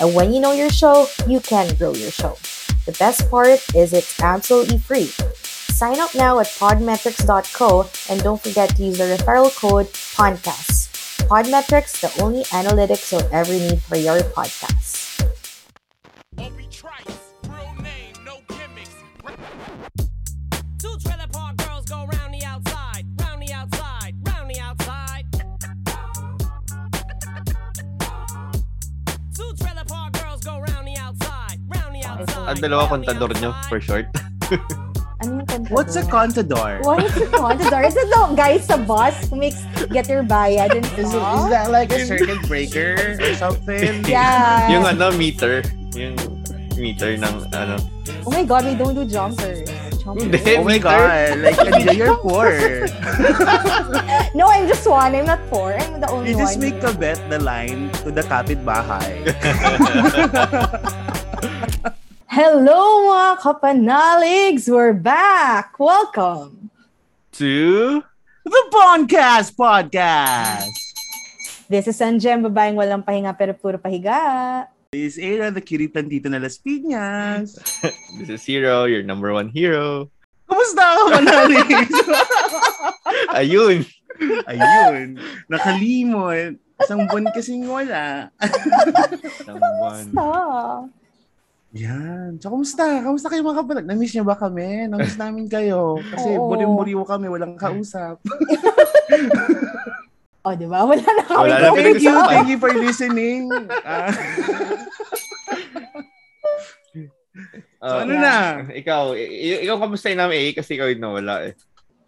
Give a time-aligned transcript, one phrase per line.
[0.00, 2.36] And when you know your show, you can grow your show.
[2.86, 5.10] The best part is it's absolutely free.
[5.72, 11.26] Sign up now at podmetrics.co and don't forget to use the referral code PODCAST.
[11.28, 15.00] Podmetrics, the only analytics you'll ever need for your podcast.
[16.70, 17.34] Trice,
[17.82, 18.40] name, no
[32.48, 34.06] Ang dalawa kontador nyo, for short.
[35.22, 35.70] Ano yung contador?
[35.70, 36.82] What's a contador?
[36.82, 37.86] What is a contador?
[37.86, 39.62] Is it the guys sa bus who makes
[39.94, 41.46] get your bayad and Is, stuff?
[41.46, 44.02] is that like a circuit breaker or something?
[44.10, 44.66] Yeah.
[44.74, 45.62] yung ano, meter.
[45.94, 46.18] Yung
[46.74, 47.78] meter ng ano.
[48.26, 49.62] Oh my God, we don't do jumpers.
[50.02, 50.26] Jumpers.
[50.26, 50.58] Hindi.
[50.58, 52.50] Oh my god, like enjoy your poor.
[54.34, 55.14] No, I'm just one.
[55.14, 55.78] I'm not four.
[55.78, 56.66] I'm the only You just one.
[56.66, 59.22] make a bet the line to the kapitbahay.
[62.32, 64.64] Hello mga kapanaligs!
[64.64, 65.76] We're back!
[65.76, 66.72] Welcome!
[67.36, 68.00] To...
[68.48, 70.72] the Podcast Podcast!
[71.68, 74.64] This is Sanjem, babaeng walang pahinga pero puro pahiga.
[74.96, 77.60] This is Era, the kiritan dito na Las Piñas.
[78.24, 80.08] This is Hero, your number one hero.
[80.48, 81.68] Kumusta ka, Manalix?
[83.44, 83.84] Ayun.
[84.48, 85.20] Ayun,
[85.52, 86.56] nakalimot.
[86.80, 88.32] Isang buwan kasing wala.
[89.44, 90.08] Number one.
[90.16, 90.88] Ah.
[91.72, 92.36] Yan.
[92.36, 92.84] So, kumusta?
[93.00, 93.86] Kamusta kayo mga kapatid?
[93.86, 94.84] Na-miss niyo ba kami?
[94.86, 95.96] Na-miss namin kayo.
[96.02, 96.48] Kasi Oo.
[96.48, 98.20] burim-buriw kami, walang kausap.
[100.42, 100.82] Oh, di ba?
[100.82, 101.38] Wala na kami.
[101.38, 103.46] Wala na thank you, thank you for listening.
[103.86, 104.10] Ah,
[107.78, 108.34] so, ano Uh, na?
[108.66, 111.54] Ikaw, i- ikaw kamusta namin eh kasi ikaw yung nawala eh.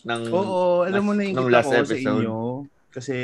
[0.02, 2.26] Nang, Oo, alam mo na nung yung last ko sa episode.
[2.26, 2.66] inyo.
[2.90, 3.14] Kasi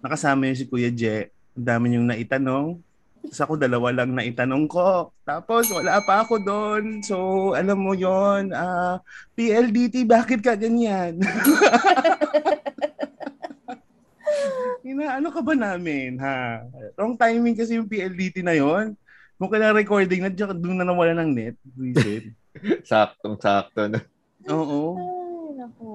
[0.00, 1.28] nakasama yun si Kuya Je.
[1.52, 2.80] Ang dami yung naitanong.
[3.22, 5.14] Tapos ako dalawa lang naitanong ko.
[5.22, 7.00] Tapos wala pa ako doon.
[7.06, 7.16] So,
[7.54, 8.98] alam mo yon ah
[9.38, 11.22] PLDT, bakit ka ganyan?
[14.82, 16.66] Inaano ka ba namin, ha?
[16.98, 18.98] Wrong timing kasi yung PLDT na yon.
[19.38, 21.56] Kung kailang recording na, doon na nawala ng net.
[21.74, 22.30] Visit.
[22.90, 23.88] Saktong sakto.
[23.88, 23.98] No?
[24.50, 24.80] Oo.
[24.98, 25.90] Ay, naku.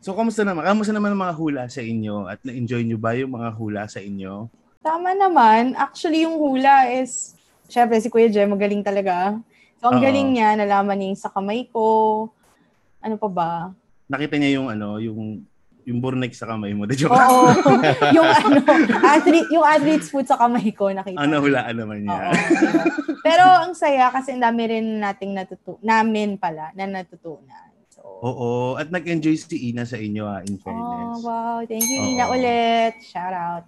[0.00, 0.64] So, kamusta naman?
[0.64, 2.24] Kamusta naman ang mga hula sa inyo?
[2.28, 4.48] At na-enjoy nyo ba yung mga hula sa inyo?
[4.80, 5.76] Tama naman.
[5.76, 7.36] Actually, yung hula is,
[7.68, 9.36] syempre si Kuya Jem, magaling talaga.
[9.76, 10.04] So, ang Oo.
[10.04, 11.84] galing niya, nalaman niya yung sa kamay ko.
[13.04, 13.50] Ano pa ba?
[14.08, 15.44] Nakita niya yung ano, yung
[15.84, 16.88] yung burnek sa kamay mo.
[16.96, 17.12] Joke.
[17.12, 17.52] Oo.
[18.16, 18.56] yung ano,
[19.04, 21.20] athlete, yung athlete's foot sa kamay ko, nakita.
[21.20, 22.32] Ano hulaan naman niya?
[22.32, 22.32] Oo.
[23.20, 27.68] Pero ang saya kasi ang dami rin nating natutu namin pala na natutunan.
[27.92, 28.48] So, Oo.
[28.80, 31.20] At nag-enjoy si Ina sa inyo ha, in Oh, fairness.
[31.20, 31.60] wow.
[31.68, 32.08] Thank you, Oo.
[32.16, 32.96] Ina, ulit.
[33.04, 33.64] Shout out.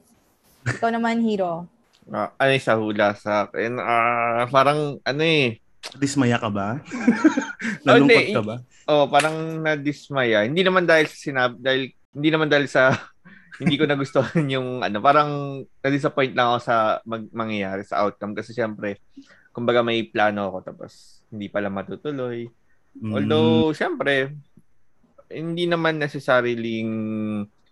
[0.67, 1.67] Ikaw naman, hero.
[2.11, 3.79] Ah, ano sa hula sa akin?
[3.79, 5.63] Ah, parang ano eh.
[5.99, 6.79] Dismaya ka ba?
[7.87, 8.57] Nalungkot ka ba?
[8.91, 10.47] Oh, parang na-dismaya.
[10.47, 12.95] Hindi naman dahil sa sinab dahil hindi naman dahil sa
[13.63, 18.51] hindi ko nagustuhan yung ano, parang na-disappoint lang ako sa mag- mangyayari sa outcome kasi
[18.51, 18.99] syempre
[19.53, 22.51] kumbaga may plano ako tapos hindi pala matutuloy.
[22.99, 23.13] Mm.
[23.15, 24.35] Although syempre
[25.33, 26.85] hindi naman necessarily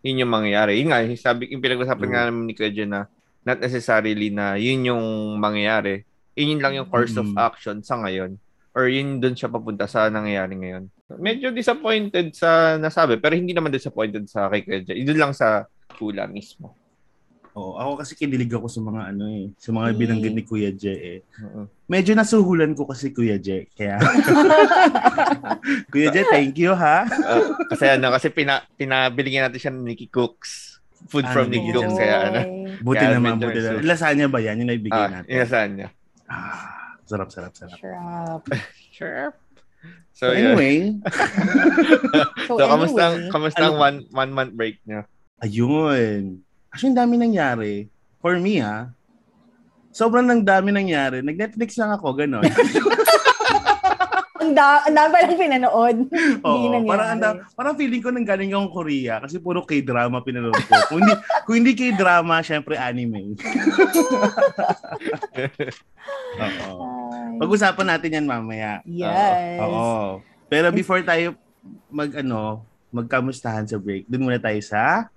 [0.00, 0.81] yun yung mangyayari.
[0.81, 2.12] Yun nga, yung sabi, yung pinag-usapan True.
[2.12, 3.05] nga namin ni Kuya na
[3.41, 5.05] not necessarily na yun yung
[5.37, 6.05] mangyayari.
[6.34, 7.37] Yun yun lang yung course of Mm.
[7.37, 8.41] action sa ngayon.
[8.72, 10.84] Or yun doon siya papunta sa nangyayari ngayon.
[11.11, 14.81] Medyo disappointed sa nasabi, pero hindi naman disappointed sa kay Kuya.
[14.87, 15.69] Doon lang sa
[15.99, 16.73] hula mismo.
[17.61, 19.97] Oo, ako kasi kinilig ako sa mga ano eh, sa mga Mm.
[19.99, 21.19] binanggit ni Kuya Je eh.
[21.85, 24.01] Medyo nasuhulan ko kasi Kuya Je, kaya
[25.93, 27.05] Kuya Je, thank you ha.
[27.05, 30.81] Uh, kasi ano, kasi pina, pinabiligyan natin siya ng Nikki Cooks.
[31.07, 31.85] Food Ah, from Nikki Cooks.
[31.87, 31.99] Cooks.
[31.99, 32.41] Kaya ano.
[32.81, 33.83] Buti Kaya naman, buti naman.
[33.83, 34.57] Lasagna ba yan?
[34.57, 35.69] Yung naibigay Ah, natin?
[35.75, 35.89] niya.
[36.25, 37.77] Ah, sarap, sarap, sarap.
[37.77, 38.43] Sarap.
[38.91, 39.33] Sure.
[40.12, 40.93] So, So, anyway,
[42.47, 45.09] So, So, kamusta ang, anyway, kamusta ang ano- one, one month break niya?
[45.41, 46.45] ayun.
[46.70, 47.75] Actually, ang dami nangyari.
[48.20, 48.93] For me, ha,
[49.90, 51.19] sobrang nang dami nangyari.
[51.19, 52.46] Nag-Netflix lang ako, gano'n.
[54.40, 55.96] ang da- ang dami palang pinanood.
[56.40, 56.88] Hindi Oo, nangyari.
[56.88, 60.75] parang, anda, parang feeling ko nang galing akong Korea kasi puro K-drama pinanood ko.
[60.88, 61.14] kung hindi,
[61.46, 63.34] kung hindi K-drama, syempre anime.
[66.38, 66.87] Oo.
[67.40, 68.81] Pag-usapan natin yan mamaya.
[68.84, 69.58] Yes.
[69.61, 70.20] Oo.
[70.46, 71.34] Pero before tayo
[71.88, 75.08] mag ano, magkamustahan sa break, dun muna tayo sa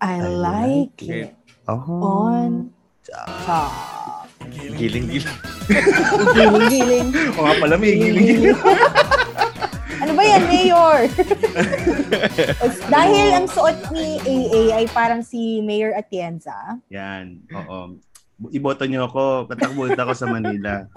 [0.00, 1.30] I I like like it.
[1.68, 1.84] Oh.
[2.00, 2.72] On
[3.04, 4.26] top.
[4.48, 5.38] Giling-giling.
[6.34, 7.08] Giling-giling.
[7.36, 8.56] O nga pala, may giling
[10.00, 10.98] Ano ba yan, Mayor?
[12.88, 16.80] Dahil ang suot ni AA ay parang si Mayor Atienza.
[16.88, 17.44] Yan.
[17.52, 18.00] Oo.
[18.48, 20.88] Iboto niyo ako, tatakbo ulit ako sa Manila.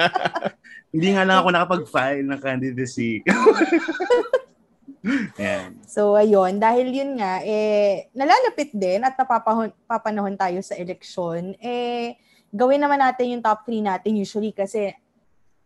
[0.92, 3.24] Hindi nga lang ako nakapag-file ng candidacy.
[5.40, 5.80] Yan.
[5.88, 6.60] So, ayun.
[6.60, 12.20] Dahil yun nga, eh, nalalapit din at napapahon, papanahon tayo sa eleksyon, eh,
[12.52, 14.92] gawin naman natin yung top 3 natin usually kasi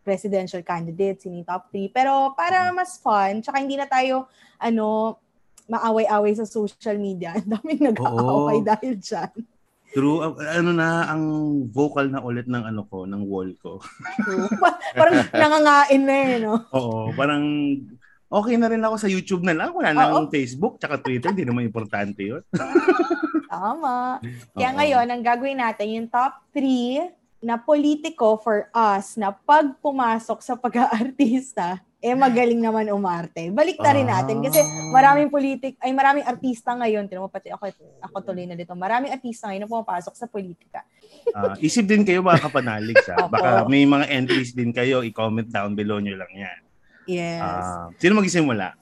[0.04, 1.90] presidential candidates, yun yung top 3.
[1.90, 4.28] Pero para mas fun, tsaka hindi na tayo,
[4.60, 5.18] ano,
[5.64, 7.32] maaway-away sa social media.
[7.40, 8.66] Ang daming nag-aaway Oo.
[8.68, 9.32] dahil dyan.
[9.94, 10.34] True.
[10.42, 11.22] Ano na, ang
[11.70, 13.78] vocal na ulit ng ano ko, ng wall ko.
[14.98, 16.66] parang nangangain na eh, no?
[16.74, 17.14] Oo.
[17.14, 17.46] Parang
[18.34, 19.70] okay na rin ako sa YouTube na lang.
[19.70, 21.30] Wala nang Facebook, tsaka Twitter.
[21.30, 22.42] Hindi naman importante yun.
[23.54, 24.18] Tama.
[24.50, 24.76] Kaya Oo.
[24.82, 27.14] ngayon, ang gagawin natin, yung top 3
[27.44, 33.48] na politiko for us na pag pumasok sa pag-aartista, eh magaling naman umarte.
[33.48, 34.92] Balik na rin natin kasi Ah.
[34.92, 37.70] maraming politik, ay maraming artista ngayon, tinan mo pati ako,
[38.00, 40.84] ako tuloy na dito, maraming artista ngayon na pumapasok sa politika.
[41.32, 43.16] Ah, isip din kayo mga kapanalig sa.
[43.24, 43.32] Opo.
[43.32, 45.00] Baka may mga entries din kayo.
[45.00, 46.58] I-comment down below nyo lang yan.
[47.04, 47.40] Yes.
[47.40, 48.74] Ah, sino magsisimula?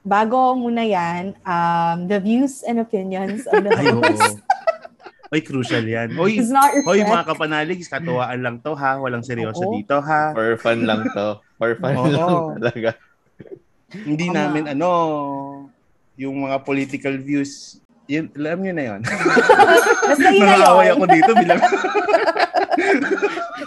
[0.00, 4.40] Bago muna yan, um, the views and opinions of the host
[5.28, 6.16] Oy, crucial yan.
[6.16, 6.88] Oy, reflect.
[6.88, 8.96] mga kapanalig, katuwaan lang to ha.
[8.96, 9.76] Walang seryoso Oo.
[9.76, 10.32] dito ha.
[10.32, 11.36] For fun lang to.
[11.60, 12.08] For fun Oo.
[12.08, 12.90] lang talaga.
[13.92, 14.36] Hindi Tama.
[14.40, 14.88] namin ano,
[16.16, 17.76] yung mga political views,
[18.08, 19.00] yun, alam nyo na yun.
[20.08, 20.94] Basta yun na Nakakaway yun.
[20.96, 21.60] ako dito bilang,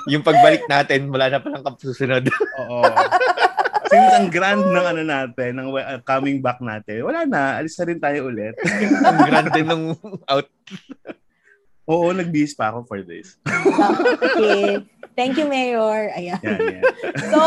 [0.10, 2.26] Yung pagbalik natin, wala na palang kapsusunod.
[2.58, 2.82] oo.
[3.92, 7.86] Since ang grand ng ano natin, ng uh, coming back natin, wala na, alis na
[7.92, 8.56] rin tayo ulit.
[9.08, 10.00] Ang grande nung
[10.32, 10.48] out.
[11.92, 13.36] Oo, nagbihis pa ako for this.
[14.24, 14.80] okay.
[15.12, 16.16] Thank you, Mayor.
[16.16, 16.40] Ayan.
[16.40, 16.84] Yan, yan.
[17.28, 17.40] So,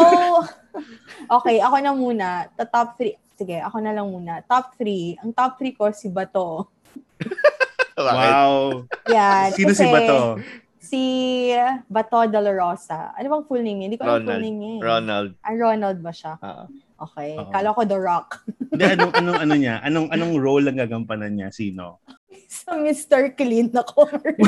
[1.41, 2.29] okay, ako na muna.
[2.61, 3.17] The top three.
[3.41, 4.45] Sige, ako na lang muna.
[4.45, 5.17] Top three.
[5.25, 6.69] Ang top three ko, si Bato.
[7.95, 8.91] Wow.
[9.07, 9.55] Yan.
[9.55, 10.43] Sino si kasi Bato?
[10.85, 11.05] Si
[11.89, 13.15] Bato de la Rosa.
[13.17, 13.87] Ano bang full name niya?
[13.89, 14.69] Hindi ko alam full name niya.
[14.69, 14.79] eh.
[14.85, 15.31] Ronald.
[15.41, 16.37] Ah, Ronald ba siya?
[16.45, 16.67] Ah.
[16.95, 17.37] Okay.
[17.41, 17.51] Oo.
[17.51, 18.45] Kala ko The Rock.
[18.75, 19.81] Hindi, anong, anong, ano niya?
[19.83, 21.51] Anong, anong role ang gagampanan niya?
[21.51, 21.99] Sino?
[22.47, 23.35] Sa Mr.
[23.35, 24.39] Clean na commercial.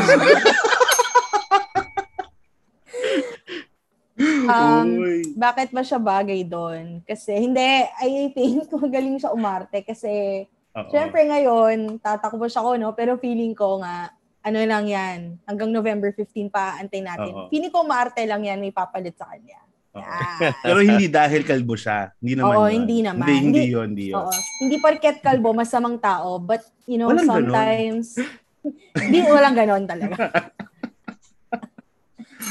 [4.50, 4.88] um,
[5.34, 7.02] bakit ba siya bagay doon?
[7.02, 10.46] Kasi, hindi, I think magaling siya umarte kasi
[10.76, 10.92] Oo.
[10.92, 12.92] Siyempre ngayon, tatakbo siya ko, no?
[12.92, 14.12] Pero feeling ko nga,
[14.46, 17.34] ano lang yan, hanggang November 15 pa, antay natin.
[17.34, 17.50] Oo.
[17.50, 19.58] Feeling ko maarte lang yan, may papalit sa kanya.
[19.90, 20.06] Oo.
[20.06, 20.54] Ah.
[20.64, 22.14] Pero hindi dahil kalbo siya.
[22.22, 22.74] Hindi naman Oo, yun.
[22.78, 23.26] hindi naman.
[23.26, 24.22] Hindi, hindi Hindi- yun, hindi yun.
[24.22, 24.30] Oo.
[24.62, 26.38] Hindi porket kalbo, masamang tao.
[26.38, 28.22] But, you know, Walang sometimes,
[29.02, 30.14] hindi, walang ganon talaga.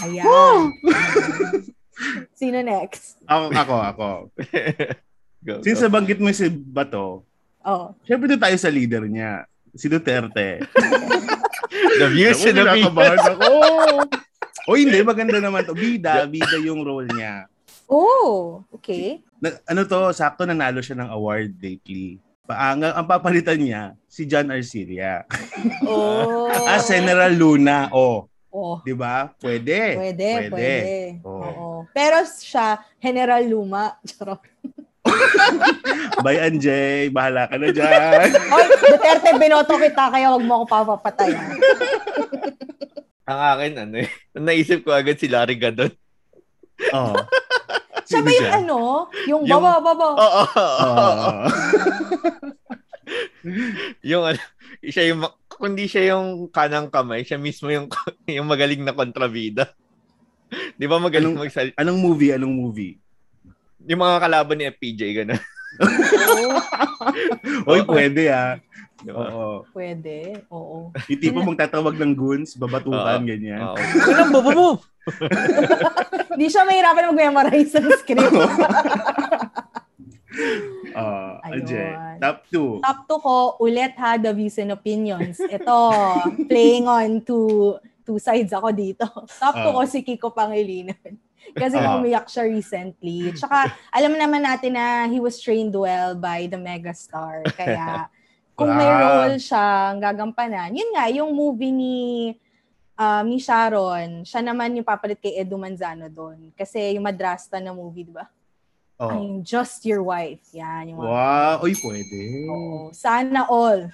[0.04, 0.76] Ayan.
[2.36, 3.24] Sino next?
[3.24, 4.10] Ako, ako, ako.
[5.40, 5.86] Go, Since go.
[5.88, 7.24] nabanggit mo si Bato,
[7.66, 7.98] Oh.
[8.04, 9.48] syempre doon tayo sa leader niya.
[9.72, 10.62] Si Duterte.
[11.72, 12.76] The views Ako, and opinions.
[12.86, 13.50] kinakabahan ako.
[14.66, 15.78] O hindi, maganda naman to.
[15.78, 17.46] Bida, bida yung role niya.
[17.86, 19.22] Oh, okay.
[19.38, 22.18] Na, ano to, sakto nanalo siya ng award lately.
[22.42, 25.22] Paanga, ang papalitan niya, si John Arcilia.
[25.86, 26.50] Oh.
[26.66, 27.94] Ah, General Luna.
[27.94, 28.80] Oh, Oh.
[28.82, 29.36] 'di ba?
[29.36, 30.00] Pwede.
[30.00, 31.20] Pwede, pwede.
[31.28, 31.44] Oo.
[31.44, 31.70] Oo.
[31.92, 34.00] Pero siya, General Luma.
[34.08, 34.40] Charot.
[36.26, 37.10] Bye, Anjay.
[37.10, 38.30] Bahala ka na dyan.
[38.56, 41.32] Oy, Duterte, binoto kita, kaya wag mo ako papapatay.
[43.30, 44.10] Ang akin, ano eh.
[44.34, 45.90] Naisip ko agad si Larry Gadon.
[46.94, 47.16] Oo.
[48.06, 48.52] Siya Sino ba yung siya?
[48.56, 48.78] ano?
[49.26, 50.08] Yung Yung- baba, baba.
[50.14, 50.44] Oo.
[50.86, 51.30] Oo.
[54.04, 54.42] yung ano,
[54.82, 57.90] siya yung, kundi siya yung kanang kamay, siya mismo yung,
[58.30, 59.74] yung magaling na kontrabida.
[60.78, 61.74] Di ba magaling Anong- magsal...
[61.76, 62.30] Anong movie?
[62.30, 63.02] Anong movie?
[63.86, 65.42] Yung mga kalaban ni FPJ, gano'n.
[67.70, 68.58] Oy, pwede ah.
[69.06, 69.62] Oo.
[69.70, 70.90] Pwede, oo.
[71.12, 73.28] Yung tipo magtatawag ng goons, babatukan, Oo.
[73.28, 73.62] ganyan.
[73.62, 73.78] Oo.
[73.78, 74.68] Walang mo!
[76.34, 78.34] Hindi siya mahirapan mag-memorize ng script.
[80.96, 81.62] Ayun.
[81.62, 81.92] Anjay.
[82.20, 82.82] Top 2.
[82.82, 85.38] Top 2 ko, ulit ha, the views and opinions.
[85.38, 85.78] Ito,
[86.50, 89.04] playing on two, two sides ako dito.
[89.42, 89.90] Top 2 ko Oh.
[89.90, 90.96] si Kiko Pangilinan.
[91.60, 91.98] Kasi Ah.
[91.98, 93.34] umiyak siya recently.
[93.34, 97.42] Tsaka, alam naman natin na he was trained well by the megastar.
[97.60, 98.10] Kaya,
[98.54, 101.98] kung may role siyang gagampanan, yun nga, yung movie ni
[102.96, 106.56] um, ni Sharon, siya naman yung papalit kay Edu Manzano doon.
[106.56, 108.26] Kasi yung madrasta na movie, di ba?
[108.96, 109.12] Oh.
[109.12, 110.40] I'm just your wife.
[110.56, 112.20] Yan, yung Wow, uy, pwede.
[112.48, 112.96] Oo.
[112.96, 113.92] Sana all.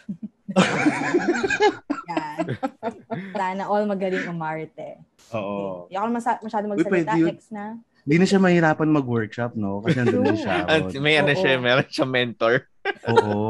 [2.11, 2.37] Yan.
[3.33, 5.01] Sana all magaling umarte.
[5.33, 5.89] Oo.
[5.89, 6.91] Hindi ako masa- masyado Uy, magsalita.
[6.91, 7.27] pwede yun.
[7.33, 7.65] Next na.
[8.01, 9.81] Hindi na siya mahirapan mag-workshop, no?
[9.81, 10.55] Kasi nandun na siya.
[10.69, 11.39] At may ano Oo.
[11.39, 12.55] siya, meron siya mentor.
[13.13, 13.41] Oo.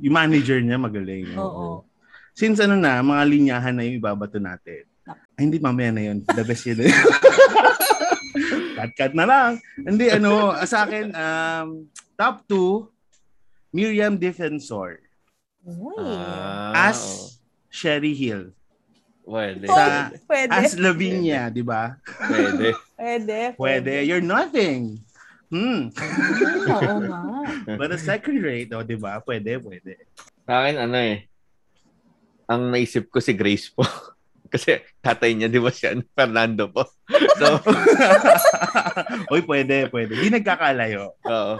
[0.00, 1.32] Yung manager niya magaling.
[1.36, 1.84] Oo.
[2.32, 4.84] Since ano na, mga linyahan na yung ibabato natin.
[5.36, 6.20] Ay, hindi, mamaya na yun.
[6.20, 6.84] The best yun.
[8.78, 9.50] Cut-cut na lang.
[9.74, 11.66] Hindi, ano, sa akin, um,
[12.14, 12.86] top two,
[13.74, 15.02] Miriam Defensor
[15.68, 16.00] Uy.
[16.00, 17.36] Ah, as
[17.68, 18.56] Sherry Hill.
[19.28, 19.68] Pwede.
[19.68, 20.52] Sa- pwede.
[20.56, 22.00] As Lavinia, di ba?
[22.24, 22.72] Pwede.
[22.96, 23.38] pwede.
[23.60, 23.94] Pwede.
[24.08, 24.96] You're nothing.
[25.52, 25.92] Hmm.
[25.92, 27.20] Hmm, Oo nga.
[27.76, 29.20] But a second rate, oh, di ba?
[29.20, 30.00] Pwede, pwede.
[30.48, 31.28] Sa akin, ano eh,
[32.48, 33.84] ang naisip ko si Grace po.
[34.52, 36.88] Kasi tatay niya, di ba siya, Fernando po.
[37.36, 37.60] So,
[39.32, 40.16] Uy, pwede, pwede.
[40.16, 41.12] Di nagkakalayo.
[41.20, 41.54] oo.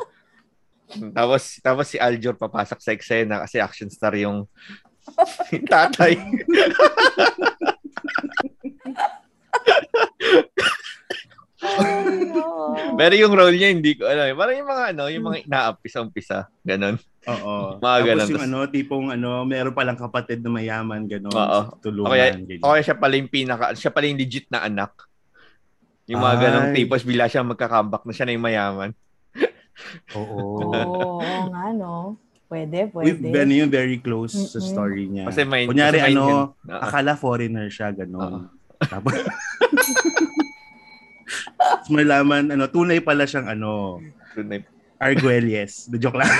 [1.12, 4.48] Tapos, tapos si Aljor papasok sa eksena kasi action star yung,
[5.52, 6.16] yung tatay.
[12.94, 14.26] Pero yung role niya, hindi ko alam.
[14.26, 14.34] eh.
[14.34, 16.50] Parang yung mga, ano, yung mga inaampisa-umpisa.
[16.60, 16.98] Ganon.
[17.26, 17.76] Oo.
[17.76, 18.28] Mga Tapos ganun.
[18.30, 21.30] yung ano, tipong ano, meron palang kapatid na mayaman, gano'n.
[21.30, 21.60] Oo.
[21.78, 22.60] Tulungan, Okay, ganyan.
[22.60, 24.92] okay, siya pala yung pinaka, siya pala yung legit na anak.
[26.06, 26.42] Yung mga Ay.
[26.42, 28.90] ganong tipos, bila siya magkakambak na siya na yung mayaman.
[30.10, 30.40] Oo.
[30.58, 32.16] Oo, nga, no?
[32.48, 33.28] Pwede, pwede.
[33.28, 34.64] Benny yung very close sa Mm-mm.
[34.66, 35.28] story niya.
[35.28, 36.80] Kasi may, Kunyari, kasi may ano, Oo.
[36.80, 38.48] akala foreigner siya, gano'n.
[38.48, 38.48] Oo.
[38.80, 39.12] Tapos,
[41.56, 44.64] Tapos malaman, ano, tunay pala siyang, ano, Tunay.
[44.98, 45.86] Arguelles.
[45.86, 46.30] The joke lang.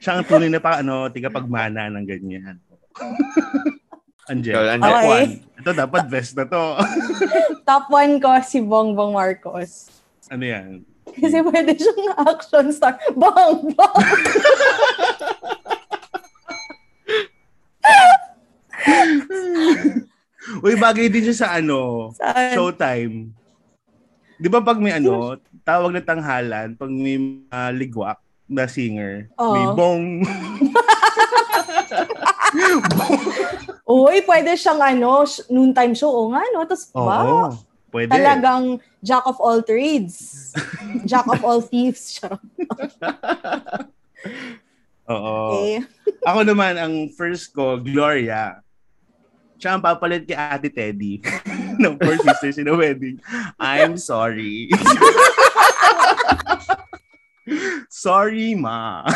[0.00, 2.56] siya ang tunay na pa, ano, tiga pagmana ng ganyan.
[4.28, 4.56] Angel.
[4.56, 4.88] Angel.
[4.88, 5.08] Okay.
[5.08, 5.32] one.
[5.60, 6.80] Ito dapat best na to.
[7.68, 9.92] Top one ko si Bongbong Marcos.
[10.32, 10.68] ano yan?
[11.04, 12.96] Kasi pwede siyang action star.
[13.12, 13.76] Bang!
[13.76, 13.96] Bang!
[20.66, 22.56] Uy, bagay din siya sa ano, Saan?
[22.56, 23.36] Showtime.
[24.40, 28.16] Di ba pag may ano, tawag na tanghalan, pag may ah, ligwak
[28.48, 29.76] na singer, may Oo.
[29.76, 30.24] bong.
[33.84, 36.08] Uy, pwede siyang ano, noontime show.
[36.08, 36.64] O nga, no?
[36.64, 37.52] Tapos, Oo, wow,
[37.92, 38.16] pwede.
[38.16, 40.56] talagang jack of all trades.
[41.10, 42.16] jack of all thieves.
[45.12, 45.36] Oo.
[45.60, 45.84] Okay.
[46.24, 48.63] Ako naman, ang first ko, Gloria.
[49.58, 51.20] Siya ang papalit kay Ate Teddy
[51.82, 53.20] ng Four Sisters in a Wedding.
[53.58, 54.68] I'm sorry.
[57.88, 59.04] sorry, ma.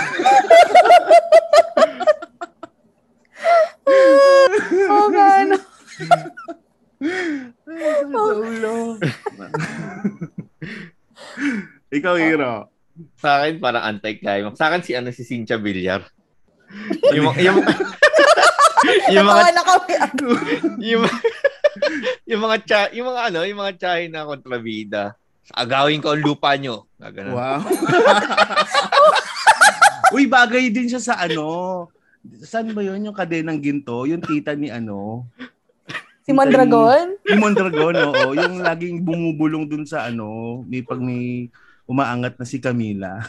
[7.68, 8.98] Ay, sa ulo.
[11.94, 12.66] Ikaw, Hiro.
[13.22, 14.58] Sa akin, parang anti-climax.
[14.58, 16.02] Sa akin, si, ano, si Cynthia Villar.
[17.14, 17.62] yung, yung,
[19.14, 19.92] yung mga na kami.
[20.92, 21.04] yung,
[22.28, 25.16] yung mga cha, yung mga ano, yung mga chahin na kontrabida.
[25.54, 26.84] Agawin ko ang lupa nyo.
[27.00, 27.34] Gaganon.
[27.34, 27.60] Wow.
[30.16, 31.88] Uy, bagay din siya sa ano.
[32.44, 34.04] Saan ba yun yung kadenang ginto?
[34.04, 35.24] Yung tita ni ano?
[36.28, 37.16] Si Mondragon?
[37.24, 38.36] Yung Mondragon, oo.
[38.36, 41.48] Yung laging bumubulong dun sa ano, may pag may
[41.88, 43.16] umaangat na si Camila.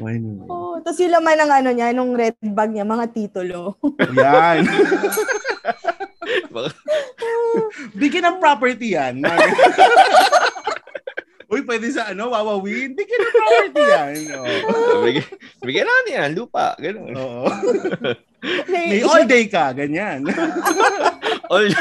[0.00, 0.48] Why no?
[0.48, 3.76] Oh, tapos yung laman ng ano niya, nung red bag niya, mga titulo.
[4.16, 4.64] Yan.
[8.00, 9.20] Bigyan ng property yan.
[11.50, 12.94] Uy, pwede sa ano, wawawin.
[12.94, 14.14] Bigyan ng property yan.
[14.38, 15.02] Oo.
[15.02, 15.26] bigyan,
[15.66, 16.78] bigyan natin yan, lupa.
[16.78, 17.12] Ganun.
[17.18, 17.50] Oo.
[18.70, 20.30] May all day ka, ganyan.
[21.50, 21.66] All...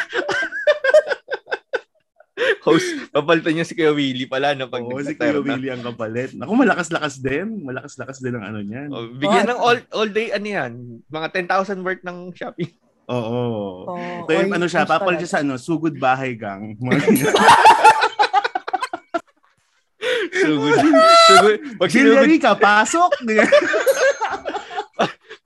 [2.66, 5.16] Host, papalitan niya si Kuya Willie pala no, pag Oo, si.
[5.16, 6.36] Kuya Willie ang kapalit.
[6.36, 7.64] Naku, malakas-lakas din.
[7.64, 8.90] Malakas-lakas din ang ano niyan.
[8.92, 10.72] Oh, bigyan ng all all day ano yan,
[11.08, 12.72] mga 10,000 worth ng shopping.
[13.10, 13.42] Oo.
[13.90, 16.78] Oh, Ito yung or ano siya, papalit siya sa ano, sugod bahay gang.
[20.30, 20.78] Sugod.
[21.28, 21.58] Sugod.
[21.82, 23.12] Pag sinugod, Hillary ka, pasok!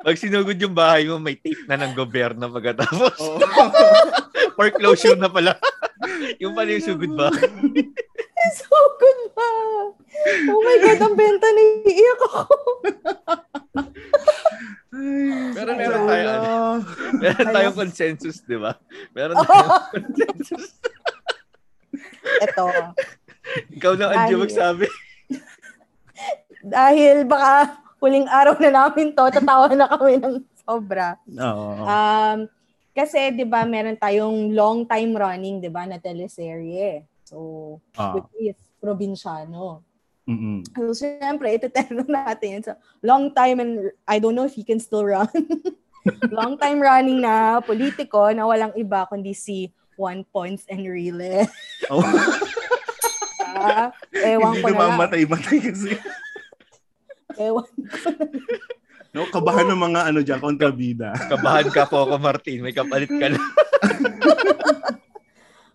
[0.04, 3.18] Pag sinugod yung bahay mo, may tape na ng gobyerno pagkatapos.
[3.18, 3.40] Oo.
[4.58, 5.56] Foreclosure na pala.
[6.38, 7.32] yung pala yung sugod ba?
[8.54, 8.68] So
[9.02, 9.50] good ba?
[10.46, 12.44] Oh my God, ang benta ni iyak ako.
[15.54, 16.52] Pero meron tayo, ano,
[17.18, 18.78] meron tayong consensus, di ba?
[19.12, 19.44] Meron Oh.
[19.44, 20.78] tayong consensus.
[22.44, 22.64] Ito.
[23.74, 24.86] Ikaw na, Dahil- magsabi.
[26.64, 31.16] Dahil baka huling araw na namin to, tatawa na kami ng sobra.
[31.30, 31.88] Oo.
[31.88, 32.40] Um,
[32.92, 37.08] kasi 'di ba meron tayong long time running 'di ba na teleserye.
[37.24, 38.14] So, Ah.
[38.14, 39.80] which is Provinciano.
[40.24, 40.68] Mm-mm.
[40.70, 44.80] So, syempre, iteterno natin yan sa long time and I don't know if he can
[44.80, 45.28] still run.
[46.36, 51.48] long time running na politiko na walang iba kundi si Juan Ponce Enrile.
[51.88, 52.04] Oh,
[53.54, 54.80] Ah, ewan hindi ko na lang.
[54.98, 55.94] namamatay-matay kasi.
[57.38, 57.70] Ewan.
[59.14, 61.14] No, kabahan ng mga ano dyan, kontrabida.
[61.32, 62.66] Kabahan ka po ako, Martin.
[62.66, 63.38] May kapalit ka na.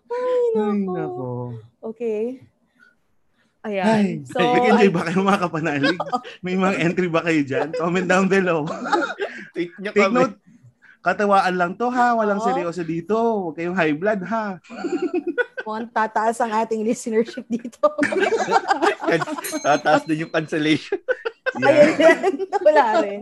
[0.09, 0.91] Ay, Ay, nako.
[0.91, 1.29] nako.
[1.95, 2.43] Okay.
[3.59, 4.23] Ay, Ayan.
[4.23, 5.99] So, nag-enjoy ba kayo mga kapanalig?
[6.43, 7.75] May mga entry ba kayo dyan?
[7.75, 8.63] Comment down below.
[9.51, 10.15] Tweet Take kami.
[10.15, 10.35] note,
[10.99, 12.15] katawaan lang to ha.
[12.15, 12.47] Walang Oo.
[12.47, 13.15] seryoso dito.
[13.15, 14.59] Huwag kayong high blood ha.
[15.69, 17.77] Mukhang tataas ang ating listenership dito.
[19.69, 20.97] Tataas din yung cancellation.
[21.61, 22.33] Ayun yan.
[22.65, 23.21] Wala rin.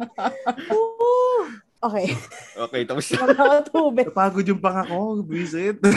[0.71, 1.43] Ooh.
[1.83, 2.15] Okay.
[2.55, 3.35] Okay, tapos na.
[3.35, 4.07] Nakakatubig.
[4.07, 5.27] Napagod yung pangako.
[5.27, 5.83] Visit.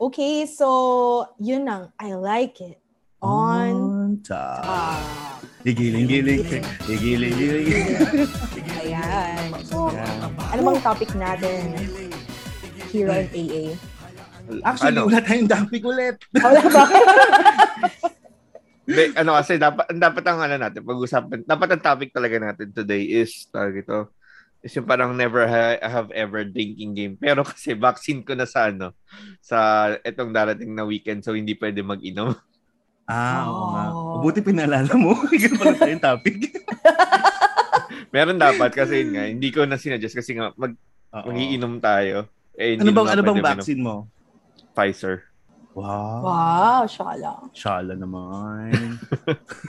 [0.00, 2.80] Okay, so, yun ang I like it.
[3.20, 4.64] On top.
[4.64, 5.44] top.
[5.60, 6.64] Higiling-giling.
[6.88, 7.68] Higiling-giling.
[8.80, 9.60] Ayan.
[9.60, 10.32] So, Yan.
[10.40, 11.76] ano bang topic natin?
[12.88, 13.76] Hero and AA.
[14.66, 16.16] Actually, ano, wala tayong topic ulit.
[16.36, 16.82] Wala ba?
[18.90, 23.22] Be, ano kasi dapat dapat ang ano natin pag-usapan dapat ang topic talaga natin today
[23.22, 24.10] is tawag ito
[24.66, 28.66] is yung parang never ha- have ever drinking game pero kasi vaccine ko na sa
[28.66, 28.90] ano
[29.38, 32.34] sa etong darating na weekend so hindi pwede mag-inom
[33.10, 33.84] Ah, oo nga.
[33.90, 34.22] Oh.
[34.22, 35.10] Buti pinalala mo.
[35.34, 36.46] Ikaw pala tayong topic.
[38.14, 40.74] meron dapat kasi yun nga hindi ko na sinadjust kasi nga mag
[41.10, 41.26] Oo.
[41.30, 42.26] magiinom tayo
[42.58, 44.06] eh, Ano bang ano bang vaccine mo?
[44.72, 45.30] Pfizer
[45.70, 46.26] Wow.
[46.26, 47.46] Wow, shala.
[47.54, 48.98] Shala naman.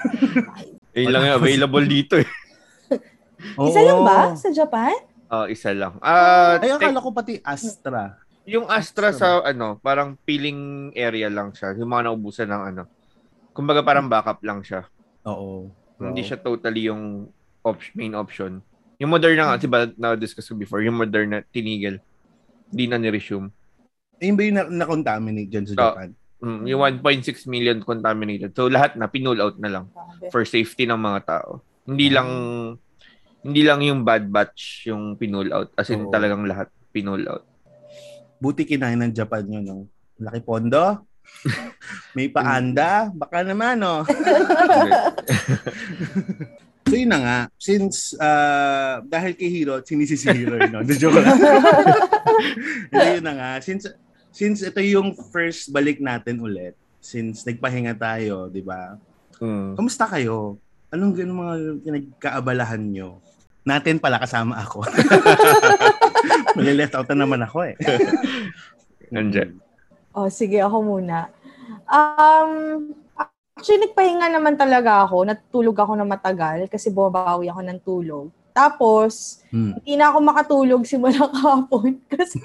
[0.97, 2.25] yun lang yung available dito eh
[3.69, 4.97] Isa lang ba sa Japan?
[5.29, 8.17] Ah, isa lang ah Ay, akala ko pati Astra.
[8.49, 11.77] Yung Astra sa ano, parang peeling area lang siya.
[11.77, 12.83] Yung mga naubusan ng ano.
[13.53, 14.89] Kumbaga parang backup lang siya.
[15.29, 15.69] Oo.
[16.01, 17.29] Hindi siya totally yung
[17.61, 18.59] op- main option.
[18.97, 22.01] Yung Moderna nga, diba na-discuss ko before, yung Moderna tinigil.
[22.73, 23.53] Hindi na ni-resume.
[24.21, 25.81] Ayun ba yung na- na-contaminate dyan sa Oo.
[25.81, 26.09] Japan?
[26.41, 28.53] Mm, yung 1.6 million contaminated.
[28.53, 29.85] So lahat na pinull out na lang
[30.33, 31.61] for safety ng mga tao.
[31.85, 32.29] Hindi lang
[33.41, 35.69] hindi lang yung bad batch yung pinull out.
[35.73, 36.13] As in Oo.
[36.13, 37.45] talagang lahat pinull out.
[38.41, 39.85] Buti kinain ng Japan yun, no?
[40.17, 41.05] Laki pondo.
[42.17, 43.09] May paanda.
[43.13, 44.01] Baka naman, no?
[46.91, 50.83] So yun na nga, since uh, dahil kay Hiro, sinisi si Hiro, no?
[50.83, 51.39] The joke lang.
[52.91, 53.87] Hindi yun na nga, since
[54.31, 58.95] since ito yung first balik natin ulit, since nagpahinga tayo, di ba?
[59.43, 59.75] Mm.
[59.75, 60.57] Kamusta kayo?
[60.91, 63.19] Anong ganun mga pinagkaabalahan nyo?
[63.61, 64.83] Natin pala kasama ako.
[66.57, 67.75] Mali-left out na naman ako eh.
[69.13, 69.59] Nandiyan.
[70.11, 71.31] Oh, sige, ako muna.
[71.87, 72.91] Um,
[73.55, 75.23] actually, nagpahinga naman talaga ako.
[75.23, 78.27] Natulog ako na matagal kasi bumabawi ako ng tulog.
[78.51, 79.75] Tapos, Hmm.
[79.75, 82.39] hindi na ako makatulog simula kahapon kasi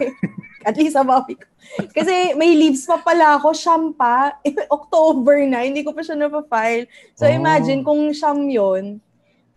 [0.62, 1.46] at least nabawi ko.
[1.92, 4.34] Kasi may leaves pa pala ako, siyam pa.
[4.66, 6.90] October na, hindi ko pa siya napafile.
[7.14, 7.30] So Oh.
[7.30, 8.98] imagine kung siyam yun,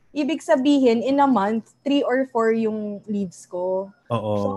[0.10, 3.90] ibig sabihin in a month, three or four yung leaves ko.
[4.10, 4.34] Oo.
[4.38, 4.52] So,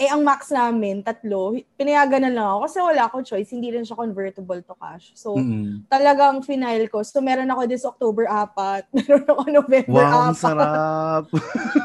[0.00, 3.84] eh ang max namin, tatlo, pinayagan na lang ako kasi wala akong choice, hindi rin
[3.84, 5.12] siya convertible to cash.
[5.12, 5.84] So, Mm-mm.
[5.92, 7.04] talagang final ko.
[7.04, 10.40] So, meron ako this October 4, meron ako November Wow, ang 4.
[10.40, 11.24] sarap.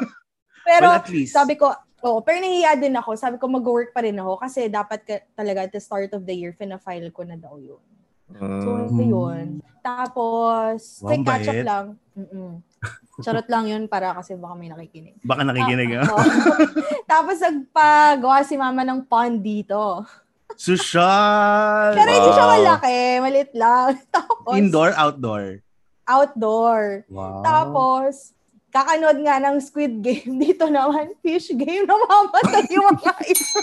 [0.68, 1.36] Pero, well, at least.
[1.36, 3.14] sabi ko, oo, pero nahihiya din ako.
[3.14, 6.34] Sabi ko, mag-work pa rin ako kasi dapat ka, talaga at the start of the
[6.34, 7.82] year, fina-file ko na daw yun.
[8.28, 8.88] So, Mm.
[8.90, 9.46] ito yun.
[9.80, 11.86] Tapos, Wow, ang catch up lang.
[12.14, 12.52] Mm-mm.
[13.18, 15.16] Charot lang yun para kasi baka may nakikinig.
[15.22, 16.26] Baka nakikinig Ah, ah.
[17.12, 20.04] Tapos nagpagawa si mama ng pond dito.
[20.58, 21.94] Social!
[21.94, 22.54] Pero hindi siya Wow.
[22.56, 23.90] malaki, maliit lang.
[24.16, 25.44] Tapos Indoor, outdoor.
[26.06, 26.82] outdoor.
[27.08, 27.40] Wow.
[27.42, 28.34] Tapos
[28.70, 30.36] kakanood nga ng Squid Game.
[30.44, 31.86] Dito naman, fish game.
[31.86, 33.62] Namamatay yung mga isa.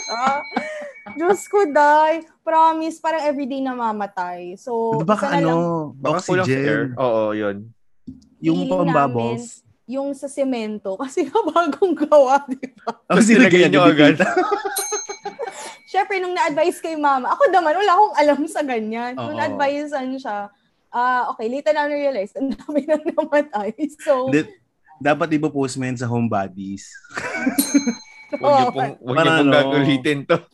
[1.19, 2.23] Diyos ko, day.
[2.43, 4.55] Promise, parang everyday namamatay.
[4.59, 5.95] So, Di ba ka isa na lang ano?
[5.99, 6.95] Baka Baka si air.
[6.95, 7.57] Oo, yun.
[8.43, 9.63] Yung pambubbles.
[9.87, 10.95] yung sa semento.
[11.03, 12.97] Kasi nga bagong gawa, di ba?
[13.11, 14.17] Ang Tapos nilagyan nyo niyo agad.
[15.93, 19.13] Siyempre, nung na-advise kay mama, ako naman, wala akong alam sa ganyan.
[19.13, 20.49] Nung na-advisean siya,
[20.89, 23.77] ah okay, later na realize, ang dami nang namatay.
[24.05, 24.49] So, Hindi,
[24.97, 26.89] dapat iba post mo yan sa homebodies.
[28.33, 30.37] Huwag niyo pong, huwag niyo pong ano, gagalitin to.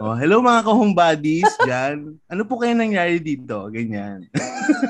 [0.00, 2.16] Oh, hello mga ka-home buddies dyan.
[2.24, 3.68] Ano po kayo nangyari dito?
[3.68, 4.24] Ganyan.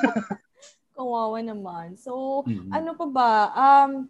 [0.95, 1.97] Kawawa naman.
[1.97, 2.71] So, Mm.
[2.71, 3.31] ano pa ba?
[3.51, 4.07] Um,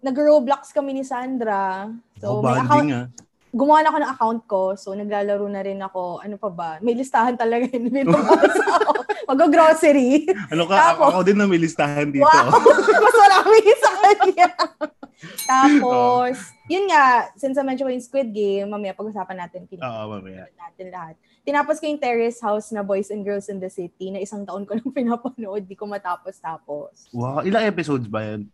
[0.00, 1.86] nag-Roblox kami ni Sandra.
[2.18, 3.06] So, oh, may account, ah.
[3.50, 4.60] gumawa na ako ng account ko.
[4.74, 6.18] So, naglalaro na rin ako.
[6.18, 6.70] Ano pa ba?
[6.80, 7.86] May listahan talaga yun.
[7.86, 8.92] Binabasa ako.
[9.26, 10.26] Mag-grocery.
[10.50, 10.74] Ano ka?
[10.74, 12.26] Tapos- ako din na may listahan dito.
[12.26, 12.58] Wow!
[12.98, 14.48] Mas marami sa kanya.
[15.44, 16.34] Tapos,
[16.66, 19.68] yun nga, since I-mention ko yung Squid Game, mamaya pag-usapan natin.
[19.70, 20.48] Oo, mamaya.
[20.50, 21.14] natin lahat.
[21.44, 24.64] Tinapos ko yung Terrace House na Boys and Girls in the City na isang taon
[24.64, 25.64] ko nang pinapanood.
[25.64, 27.12] Di ko matapos-tapos.
[27.12, 28.48] Wow, ilang episodes ba yan?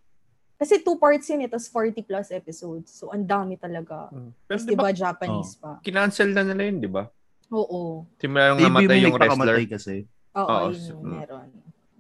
[0.55, 2.93] Kasi two parts yun, ito 40 plus episodes.
[2.93, 4.13] So, ang dami talaga.
[4.45, 5.81] Pero Tapos, di di ba, ba, Japanese pa.
[5.81, 7.09] kinancel na nila yun, di ba?
[7.49, 8.05] Oo.
[8.21, 9.59] Maybe namatay yung wrestler.
[9.67, 10.05] kasi.
[10.37, 11.11] Oo, Oo, yun so- yung mm.
[11.11, 11.49] meron.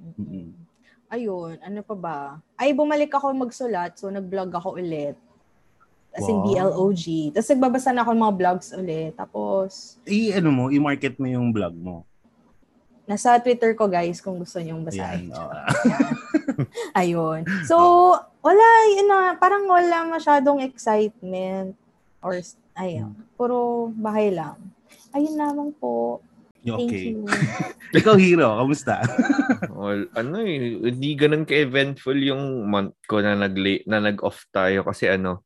[0.01, 0.60] Mm-mm.
[1.11, 2.19] Ayun, ano pa ba?
[2.55, 5.19] Ay, bumalik ako magsulat, so nag-vlog ako ulit.
[6.11, 6.71] As in Wow.
[6.71, 7.31] BLOG.
[7.31, 9.13] Tapos nagbabasa na ako ng mga vlogs ulit.
[9.15, 12.07] Tapos, I, ano mo, i-market mo yung vlog mo.
[13.07, 15.35] nasa Twitter ko guys kung gusto nyong basahin.
[15.35, 15.35] Ayan.
[15.35, 15.51] oo.
[17.03, 17.43] Ayun.
[17.67, 17.75] So,
[18.39, 21.75] wala, yun na, parang wala masyadong excitement.
[22.23, 22.39] Or,
[22.79, 24.63] ayun, puro bahay lang.
[25.11, 26.23] Ayun lamang po.
[26.61, 27.05] Thank okay.
[27.17, 27.25] you.
[27.99, 29.01] Ikaw, Hero, kamusta?
[29.71, 33.57] Well, ano eh, hindi ganun ka-eventful yung month ko na nag
[33.89, 35.41] na nag-off tayo kasi ano,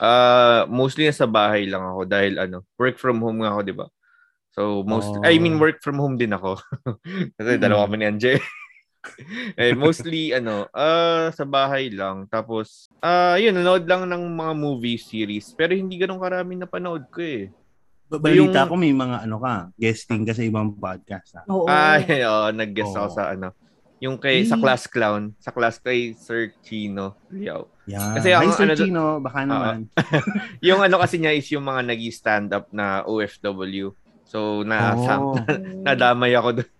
[0.00, 3.86] ah mostly nasa bahay lang ako dahil ano, work from home nga ako, 'di ba?
[4.56, 5.26] So most Oh.
[5.26, 6.56] I mean work from home din ako.
[7.36, 7.62] kasi Mm.
[7.62, 8.32] dalawa kami ni Anje.
[9.60, 12.24] eh mostly ano, ah sa bahay lang.
[12.32, 17.04] Tapos ah yun, nanood lang ng mga movie series pero hindi ganun karami na panood
[17.12, 17.52] ko eh.
[18.06, 21.34] Balita Yung- ko may mga ano ka, guesting ka sa ibang podcast.
[21.36, 21.44] ah.
[21.48, 21.66] Oo.
[21.66, 23.50] Ay, oh, nag-guest ako sa ano,
[23.98, 24.60] yung kay sa Eh.
[24.60, 27.72] Class Clown, sa class kay Sir Chino Liao.
[27.84, 28.14] Yan.
[28.14, 29.88] Kasi Hi, ang Sir ano- Chino, baka naman.
[30.66, 33.96] yung ano kasi niya is yung mga nag stand up na OFW.
[34.24, 35.36] So na Oh.
[35.86, 36.70] nadamay ako doon.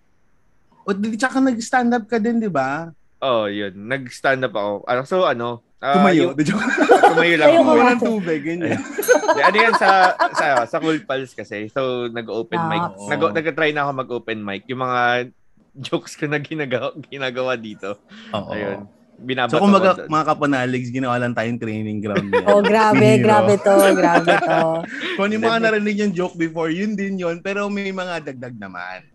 [0.84, 2.92] O, di, tsaka nag-stand up ka din, di ba?
[3.18, 3.72] Oh, yun.
[3.72, 4.72] Nag-stand up ako.
[4.84, 6.32] Ano, so ano, ah, Tumayo.
[6.32, 6.36] yung-
[7.12, 7.62] tumayo lang Ayaw ako.
[7.62, 8.80] ko Kumuha ng tubig, ganyan.
[9.26, 9.88] Di, ano yan sa,
[10.32, 11.68] sa, sa Cool Pals kasi.
[11.68, 12.82] So, nag-open Ah, mic.
[12.96, 13.06] oo.
[13.06, 14.64] Nag, nag-try na ako mag-open mic.
[14.66, 15.28] Yung mga
[15.86, 18.00] jokes ko na ginagawa, ginagawa dito.
[18.30, 18.50] Oo.
[18.50, 18.88] Ayun.
[19.14, 22.46] Binabato So kung mga, mga kapanaligs, ginawa lang tayong training ground niya.
[22.46, 23.22] Oh, grabe, Ni Hero.
[23.22, 24.82] grabe to, grabe to.
[25.14, 27.38] Kung yung mga narinig yung joke before, yun din yun.
[27.38, 29.06] Pero may mga dagdag naman.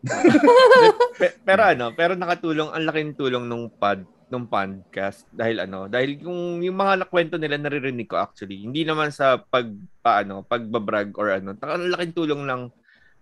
[1.15, 6.21] Pe- pero ano, pero nakatulong, ang laking tulong nung pod, nung podcast dahil ano, dahil
[6.21, 8.61] yung yung mga nakwento nila naririnig ko actually.
[8.63, 9.65] Hindi naman sa pag
[9.99, 11.57] paano, pagbabrag or ano.
[11.57, 12.69] Ang laking tulong ng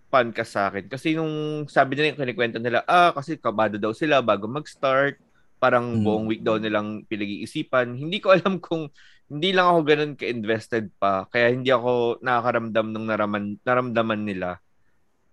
[0.08, 0.88] podcast sa akin.
[0.88, 5.20] Kasi nung sabi nila yung kinikwento nila, ah, kasi kabado daw sila bago mag-start.
[5.58, 6.04] Parang Hmm.
[6.06, 7.92] buong week daw nilang pinag-iisipan.
[7.92, 8.88] Hindi ko alam kung
[9.28, 11.28] hindi lang ako ganun ka-invested pa.
[11.28, 14.56] Kaya hindi ako nakakaramdam nung naraman, naramdaman nila.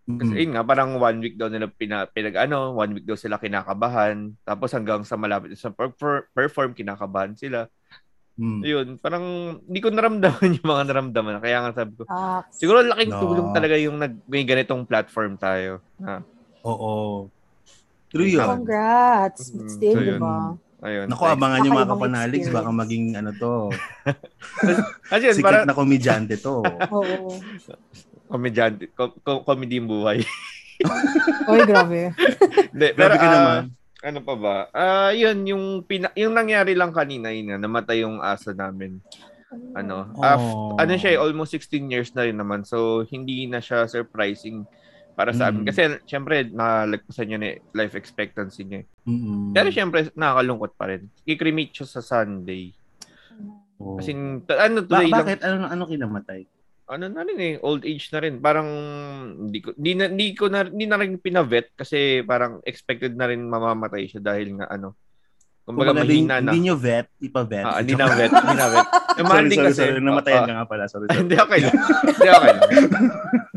[0.06, 0.38] Kasi Mm.
[0.38, 4.38] yun nga, parang one week daw nila pina, pinag ano, one week daw sila kinakabahan.
[4.42, 7.66] Tapos hanggang sa malapit sa per- per- perform, kinakabahan sila.
[8.36, 8.62] Mm.
[8.62, 9.26] Yun, parang
[9.60, 11.42] hindi ko naramdaman yung mga naramdaman.
[11.42, 13.20] Kaya nga sabi ko, Ah, siguro laking No.
[13.20, 15.82] tulong talaga yung nag, may ganitong platform tayo.
[16.00, 16.22] Ha?
[16.62, 17.26] Oo.
[18.08, 18.46] True yun.
[18.46, 19.50] congrats.
[19.50, 20.54] Mm, Still, so di ba?
[20.86, 21.10] Ayun.
[21.10, 23.74] Naku, abangan nyo mga kapanaligs, baka maging ano to,
[25.10, 26.62] Kasi sikat parang na komedyante to.
[26.94, 27.34] Oo.
[28.28, 30.22] Komedyante, ko- ko- comedy yung buhay.
[31.48, 32.12] Oy, grabe.
[32.68, 33.62] Hindi, pero Grabe ka ah, naman.
[34.02, 34.56] ano pa ba?
[34.70, 39.00] Ah, yun yung pina- yung nangyari lang kanina yun, namatay yung aso namin.
[39.72, 40.76] Ano, af- Oh.
[40.76, 42.62] ano siya, eh, almost 16 years na rin naman.
[42.62, 44.68] So hindi na siya surprising
[45.16, 45.64] para sa amin.
[45.64, 45.68] Mm.
[45.70, 48.84] Kasi syempre nalagpasan niya ni life expectancy niya.
[48.84, 48.86] eh.
[49.08, 49.56] Mm-mm.
[49.56, 51.08] Pero syempre nakakalungkot pa rin.
[51.24, 52.76] I-cremate siya sa Sunday.
[53.80, 53.96] Oo.
[53.96, 54.44] Kasi ano
[54.82, 55.40] Ba- today lang, bakit?
[55.40, 56.42] Ano, ano kinamatay?
[56.86, 58.38] Ano na rin eh, old age na rin.
[58.38, 58.68] Parang
[59.40, 63.26] hindi ko hindi na, hindi ko na hindi na rin pinavet kasi parang expected na
[63.26, 64.94] rin mamamatay siya dahil nga ano.
[65.62, 66.54] Kumbaga Kumbaga, di- mahina na.
[66.54, 67.66] Hindi nyo vet, ipa-vet.
[67.66, 68.88] Ah, hindi na vet, hindi na vet.
[69.18, 69.82] Yung sorry, sorry, kasi.
[69.82, 69.98] sorry.
[70.00, 70.84] Namatayan Ah, ka nga pala.
[70.86, 71.20] Sorry, ah, sorry.
[71.20, 71.76] hindi okay lang.
[72.06, 72.70] Hindi okay lang.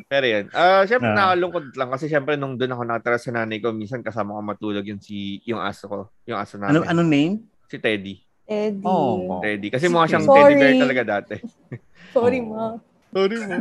[0.09, 0.45] Pero yun.
[0.51, 1.15] Ah, syempre Ah.
[1.15, 4.85] nakakalungkot lang kasi syempre nung doon ako nakatira sa nanay ko, minsan kasama ko matulog
[4.85, 6.89] yung si yung aso ko, yung aso Ano, namin.
[6.89, 7.35] anong name?
[7.69, 8.25] Si Teddy.
[8.43, 8.81] Eddie.
[8.83, 9.45] Oh.
[9.45, 9.69] Teddy.
[9.69, 10.41] Kasi mukha siyang Sorry.
[10.49, 11.37] teddy bear talaga dati.
[12.17, 12.49] Sorry, Oh.
[12.49, 12.65] ma.
[13.09, 13.57] Sorry mo.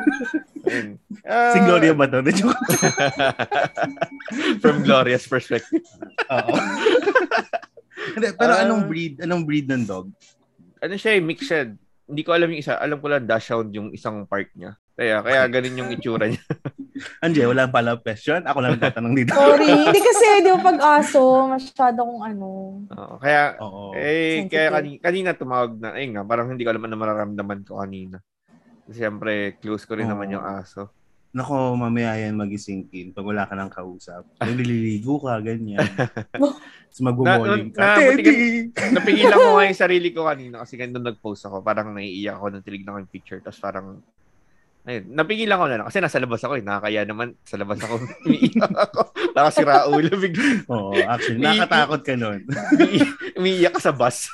[0.65, 0.87] Ayun.
[1.23, 2.19] Ah, Si Gloria ba to?
[2.29, 2.59] Joke.
[4.61, 5.83] From Gloria's perspective.
[6.27, 6.53] Oo.
[8.09, 8.63] Hindi, Pero Ah.
[8.63, 9.13] anong breed?
[9.19, 10.11] Anong breed ng dog?
[10.77, 11.73] Ano siya eh, mixed.
[12.07, 12.75] Hindi ko alam yung isa.
[12.75, 14.75] Alam ko lang Dachshund yung isang part niya.
[14.93, 16.41] Kaya, kaya ganun yung itsura niya.
[17.21, 18.41] Anje, wala pala question.
[18.41, 19.29] Ako lang tatanong dito.
[19.29, 19.69] Sorry.
[19.69, 22.47] Hindi kasi, di ba pag-aso, masyadong ano.
[22.87, 23.93] Oo, kaya, Oo.
[23.93, 24.49] eh, Sensitive.
[24.49, 28.17] kaya kanina, kanina tumawag na, ayun nga, parang hindi ko alam ano mararamdaman ko kanina.
[28.87, 30.13] Siyempre, close ko rin Oo.
[30.15, 30.91] naman yung aso.
[31.31, 34.23] Nako, mamaya yan magising in pag wala ka ng kausap.
[34.41, 35.83] Yung nililigo ka, ganyan.
[36.33, 37.77] Tapos magbumoling ka.
[37.77, 38.71] Na- na- Teddy!
[38.95, 41.61] Napigilan ko nga yung sarili ko kanina kasi ganun nag-post ako.
[41.61, 43.37] Parang naiiyak ako nung tinignan ko yung picture.
[43.37, 43.99] Tapos parang,
[44.87, 45.85] ayun, napigilan ko na lang.
[45.85, 46.63] Kasi nasa labas ako eh.
[46.63, 47.35] Nakakaya naman.
[47.43, 47.95] Sa labas ako.
[48.25, 48.99] Umiiyak ako.
[49.35, 50.05] Baka si Raul.
[50.09, 50.47] bigla.
[50.71, 52.39] Oo, actually, nakakatakot ka nun.
[52.73, 54.31] Umiiyak- Umiiyak ka sa bus.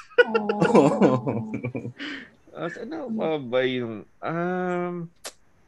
[0.71, 1.51] Oh.
[2.53, 4.05] Uh, ano pa ba yung...
[4.21, 5.09] Um,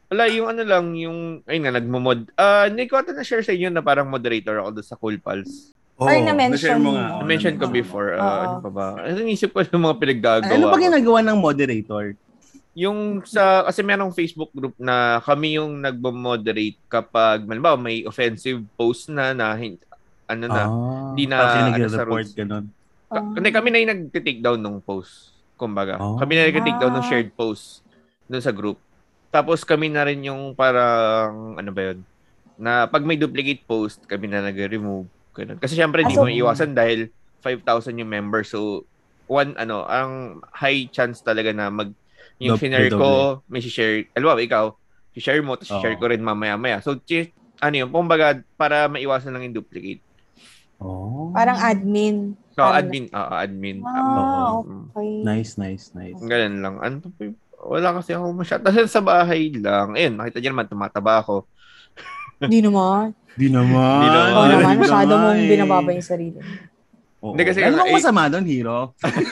[0.06, 1.42] wala, yung ano lang, yung...
[1.50, 2.30] Ayun nga, nagmo-mod.
[2.38, 5.74] Ah, hindi ko ata na-share sa inyo na parang moderator ako doon sa Cool Pals.
[5.98, 7.18] Oo, Or na-mention mo nga.
[7.24, 8.14] Na-mention ko before.
[8.14, 8.22] Oo.
[8.22, 8.86] ah, ano pa ba?
[9.02, 12.14] Ano isip ko yung mga pinaggagawa Ano ba ginagawa ng moderator?
[12.76, 19.10] Yung sa, kasi merong Facebook group na kami yung nagbo-moderate kapag, malimbawa, may offensive post
[19.10, 19.58] na na,
[20.30, 22.64] ano na, ah, di na, parang ano, sa ganun.
[23.10, 25.35] Ka- Hindi, kami na yung nag-take down nung post.
[25.56, 25.96] Kumbaga.
[25.96, 26.20] Oh.
[26.20, 27.08] Kami na yung nag-take down ng Ah.
[27.08, 27.80] shared post
[28.28, 28.76] dun sa group.
[29.32, 32.04] Tapos kami na rin yung parang, ano ba yun?
[32.56, 35.08] Na pag may duplicate post, kami na nag-remove.
[35.36, 35.60] Ganun.
[35.60, 37.12] Kasi syempre, hindi Ah, so- mo iwasan dahil
[37.44, 38.48] 5,000 yung members.
[38.48, 38.84] So,
[39.28, 41.92] one, ano, ang high chance talaga na mag,
[42.40, 44.64] yung share ko, may share, alam mo, ikaw,
[45.16, 45.82] share mo, tapos Oo.
[45.84, 46.80] share ko rin mamaya-maya.
[46.80, 46.96] So,
[47.60, 50.00] ano yun, kumbaga, para maiwasan lang yung duplicate.
[50.76, 51.32] Oh.
[51.32, 52.36] Parang admin.
[52.56, 53.76] So, Parang- admin, ah, admin.
[53.84, 54.88] Ah, Mm.
[54.88, 55.10] okay.
[55.22, 56.16] Nice, nice, nice.
[56.18, 56.74] Ganun lang.
[56.80, 57.36] Ano pa ba-
[57.68, 58.64] Wala kasi ako masyado.
[58.64, 59.92] Kasi sa bahay lang.
[59.92, 61.44] Ayun, nakita niyo naman, tumataba ako.
[62.40, 63.12] Hindi naman.
[63.34, 64.00] Di naman.
[64.00, 64.32] Di naman.
[64.32, 66.40] Oo naman, masyado mong binababa yung sarili.
[67.20, 67.32] Oo.
[67.32, 68.78] Hindi kasi- Ano bang eh- masama doon, Hero?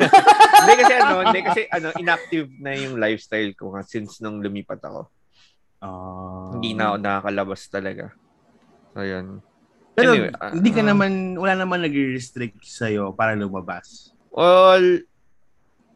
[0.61, 4.81] hindi kasi ano, hindi kasi ano, inactive na yung lifestyle ko nga since nung lumipat
[4.81, 5.09] ako.
[5.81, 6.53] Ah.
[6.53, 8.13] Hindi na ako nakakalabas talaga.
[8.93, 9.41] So, yun.
[9.95, 10.89] Pero Anyway, ah, hindi ka ah.
[10.91, 14.11] naman, wala naman nag-restrict sa'yo para lumabas.
[14.35, 15.07] Well,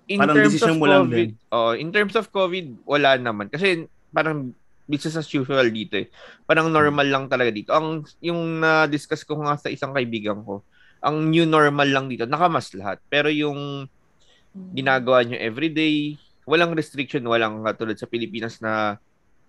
[0.06, 1.52] in Parang terms decision of mo lang COVID, din.
[1.52, 3.50] oh, in terms of COVID, wala naman.
[3.50, 4.54] Kasi parang
[4.88, 6.08] business as usual dito eh.
[6.48, 7.74] Parang normal lang talaga dito.
[7.76, 10.64] Ang yung na-discuss ko nga sa isang kaibigan ko,
[11.04, 12.98] ang new normal lang dito, nakamas lahat.
[13.12, 13.84] Pero yung
[14.72, 16.16] ginagawa nyo everyday,
[16.48, 18.96] walang restriction, walang katulad sa Pilipinas na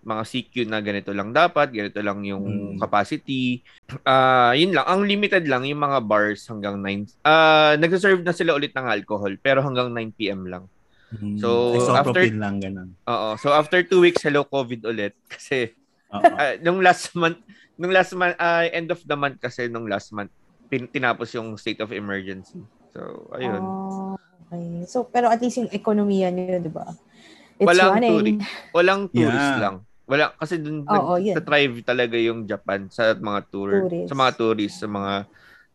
[0.00, 2.78] mga CQ na ganito lang dapat, ganito lang yung Mm.
[2.78, 3.60] capacity.
[4.02, 4.84] Ah, yun lang.
[4.84, 7.04] Ang limited lang yung mga bars hanggang 9.
[7.20, 10.64] Ah, nagsaserve na sila ulit ng alcohol pero hanggang 9 PM lang.
[11.36, 12.94] So, Isopropyl lang, ganun.
[13.02, 13.34] Oo.
[13.34, 15.74] So after two weeks, hello COVID ulit kasi
[16.08, 17.42] ah, nung last month,
[17.74, 20.30] nung last month, ah, end of the month kasi nung last month,
[20.66, 22.62] pin- tinapos yung state of emergency.
[22.90, 23.58] So, ayun.
[23.58, 24.14] Ah,
[24.46, 24.86] okay.
[24.86, 26.86] So, pero at least yung ekonomiya niyo, di ba?
[27.58, 28.38] It's Walang running.
[28.38, 28.40] tourist.
[28.72, 29.60] Walang tourist Yeah.
[29.60, 29.76] lang.
[30.10, 31.38] Wala kasi dun Oo, yun.
[31.38, 34.10] nag-thrive talaga yung Japan sa mga tour, Tourist.
[34.10, 35.12] sa mga tourist, sa mga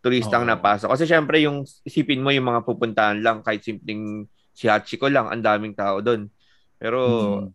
[0.04, 0.52] turistang Oo.
[0.52, 0.90] napasok.
[0.92, 5.40] Kasi syempre yung isipin mo yung mga pupuntahan lang kahit simpleng si Hachiko lang, ang
[5.40, 6.28] daming tao doon.
[6.76, 7.48] Pero Mhm.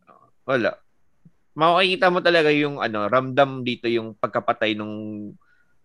[0.48, 0.70] wala.
[1.52, 4.96] Makikita mo talaga yung ano, ramdam dito yung pagkapatay nung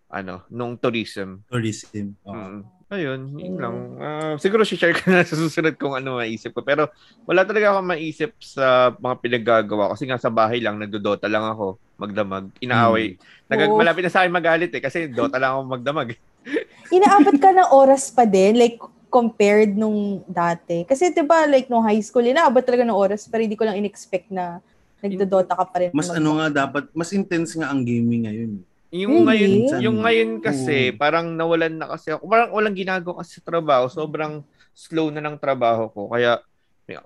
[0.08, 1.44] ano, nung tourism.
[1.52, 2.16] Tourism.
[2.24, 2.34] Oo.
[2.40, 2.75] Mm.
[2.86, 3.62] Ayun, yun Mm.
[3.62, 3.76] lang.
[3.98, 6.62] Ah, siguro si-share ko na sa susunod kung ano maisip ko.
[6.62, 6.86] Pero
[7.26, 9.90] wala talaga ako maisip sa mga pinaggagawa.
[9.90, 13.18] Kasi nga sa bahay lang, nagdodota lang ako, magdamag, inaaway.
[13.50, 13.80] Nag- Oo.
[13.82, 16.14] malapit na sa akin magalit eh, kasi dota lang ako magdamag.
[16.94, 18.78] Inaabot ka ng oras pa din, like,
[19.10, 20.86] compared nung dati.
[20.86, 23.82] Kasi, di ba, like, nung high school, inaabot talaga ng oras, pero hindi ko lang
[23.82, 24.62] in-expect na
[25.02, 25.90] nagdodota ka pa rin.
[25.90, 28.52] Mas mag- ano nga dapat, mas intense nga ang gaming ngayon.
[28.94, 29.66] Yung Really?
[29.66, 30.98] ngayon, yung ngayon kasi, Oo.
[30.98, 32.30] parang nawalan na kasi ako.
[32.30, 33.90] Parang walang ginagawa kasi sa trabaho.
[33.90, 34.46] Sobrang
[34.76, 36.12] slow na ng trabaho ko.
[36.12, 36.40] Kaya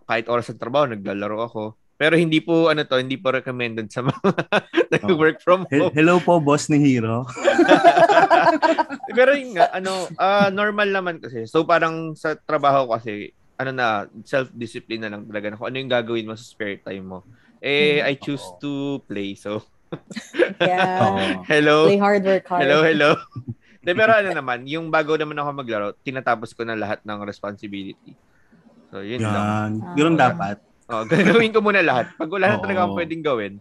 [0.06, 1.62] kahit oras ng trabaho, naglalaro ako.
[2.00, 4.28] Pero hindi po, ano to, hindi po recommended sa mga
[4.96, 5.92] nag-work from He- home.
[5.92, 7.28] Hello po, boss ni Hero.
[9.18, 11.44] Pero yun nga, ano, ah, normal naman kasi.
[11.44, 15.78] So parang sa trabaho ko kasi, ano na, self-discipline na lang talaga na kung ano
[15.80, 17.20] yung gagawin mo sa spare time mo.
[17.60, 18.60] Eh, I choose Oo.
[18.64, 18.72] to
[19.04, 19.36] play.
[19.36, 19.60] So,
[20.60, 21.02] Yeah.
[21.02, 21.18] Oo.
[21.48, 21.78] hello.
[21.88, 22.62] Play hard, work hard.
[22.68, 23.10] Hello, hello.
[23.86, 28.12] De, pero ano naman, yung bago naman ako maglaro, tinatapos ko na lahat ng responsibility.
[28.92, 29.34] So, yun lang.
[29.34, 29.72] Yan.
[29.80, 29.96] Ah.
[29.96, 30.58] Yun ang dapat.
[30.90, 32.12] Oh, gagawin ko muna lahat.
[32.18, 32.64] Pag wala na Oo.
[32.66, 33.54] talaga akong pwedeng gawin,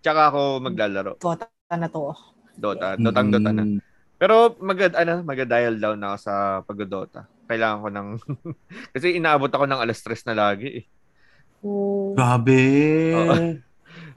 [0.00, 1.12] tsaka ako maglalaro.
[1.18, 2.14] Dota na to.
[2.56, 2.94] Dota.
[2.96, 3.62] Dotang Dota na.
[3.66, 3.78] Mm.
[4.16, 7.28] Pero magad ano, magda-dial down ako sa pagdodota.
[7.50, 8.08] Kailangan ko ng
[8.96, 10.84] kasi inaabot ako ng alas stress na lagi eh.
[11.60, 12.14] Oh.
[12.16, 12.62] Grabe.
[13.12, 13.34] Oo.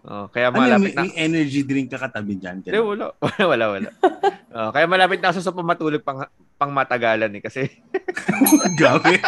[0.09, 2.65] Oh, kaya Ano malapit may, na may energy drink ka katabi dyan.
[2.65, 3.13] Hindi, wala.
[3.21, 3.89] Wala, wala, wala.
[4.49, 6.25] Oh, kaya malapit na ako sa pamatulog pang,
[6.57, 7.41] pang matagalan eh.
[7.45, 7.69] Kasi
[8.79, 9.21] Grabe.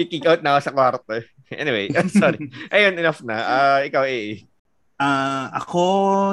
[0.00, 1.28] kick out na ako sa kwarto eh.
[1.52, 2.48] Anyway, sorry.
[2.72, 3.36] Ayun, enough na.
[3.36, 4.48] Ah, ikaw, eh.
[4.96, 5.84] Ah, ako,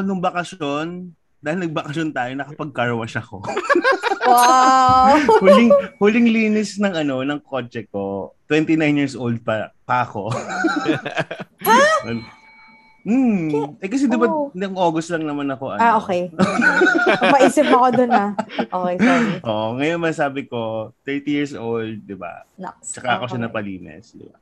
[0.08, 1.12] nung bakasyon,
[1.44, 3.44] dahil nagbakasyon tayo, nakapag-car wash ako.
[4.24, 5.20] Wow!
[5.44, 10.32] huling, huling linis ng ano, ng kotse ko, 29 years old pa, pa ako.
[13.04, 13.76] Hmm.
[13.78, 14.48] Eh kasi di ba, Oh.
[14.50, 15.76] ng August lang naman ako.
[15.76, 16.32] Ano, Ah, okay.
[17.36, 18.32] Maisip ako dun ah.
[18.58, 19.28] Okay, sorry.
[19.44, 22.48] Oo, ngayon masabi ko, 30 years old, di ba?
[22.56, 22.96] Next.
[22.96, 23.46] Tsaka ako siya Okay.
[23.46, 24.40] napalinis, di ba?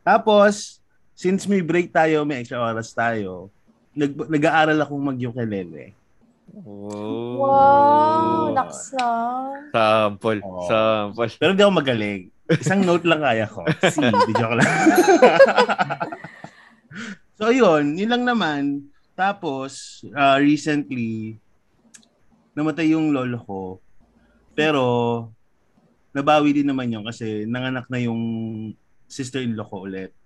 [0.00, 0.78] Tapos,
[1.12, 3.50] since may break tayo, may extra oras tayo,
[3.90, 5.90] nag, nag-aaral akong mag-ukulele.
[6.56, 7.42] Oh.
[7.42, 9.08] Wow, naks na.
[9.68, 10.40] Sample.
[10.40, 10.62] Oo.
[10.64, 11.34] Sample.
[11.34, 12.22] Pero hindi ako magaling.
[12.46, 13.66] Isang note lang kaya ko.
[13.90, 14.70] C, di joke lang.
[17.36, 17.94] so, yun.
[17.94, 18.62] Yun lang naman.
[19.16, 21.38] Tapos, ah, recently,
[22.56, 23.60] namatay yung lolo ko.
[24.56, 24.82] Pero,
[26.16, 28.20] nabawi din naman yun kasi nanganak na yung
[29.04, 30.16] sister-in-law ko ulit.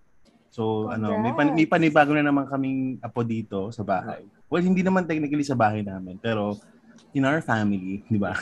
[0.50, 4.26] So, ano, may, pan- may panibago na naman kaming apo dito sa bahay.
[4.50, 6.58] Well, hindi naman technically sa bahay namin, pero
[7.14, 8.34] in our family, di ba?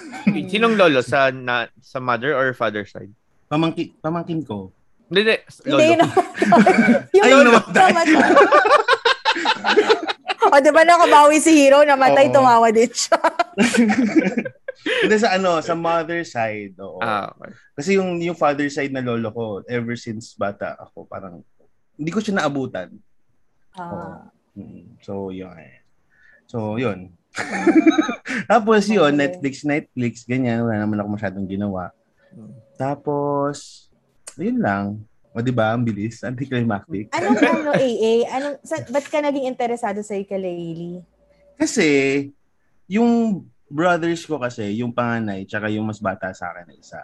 [0.52, 1.00] Sinong lolo?
[1.04, 3.12] Sa na, sa mother or father side?
[3.48, 4.72] Pamangkin, pamangkin ko.
[5.08, 5.36] Hindi, hindi.
[5.64, 6.06] Hindi Lolo.
[7.16, 7.90] yung Ayaw lolo namatay.
[7.90, 8.30] namatay.
[10.44, 12.34] o, di ba nakabawi si Hero, namatay, Oo.
[12.34, 13.18] tumawa din siya.
[14.78, 17.02] Hindi sa ano, sa mother side, oo.
[17.02, 17.50] Ah, okay.
[17.74, 21.42] Kasi yung yung father side na lolo ko, ever since bata ako, parang
[21.92, 22.94] hindi ko siya naabutan.
[23.74, 25.54] Ah, Mm, So, yun.
[25.54, 25.82] eh.
[26.46, 27.14] So, yun.
[28.50, 29.18] Tapos yun, Okay.
[29.18, 30.62] Netflix, Netflix, ganyan.
[30.62, 31.90] Wala naman ako masyadong ginawa.
[32.74, 33.86] Tapos,
[34.40, 34.84] yun lang.
[35.30, 35.76] O, di ba?
[35.76, 36.24] Ang bilis.
[36.24, 37.12] Anticlimactic.
[37.12, 38.26] anong ano, AA?
[38.32, 41.04] Anong, sa, ba't ka naging interesado sa ukulele?
[41.54, 41.88] Kasi,
[42.88, 47.00] yung brothers ko kasi, yung panganay, tsaka yung mas bata sa akin na isa,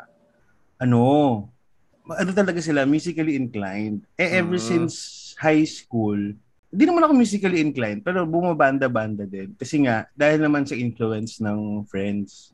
[0.80, 1.02] ano,
[2.06, 4.04] ano talaga sila, musically inclined.
[4.16, 4.64] Eh, ever Mm.
[4.64, 4.94] since
[5.36, 6.16] high school,
[6.70, 9.52] hindi naman ako musically inclined, pero bumabanda-banda din.
[9.54, 12.53] Kasi nga, dahil naman sa influence ng friends.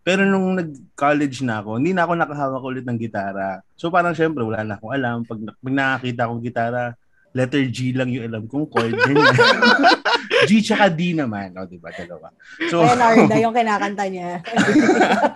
[0.00, 3.60] Pero nung nag-college na ako, hindi na ako nakahawak ulit ng gitara.
[3.76, 5.22] So parang syempre, wala na akong alam.
[5.28, 6.96] Pag, pag nakakita akong gitara,
[7.36, 8.96] letter G lang yung alam kong chord.
[10.48, 11.52] G tsaka D naman.
[11.54, 11.92] O, di ba?
[11.92, 12.32] Dalawa.
[12.72, 14.40] So, Narda yung kinakanta niya.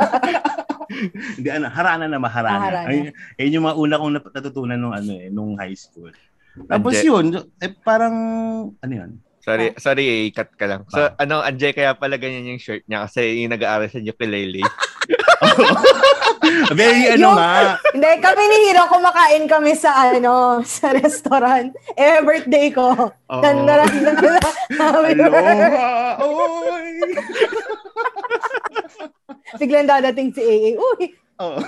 [1.36, 2.56] hindi, ano, harana na maharana.
[2.56, 2.88] Ah, harana.
[2.88, 2.98] Ay,
[3.36, 6.10] ayun yung mga una kong nat- natutunan nung, ano, eh, nung high school.
[6.70, 8.16] Tapos yun, eh, parang,
[8.78, 9.10] ano yun?
[9.44, 10.88] Sorry, sorry, eh, cut ka lang.
[10.88, 11.12] So, Ah.
[11.18, 14.64] ano, Anjay, kaya pala ganyan yung shirt niya kasi yung nag-aaral sa ukulele.
[16.72, 21.72] Very, ano Yung- nga, Hindi, kami ni Hero, kumakain kami sa ano, sa restaurant.
[21.92, 22.92] Eh, birthday ko.
[22.96, 23.40] Oo.
[23.40, 24.40] Ganda Happy birthday.
[24.72, 26.88] Aloha, oy!
[29.60, 30.70] Biglang dadating si AA.
[30.74, 31.04] Uy,
[31.42, 31.58] Oo.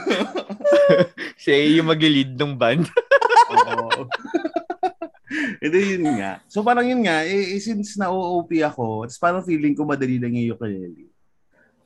[1.37, 2.87] Siya yung mag-lead ng band.
[3.53, 4.07] Oo.
[5.59, 6.41] Ito yun nga.
[6.47, 10.33] So parang yun nga, eh, eh, since na-OOP ako, tapos parang feeling ko madali lang
[10.33, 11.09] yung ukulele.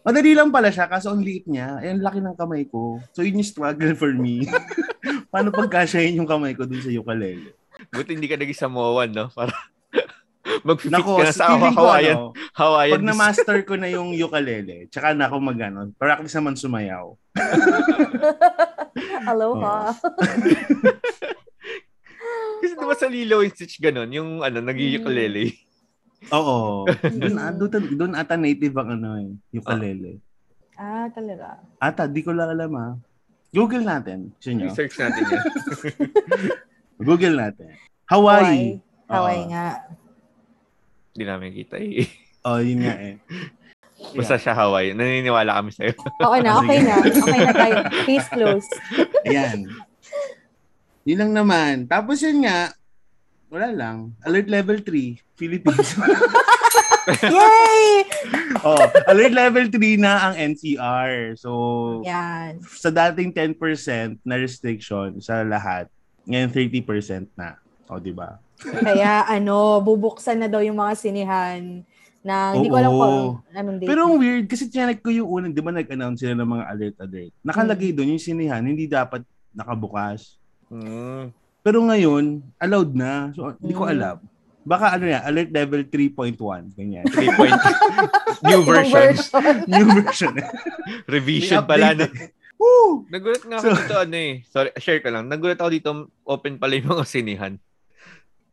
[0.01, 2.99] Madali lang pala siya, kaso ang liit niya, eh, ang laki ng kamay ko.
[3.13, 4.49] So yun yung struggle for me.
[5.33, 7.53] Paano pagkasyahin yung kamay ko dun sa ukulele?
[7.93, 9.29] Buti hindi ka naging Samoan, no?
[9.29, 9.53] Para
[10.67, 12.17] mag-fit Nako, ka na sa ko Hawaiian.
[12.17, 12.95] ano, Hawaiian.
[12.97, 17.13] pag na-master ko na yung ukulele, tsaka na ako mag-ano, practice naman sumayaw.
[19.25, 19.93] aloha.
[22.61, 25.57] Kasi di ba sa Lilo and Stitch ganun, yung ano, nag-ukulele.
[26.37, 26.85] Oo.
[26.85, 30.21] doon, doon, doon ata native ang ano eh, ukulele.
[30.77, 31.61] Ah, talaga.
[31.81, 32.93] Ata, di ko lang alam ah.
[33.51, 34.33] Google natin.
[34.39, 34.67] Gusto nyo?
[34.71, 35.45] Research natin yan.
[37.09, 37.69] Google natin.
[38.07, 38.79] Hawaii.
[39.11, 39.51] Hawaii Oo.
[39.51, 39.67] nga.
[41.13, 42.07] Hindi namin kita eh.
[42.47, 43.19] Oh, yun nga eh.
[44.17, 44.97] Basta siya Hawaii.
[44.97, 45.93] Naniniwala kami sa'yo.
[45.99, 46.95] Okay na, okay na.
[47.05, 47.77] Okay na tayo.
[48.09, 48.73] Case closed.
[49.29, 49.69] Ayan.
[51.11, 51.75] Yun lang naman.
[51.91, 52.71] Tapos yun nga,
[53.51, 54.15] wala lang.
[54.23, 55.99] Alert level 3, Philippines.
[57.35, 58.07] Yay!
[58.63, 58.79] oh,
[59.11, 61.35] alert level 3 na ang NCR.
[61.35, 61.51] So,
[62.07, 62.63] Yan.
[62.63, 65.91] sa dating 10% na restriction sa lahat,
[66.31, 67.59] ngayon 30% na.
[67.91, 68.39] O, di ba?
[68.63, 71.83] Kaya ano, bubuksan na daw yung mga sinihan
[72.23, 73.19] na hindi ko alam kung
[73.51, 73.89] anong date.
[73.91, 77.33] Pero ang weird, kasi tiyanak ko yung unang, di ba nag-announce sila ng mga alert-alert.
[77.43, 80.40] Nakalagay doon yung sinihan, hindi dapat nakabukas.
[80.71, 81.35] Mm.
[81.61, 82.25] Pero ngayon,
[82.57, 83.29] allowed na.
[83.31, 83.93] So, hindi ko Mm.
[83.93, 84.17] alam.
[84.61, 86.37] Baka ano yan, alert level 3.1.
[86.73, 87.05] Ganyan.
[87.05, 87.61] 3 point.
[88.45, 89.13] New Yung version.
[89.73, 90.35] New version.
[91.07, 92.07] Revision pala na.
[92.55, 93.09] Woo!
[93.09, 94.33] Nagulat nga ako So- dito ano eh.
[94.47, 95.27] Sorry, share ko lang.
[95.27, 95.91] Nagulat ako dito
[96.23, 97.55] open pala yung mga sinihan.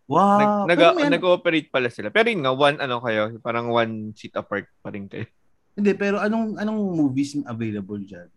[0.07, 0.63] Wow.
[0.63, 2.07] Nag, nag, nag-ooperate pala sila.
[2.07, 5.27] Pero yun nga, one ano kayo, parang one seat apart pa rin kayo.
[5.75, 8.31] hindi, pero anong anong movies available dyan?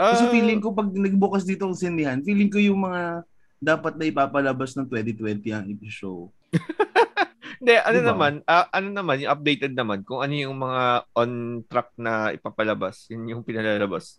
[0.00, 3.20] Kasi Ah, feeling ko pag nagbukas dito ang sinihan, feeling ko yung mga
[3.60, 6.32] dapat na ipapalabas ng 2020 ang i-show.
[7.60, 8.08] Hindi, ano Diba?
[8.16, 11.32] naman, ah, ano naman, yung updated naman, kung ano yung mga on
[11.68, 14.16] track na ipapalabas, yun yung pinalalabas.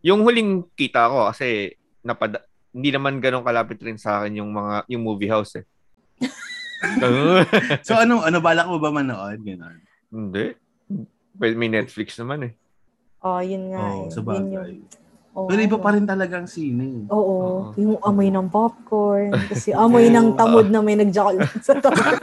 [0.00, 2.40] Yung huling kita ko kasi napad
[2.72, 5.66] hindi naman ganun kalapit rin sa akin yung mga yung movie house eh.
[7.88, 9.80] So ano ano balak mo ba manood ganun?
[10.12, 10.54] hindi.
[11.36, 12.52] Well, may Netflix naman eh.
[13.26, 13.82] Oh, yun nga.
[13.82, 14.08] Oo, eh.
[14.08, 14.46] sa Yun bagay.
[14.46, 14.86] yung,
[15.34, 15.46] oo.
[15.46, 17.04] Pero iba pa rin talagang sine.
[17.08, 17.74] Oo, Oo.
[17.74, 21.34] yung amoy ng popcorn, kasi amoy ng tamod na may nagjakal
[21.66, 22.14] sa tamod.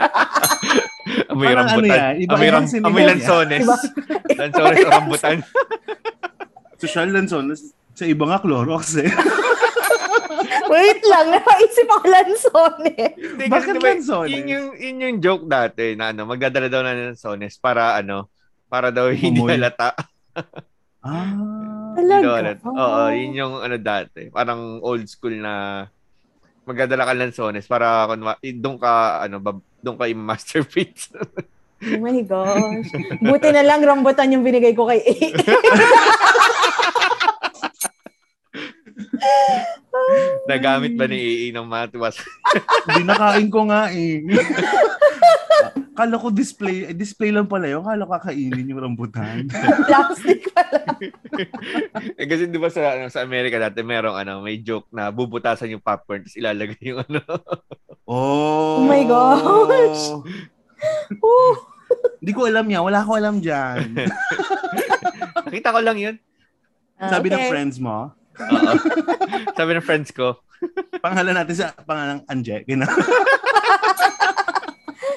[1.26, 1.98] Amoy Parang ano rambutan.
[2.00, 3.60] yan, iba amoy, ram, sinigang amoy lansones.
[3.60, 3.82] Iba-
[4.34, 5.36] lansones o rambutan.
[6.76, 7.46] Social Lanzon,
[7.92, 9.10] sa iba nga Clorox eh.
[10.64, 12.72] Wait lang, napaisip ako lanson.
[13.14, 14.30] Hindi, Bakit diba, lansones?
[14.32, 18.26] Yun yung, yun yung joke dati na ano, magdadala daw na ng lansones para ano,
[18.66, 19.54] para daw hindi Umoy.
[19.54, 19.92] halata.
[21.04, 21.30] Ah.
[21.94, 22.22] Talaga?
[22.26, 22.66] daw halata.
[22.66, 24.26] Oo, yun yung ano dati.
[24.34, 25.86] Parang old school na
[26.64, 28.08] magdadala ka ng lansones para
[28.40, 31.12] doon ka ano, bab, doon ka yung masterpiece.
[31.84, 32.88] Oh my gosh.
[33.20, 35.12] Buti na lang rambutan yung binigay ko kay A.
[40.50, 42.18] Nagamit ba ni AA ng matuwas?
[42.86, 44.20] Hindi nakain ko nga eh.
[45.94, 47.86] Kala ko display, eh, display lang pala yun.
[47.86, 49.46] Kala ko kakainin yung rambutan.
[49.86, 50.82] Plastic pala.
[52.18, 55.70] eh, kasi di ba sa, ano, sa Amerika dati merong ano, may joke na bubutasan
[55.70, 57.22] yung popcorn tapos ilalagay yung ano.
[58.10, 58.82] Oh.
[58.82, 60.18] Oh my gosh.
[62.18, 62.82] Hindi ko alam yan.
[62.82, 63.94] Wala ko alam dyan.
[65.46, 66.16] Nakita ko lang yun.
[66.98, 67.50] Sabi ng Okay.
[67.54, 68.72] friends mo, Oo.
[69.56, 70.38] Sabi ng friends ko.
[70.98, 72.56] pangalan natin sa pangalan ng Anje.
[72.64, 72.86] Gina.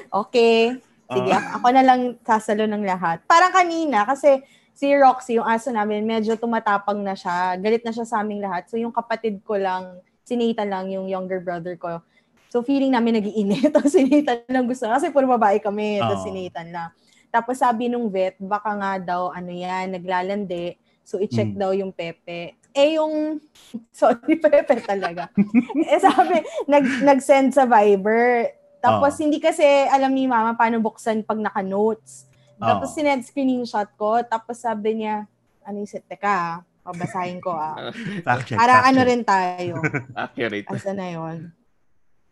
[0.08, 0.76] Okay.
[1.08, 1.56] Sige, Ah.
[1.56, 3.24] ako na lang sasalo ng lahat.
[3.24, 4.44] Parang kanina, kasi
[4.74, 7.56] si Roxy, yung aso namin, medyo tumatapang na siya.
[7.56, 8.68] Galit na siya sa aming lahat.
[8.68, 12.04] So yung kapatid ko lang, si Nathan lang, yung younger brother ko.
[12.48, 13.72] So feeling namin nagiinit.
[13.76, 14.84] Tapos si Nathan lang gusto.
[14.86, 16.00] Kasi puro babae kami.
[16.00, 16.32] Tapos si.
[16.32, 16.90] Nathan lang.
[17.28, 20.76] Tapos sabi nung vet, baka nga daw, ano yan, naglalande.
[21.04, 21.58] So i-check Mm.
[21.58, 22.56] daw yung Pepe.
[22.78, 23.42] Eh yung,
[23.90, 25.34] sorry Pepe talaga.
[25.82, 28.54] eh sabi, nag, nag-send sa Viber.
[28.78, 29.22] Tapos Oo.
[29.26, 32.30] hindi kasi alam ni mama paano buksan pag naka-notes.
[32.62, 32.96] Tapos Oo.
[32.96, 34.22] sinend screenshot ko.
[34.22, 35.26] Tapos sabi niya,
[35.66, 36.56] ano yung teka, ah,
[36.86, 37.90] babasahin ko ah.
[38.26, 38.58] Fact check.
[38.62, 39.10] Para fact ano check.
[39.10, 39.74] rin tayo.
[40.30, 40.70] Accurate.
[40.70, 41.50] Asa na yon?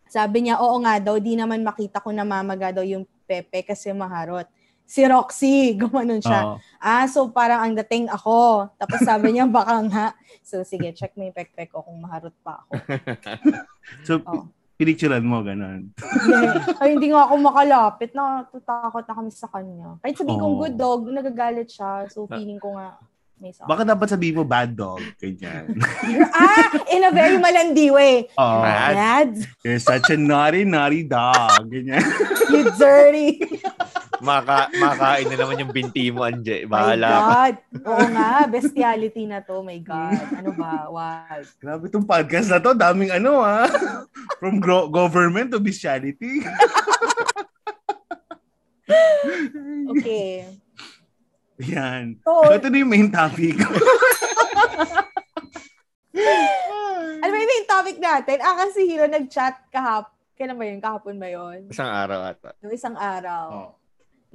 [0.06, 3.90] Sabi niya, oo nga daw, di naman makita ko na mamaga daw yung Pepe kasi
[3.90, 4.46] maharot.
[4.86, 6.40] Si Roxy, gumanon siya.
[6.46, 6.56] Oo.
[6.78, 8.70] Ah, so parang ang dating ako.
[8.78, 10.06] Tapos sabi niya, baka nga.
[10.46, 12.72] So sige, check mo yung pekpek ko kung maharot pa ako.
[14.02, 14.50] So, Oo.
[14.74, 15.94] pinicturean mo, ganun.
[15.94, 16.46] Hindi.
[16.82, 18.10] Ay, hindi nga ako makalapit.
[18.10, 19.94] Natatakot na kami sa kanya.
[20.02, 20.62] Kahit sabihin kong Oo.
[20.66, 22.10] good dog, nagagalit siya.
[22.10, 22.98] So feeling ko nga,
[23.38, 24.98] may sa Baka dapat sabihin mo bad dog.
[25.22, 25.70] Ganyan.
[26.34, 28.26] ah, in a very malandi way.
[28.34, 28.90] Oh, Mad.
[28.98, 29.30] Dad,
[29.62, 31.70] you're such a naughty, naughty dog.
[31.70, 32.02] Ganyan.
[32.50, 33.38] you dirty.
[34.20, 36.64] Maka, makain na naman yung binti mo, Anje.
[36.64, 37.20] My Bahala ka.
[37.20, 37.54] God.
[37.84, 39.60] Oo nga, bestiality na to.
[39.60, 40.26] My God.
[40.32, 40.88] Ano ba?
[40.88, 41.44] Wag.
[41.58, 42.72] Grabe itong podcast na to.
[42.72, 43.68] Daming ano ah.
[44.40, 46.40] From gro- government to bestiality.
[49.86, 50.46] Okay.
[51.64, 52.20] Yan.
[52.20, 53.56] So, ito na yung main topic.
[57.16, 58.38] ano ba yung main topic natin?
[58.44, 60.12] Ah, kasi Hiro nag-chat kahap.
[60.36, 60.78] Kailan ba yun?
[60.78, 61.72] Kahapon ba yun?
[61.72, 62.52] Isang araw ata.
[62.60, 63.46] Yung isang araw.
[63.48, 63.70] Oh.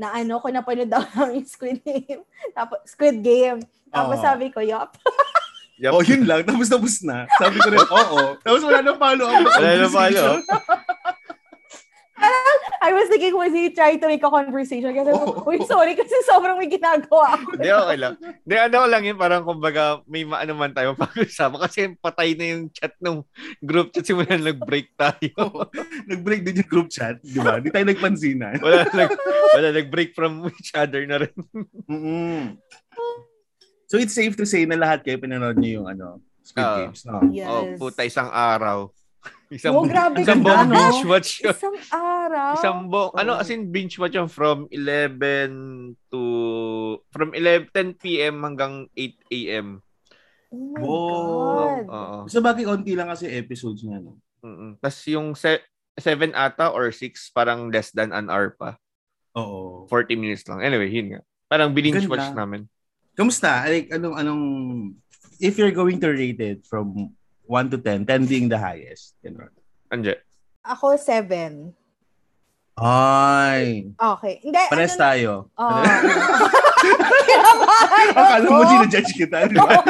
[0.01, 2.25] Na ano, kung napanood daw ng Squid Game.
[2.57, 3.61] Tapos, Squid Game.
[3.93, 4.25] Tapos Oo.
[4.25, 4.97] sabi ko, yup.
[5.81, 5.97] Yup.
[5.97, 6.45] Oh, yun lang.
[6.45, 7.25] Tapos tapos na.
[7.41, 8.37] Sabi ko rin, oo.
[8.45, 9.41] Tapos wala nang follow-up.
[9.41, 10.37] na Wala na conversation.
[12.81, 14.89] I was thinking, was he trying to make a conversation?
[14.93, 15.45] Kasi, Oo.
[15.45, 17.57] uy, sorry, kasi sobrang may ginagawa ako.
[17.57, 18.13] Hindi, okay lang.
[18.17, 22.63] Hindi, ano lang yun, parang kumbaga may maano man tayo pag-usapan kasi patay na yung
[22.73, 23.21] chat ng
[23.61, 25.69] group chat simula nag-break tayo.
[26.11, 27.21] Nag-break din yung group chat.
[27.21, 27.61] Di ba?
[27.61, 28.57] Di tayo nagpansinan.
[28.61, 29.09] Wala, nag,
[29.53, 31.35] wala nag-break from each other na rin.
[31.85, 32.57] mm
[33.91, 36.77] So it's safe to say na lahat kayo pinanood niyo yung ano, Squid Oo.
[36.79, 37.01] Games.
[37.03, 37.19] No?
[37.29, 37.47] Yes.
[37.51, 38.89] Oh, puta, isang araw.
[39.51, 40.75] Isang, Oh, grabe isang buong na.
[40.87, 41.51] binge watch yun.
[41.51, 42.51] Isang araw.
[42.55, 46.21] Isang buong, ano, as in binge watch yun from 11 to,
[47.11, 48.41] from 11, 10 p.m.
[48.41, 49.67] hanggang 8 a.m.
[50.49, 50.87] Oh my Wow.
[50.87, 51.83] God.
[51.85, 52.17] Oo.
[52.27, 53.99] Sa bagay, konti lang kasi episodes niya.
[53.99, 54.15] No?
[54.39, 54.79] Mm-mm.
[54.79, 55.59] Tapos yung 7
[56.31, 58.79] ata or 6, parang less than an hour pa.
[59.35, 59.83] Oo.
[59.87, 60.63] 40 minutes lang.
[60.63, 61.21] Anyway, yun nga.
[61.45, 62.07] Parang binge Ganda.
[62.07, 62.71] watch namin.
[63.11, 63.67] Kamusta?
[63.67, 64.43] Like, anong, anong,
[65.37, 67.11] if you're going to rate it from
[67.51, 69.19] 1 to 10, 10 being the highest.
[69.19, 69.51] Ganun.
[69.91, 70.23] Anje.
[70.63, 71.75] Ako, seven.
[72.79, 73.91] Ay.
[73.91, 74.39] Okay.
[74.39, 75.31] Hindi, Pares ano, tayo.
[75.59, 75.83] Oh.
[78.15, 79.51] Akala mo sinajudge kita.
[79.51, 79.83] di ba?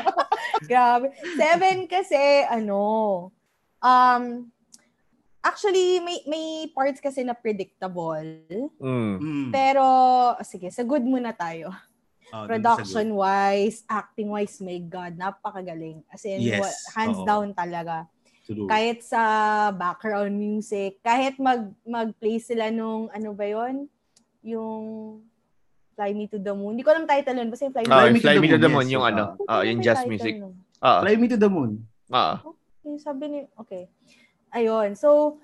[0.72, 1.12] Grabe.
[1.36, 2.80] Seven kasi, ano,
[3.84, 4.24] um,
[5.44, 8.24] actually, may, may parts kasi na predictable.
[8.80, 9.20] Mm.
[9.20, 9.48] Mm.
[9.52, 9.84] Pero,
[10.40, 11.68] sige, sa good muna tayo.
[12.32, 12.64] Oh, good.
[12.64, 16.00] production-wise, acting-wise, my God, napakagaling.
[16.08, 17.28] As in, Yes, wa- hands oo.
[17.28, 18.08] down talaga.
[18.42, 18.64] True.
[18.64, 19.22] Kahit sa
[19.70, 23.84] background music, kahit mag, mag-play sila nung, ano ba yon
[24.42, 24.84] Yung
[25.92, 26.72] Fly Me to the Moon.
[26.72, 27.52] Hindi ko alam title nun.
[27.52, 28.82] Basta yung Fly Me Ah, Fly Me to Fly the Me to Moon, the Moon,
[28.82, 29.24] yes, yung yes, ano.
[29.44, 30.34] Ah, yun yung jazz title music.
[30.80, 31.70] Ah, Fly Me to the Moon.
[32.10, 32.34] ah.
[32.82, 33.86] Yung sabi ni, okay.
[34.50, 34.96] Ayun.
[34.96, 35.36] So,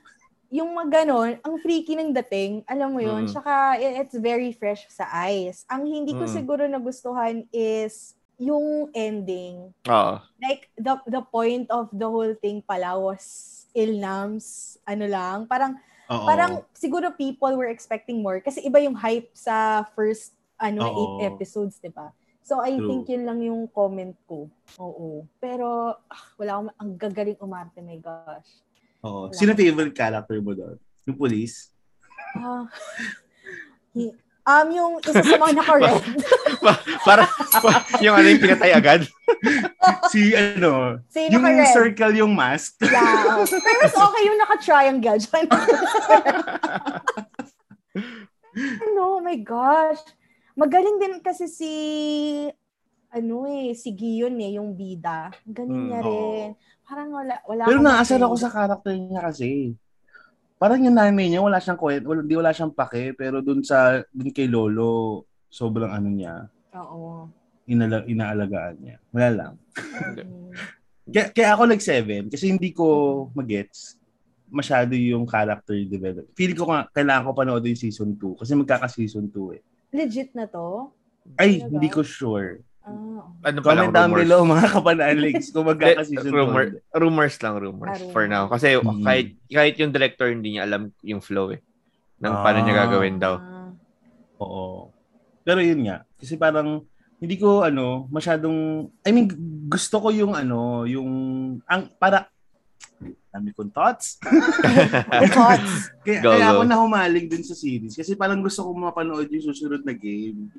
[0.48, 3.30] yung mga ganon, ang freaky ng dating, alam mo yun, Mm.
[3.30, 5.68] tsaka it's very fresh sa eyes.
[5.68, 6.32] Ang hindi ko Mm.
[6.32, 9.74] siguro nagustuhan is yung ending.
[9.84, 10.24] Ah.
[10.40, 15.76] Like, the, the point of the whole thing pala was Ilnam's, ano lang, parang,
[16.08, 16.24] Oo.
[16.24, 20.96] parang siguro people were expecting more kasi iba yung hype sa first, ano, Oo.
[20.96, 22.08] eight episodes, di ba?
[22.40, 22.88] So, I True.
[22.88, 24.48] think yun lang yung comment ko.
[24.80, 25.28] Oo.
[25.36, 28.48] Pero, ah, wala akong, ang gagaling umarte, my gosh.
[29.00, 29.30] Oo.
[29.30, 30.76] Sino favorite character mo doon?
[31.04, 31.70] Yung police?
[32.34, 32.66] Ah.
[33.94, 36.02] Hi- um, yung isa sa mga naka-red.
[37.08, 37.22] Para,
[37.60, 39.04] pa- yung ano yung pinatay agad.
[40.12, 40.98] si ano?
[41.08, 41.72] si yung naka-red.
[41.72, 42.80] circle yung mask?
[42.82, 43.38] Yeah.
[43.38, 43.46] oh.
[43.46, 45.18] Pero mas okay yung naka-triangle.
[45.20, 45.46] Diyan.
[48.88, 50.00] ano, oh my gosh.
[50.52, 51.72] Magaling din kasi si
[53.08, 55.32] ano eh, si Gion eh, yung bida.
[55.46, 56.48] Galing Hmm, niya rin.
[56.88, 59.76] Parang wala, wala Pero naasar ako sa character niya kasi.
[60.56, 64.00] Parang yung nanay niya, wala siyang kwento, wala, di wala siyang pake, pero dun sa,
[64.10, 67.28] dun kay Lolo, sobrang ano niya, Oo.
[67.70, 68.96] inala, inaalagaan niya.
[69.12, 69.52] Wala lang.
[71.14, 72.84] Kaya, kaya ako like seven, kasi hindi ko
[73.32, 73.96] magets
[74.52, 76.36] masyado yung character development.
[76.36, 79.62] Feeling ko nga, kailangan ko panood yung season 2 kasi magkaka-season 2 eh.
[79.92, 80.92] Legit na to?
[81.36, 81.72] Ay, Talaga?
[81.72, 82.60] hindi ko sure.
[82.88, 84.20] Ah, Ano pa lang, Comment down rumors.
[84.20, 86.34] below mga kapanaligs kung magkaka-season 2.
[86.34, 88.44] Rumor, rumors lang, rumors Ah, for now.
[88.46, 89.02] Kasi Mm.
[89.02, 91.60] kahit kahit yung director hindi niya alam yung flow eh.
[92.18, 92.42] Ng Ah.
[92.42, 93.34] paano niya gagawin daw.
[93.36, 93.70] ah.
[94.38, 94.90] Oo.
[95.42, 96.82] Pero yun nga, kasi parang
[97.18, 98.56] hindi ko ano, masyadong
[99.00, 99.26] I mean
[99.66, 101.08] gusto ko yung ano, yung
[101.64, 102.26] ang para
[103.28, 104.18] dami kong thoughts.
[105.30, 105.94] Thoughts?
[106.00, 106.52] Kaya, Go, kaya go.
[106.52, 110.50] ako nahumaling dun sa series kasi parang gusto ko mapanood yung susunod na game.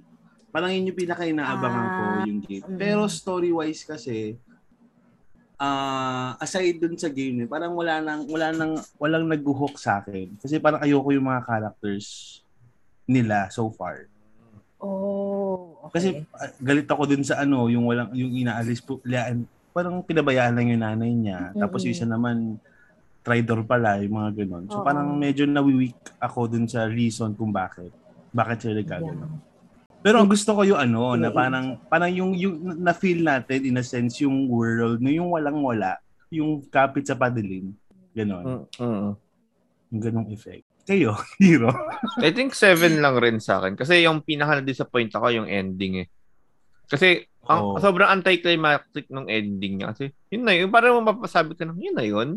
[0.50, 2.66] Parang yun yung pinaka-inaabangan ko Ah, yung game.
[2.66, 2.78] mm.
[2.78, 4.34] Pero story-wise kasi
[5.60, 10.40] ah aside dun sa game, parang wala nang wala nang walang nag-hook sa akin.
[10.40, 12.40] Kasi parang ayoko yung mga characters
[13.04, 14.08] nila so far.
[14.80, 15.94] Oh, okay.
[15.94, 19.44] Kasi ah, galit ako dun sa ano, yung walang yung inaalis po, laan,
[19.76, 21.52] parang pinabayaan lang yung nanay niya.
[21.54, 22.08] Tapos yung Mm-mm.
[22.08, 22.38] isa naman
[23.20, 24.64] traitor pala, yung mga ganun.
[24.72, 24.86] So Oo.
[24.88, 27.92] parang medyo nawiweak ako dun sa reason kung bakit.
[28.32, 29.20] Bakit sila gagawin.
[29.20, 29.49] Yeah.
[30.00, 33.84] Pero ang gusto ko yung ano, na parang, parang yung, yung na-feel natin in a
[33.84, 36.00] sense yung world, no, yung walang-wala,
[36.32, 37.76] yung kapit sa padilim.
[38.16, 38.64] Ganon.
[38.80, 39.12] Mm, mm.
[39.92, 40.64] Yung ganong effect.
[40.88, 41.70] Kayo, hero.
[42.24, 43.76] I think seven lang rin sa akin.
[43.76, 46.08] Kasi yung pinaka-disappoint ako yung ending eh.
[46.90, 47.82] Kasi ang Oo.
[47.84, 49.92] sobrang anticlimactic nung ending niya.
[49.94, 50.72] Kasi yun na yun.
[50.72, 52.30] Parang mapapasabi ka na, yun na yun.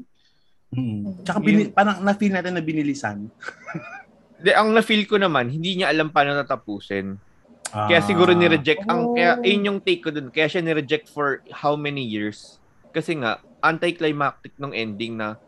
[0.74, 1.22] Mm.
[1.22, 3.30] Tsaka bini- parang na-feel natin na binilisan.
[4.42, 7.14] De, ang na-feel ko naman, hindi niya alam paano tatapusin.
[7.72, 7.88] Ah.
[7.88, 8.84] Kaya siguro ni-reject.
[8.84, 8.92] Oh.
[8.92, 10.28] Ang, kaya, yun yung take ko dun.
[10.28, 12.60] Kaya siya ni-reject for how many years.
[12.92, 15.38] Kasi nga, anticlimactic nung ending na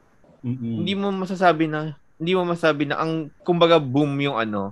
[0.47, 0.81] Mm-mm.
[0.81, 4.71] hindi mo masasabi na hindi mo masabi na ang kumbaga boom yung ano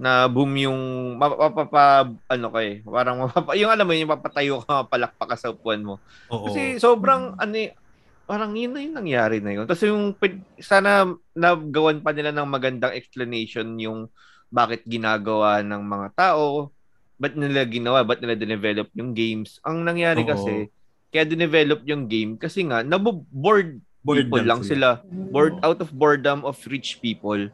[0.00, 0.80] na boom yung
[1.20, 5.84] mapapapa ano kay parang mapapa, yung alam mo yung mapatayo ka mapalakpak ka sa upuan
[5.84, 6.00] mo
[6.32, 6.48] Oo.
[6.48, 7.76] kasi sobrang ano eh,
[8.24, 10.16] parang yun na yung nangyari na yun tapos yung
[10.58, 14.08] sana nagawan pa nila ng magandang explanation yung
[14.52, 16.68] bakit ginagawa ng mga tao
[17.16, 20.28] ba't nila ginawa ba't nila dinevelop yung games ang nangyari Oo.
[20.28, 20.68] kasi
[21.08, 25.30] kaya dinevelop yung game kasi nga naboboard Bored people lang sila Mm.
[25.30, 27.48] bored out of boredom of rich people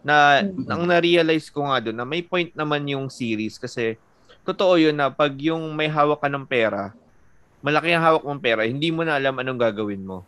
[0.00, 0.64] na Mm.
[0.66, 4.00] ang na-realize ko nga doon na may point naman yung series kasi
[4.42, 6.96] totoo yun na pag yung may hawak ka ng pera
[7.60, 10.24] malaki ang hawak mong pera hindi mo na alam anong gagawin mo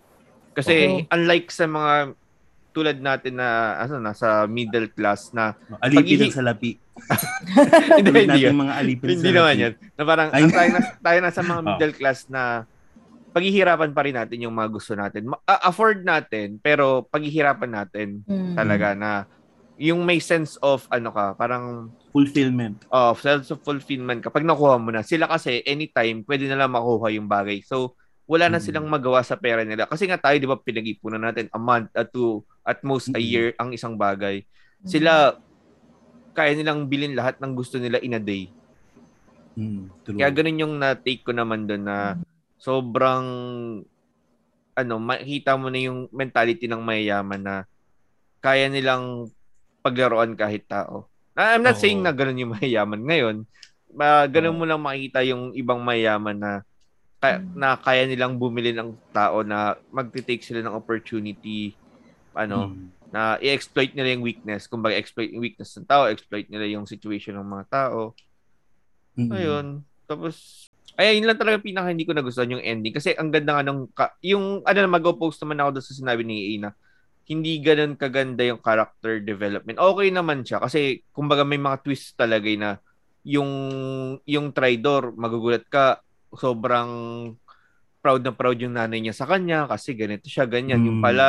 [0.52, 2.12] kasi unlike sa mga
[2.72, 3.48] tulad natin na
[3.78, 6.70] ano nasa middle class na Alipin Pag-ihi- ng salapi.
[7.92, 8.56] hindi, Tulad hindi, natin yun.
[8.58, 9.62] mga alipin hindi sa naman salapi.
[9.62, 10.42] yan na parang Ay.
[10.46, 11.66] tayo, na, tayo nasa mga Oh.
[11.66, 12.42] middle class na
[13.30, 18.54] paghihirapan pa rin natin yung mga gusto natin Ma- afford natin pero paghihirapan natin Mm.
[18.54, 19.10] talaga na
[19.78, 22.84] yung may sense of ano ka, parang Fulfillment.
[22.88, 25.00] of sense of fulfillment kapag nakuha mo na.
[25.00, 27.60] Sila kasi anytime pwede nila makuha yung bagay.
[27.62, 28.64] So wala na Mm.
[28.64, 29.84] silang magawa sa pera nila.
[29.84, 33.26] Kasi nga tayo, di ba, pinag-ipunan natin a month, a two, at most a Mm.
[33.26, 34.46] year ang isang bagay.
[34.82, 35.36] Sila,
[36.32, 38.48] kaya nilang bilhin lahat ng gusto nila in a day.
[39.52, 40.16] Mm, true.
[40.16, 42.16] Kaya ganun yung na-take ko naman doon na
[42.56, 43.26] sobrang
[44.72, 47.56] ano, makita mo na yung mentality ng mayayaman na
[48.40, 49.28] kaya nilang
[49.84, 51.04] paglaruan kahit tao.
[51.36, 51.82] Na- I'm not Oo.
[51.84, 53.36] saying na ganun yung mayayaman ngayon.
[53.92, 56.52] Ma, ganun mo lang makikita yung ibang mayaman na
[57.22, 61.78] kaya, na kaya nilang bumili ng tao na magte-take sila ng opportunity
[62.34, 62.90] ano Mm.
[63.14, 64.66] na i-exploit nila yung weakness.
[64.66, 68.16] Kumbaga exploit yung weakness ng tao, exploit nila yung situation ng mga tao.
[69.14, 69.30] Mm.
[69.30, 69.66] Ayun.
[70.10, 70.66] Tapos
[70.98, 73.88] ay yun lang talaga pinaka hindi ko nagustuhan yung ending kasi ang ganda nga nung
[73.96, 76.68] ka- yung ano mag-oppose naman ako doon sa sinabi ni Ina
[77.22, 79.78] hindi ganun kaganda yung character development.
[79.78, 82.70] Okay naman siya kasi kumbaga may mga twist talaga eh na
[83.24, 83.50] yung
[84.26, 86.02] yung Tridor magugulat ka
[86.32, 86.90] sobrang
[87.98, 91.04] proud na proud yung nanay niya sa kanya kasi ganito siya ganyan yung Mm.
[91.04, 91.26] pala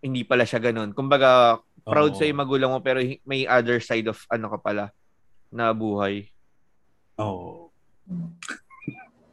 [0.00, 0.92] hindi pala siya ganun.
[0.92, 2.16] Kumbaga proud Oo.
[2.16, 4.84] sa yung magulang mo pero may other side of ano ka pala
[5.48, 6.28] na buhay.
[7.16, 7.68] Oo.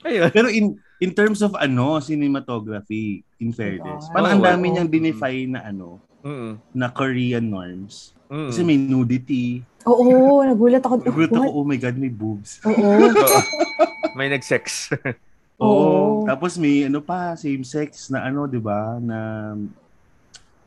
[0.04, 0.30] Ayun.
[0.30, 0.66] Pero in
[0.98, 4.14] in terms of ano, cinematography, in fairness, Diba?
[4.14, 6.58] parang ang dami niyang dinefy na ano, Mm.
[6.74, 8.18] na Korean norms.
[8.28, 8.48] Mm.
[8.50, 9.62] Kasi may nudity.
[9.86, 11.00] Oo, nagulat ako.
[11.00, 12.60] Nagulat ako, oh my God, may boobs.
[12.64, 12.76] Oo.
[14.18, 14.90] May nag-sex.
[15.62, 15.70] Oo.
[15.70, 16.26] Oo.
[16.26, 18.98] Tapos may ano pa, same sex na ano, 'di ba?
[18.98, 19.18] Na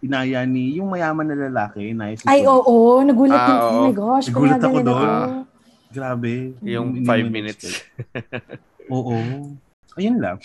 [0.00, 2.22] inaya ni yung mayaman na lalaki, nice.
[2.24, 3.02] Ay, oo.
[3.02, 3.58] Nagulat Ah, din.
[3.60, 4.26] Oh my gosh.
[4.30, 4.96] Nagulat ako doon.
[4.96, 5.34] ako.
[5.90, 6.54] Grabe.
[6.62, 7.64] yung Hindi five mo minutes.
[7.66, 8.62] in-expect.
[8.94, 9.16] Oo.
[9.98, 10.38] Ayun lang.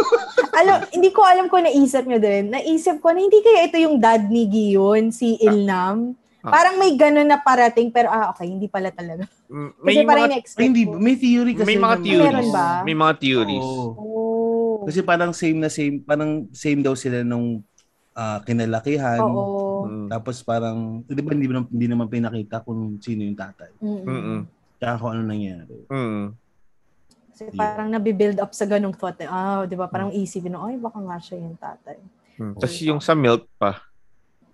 [0.60, 2.50] alam, hindi ko alam kung naisip nyo din.
[2.50, 6.12] Naisip ko na hindi kaya ito yung dad ni Gion, si Ilnam.
[6.12, 6.26] Ah.
[6.50, 9.24] Parang may ganun na parating, pero ah, okay, hindi pala talaga.
[9.46, 10.90] Mm, Kasi May parang mga, in-expect Ay, hindi, ko.
[10.94, 11.66] may theory kasi.
[11.66, 12.50] may mga na- theories.
[12.50, 12.68] Ba?
[12.82, 13.64] May mga theories.
[13.64, 13.94] Oo.
[13.94, 14.76] Oh.
[14.84, 17.60] Kasi parang same na same, parang same daw sila nung
[18.12, 19.22] ah, kinalakihan.
[19.22, 19.86] Oo.
[19.86, 20.06] Mm.
[20.08, 23.70] Tapos parang, di ba hindi, hindi naman pinakita kung sino yung tatay.
[23.78, 24.42] Mm-mm.
[24.76, 25.86] Tsaka kung ano nangyari.
[25.86, 26.34] Mm.
[27.30, 27.54] Kasi Yeah.
[27.54, 29.14] parang nabibuild up sa ganung thought.
[29.18, 29.86] eh, Ah, di ba?
[29.86, 31.98] Parang isipin na, ay, baka nga siya yung tatay.
[32.34, 32.58] Mm.
[32.58, 33.78] Tapos yung sa milk pa.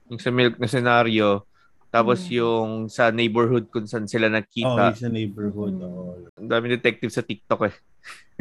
[0.08, 1.48] Yung sa milk na senaryo.
[1.94, 2.30] Tapos Mm.
[2.34, 4.98] yung sa neighborhood kung saan sila Oh, nakita.
[4.98, 5.78] sa neighborhood.
[5.78, 5.86] Mm.
[5.86, 6.26] oo.
[6.34, 7.74] Ang dami detective sa TikTok eh.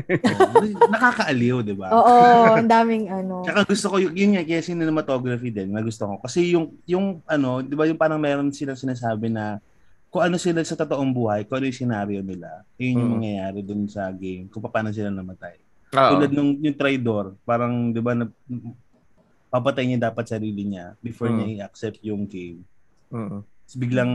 [0.09, 0.89] Oo.
[0.89, 1.93] Nakakaaliw, di ba?
[1.93, 2.17] Oo,
[2.57, 3.45] ang daming ano.
[3.45, 6.17] Tsaka gusto ko, yun, yun nga, kaya cinematography din, na gusto ko.
[6.17, 9.61] Kasi yung, yung ano, di ba yung parang meron silang sinasabi na
[10.09, 13.13] kung ano sila sa totoong buhay, kung ano yung scenario nila, yun yung Mm.
[13.13, 15.61] mangyayari dun sa game, kung paano sila namatay.
[15.93, 16.09] Oo.
[16.17, 18.25] Tulad nung yung Tridor, parang, di ba, na,
[19.47, 21.37] papatay niya dapat sarili niya before Mm.
[21.37, 22.65] niya i-accept yung game.
[23.13, 23.39] Mm.
[23.45, 24.11] Tapos biglang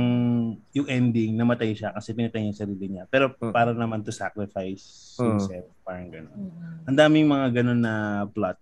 [0.74, 3.04] yung ending, namatay siya kasi pinatay niya yung sarili niya.
[3.08, 3.54] Pero Mm.
[3.54, 5.38] para naman to sacrifice Mm.
[5.38, 6.36] himself, parang gano'n.
[6.36, 6.88] Mm.
[6.90, 7.94] Ang daming mga ganun na
[8.28, 8.58] plot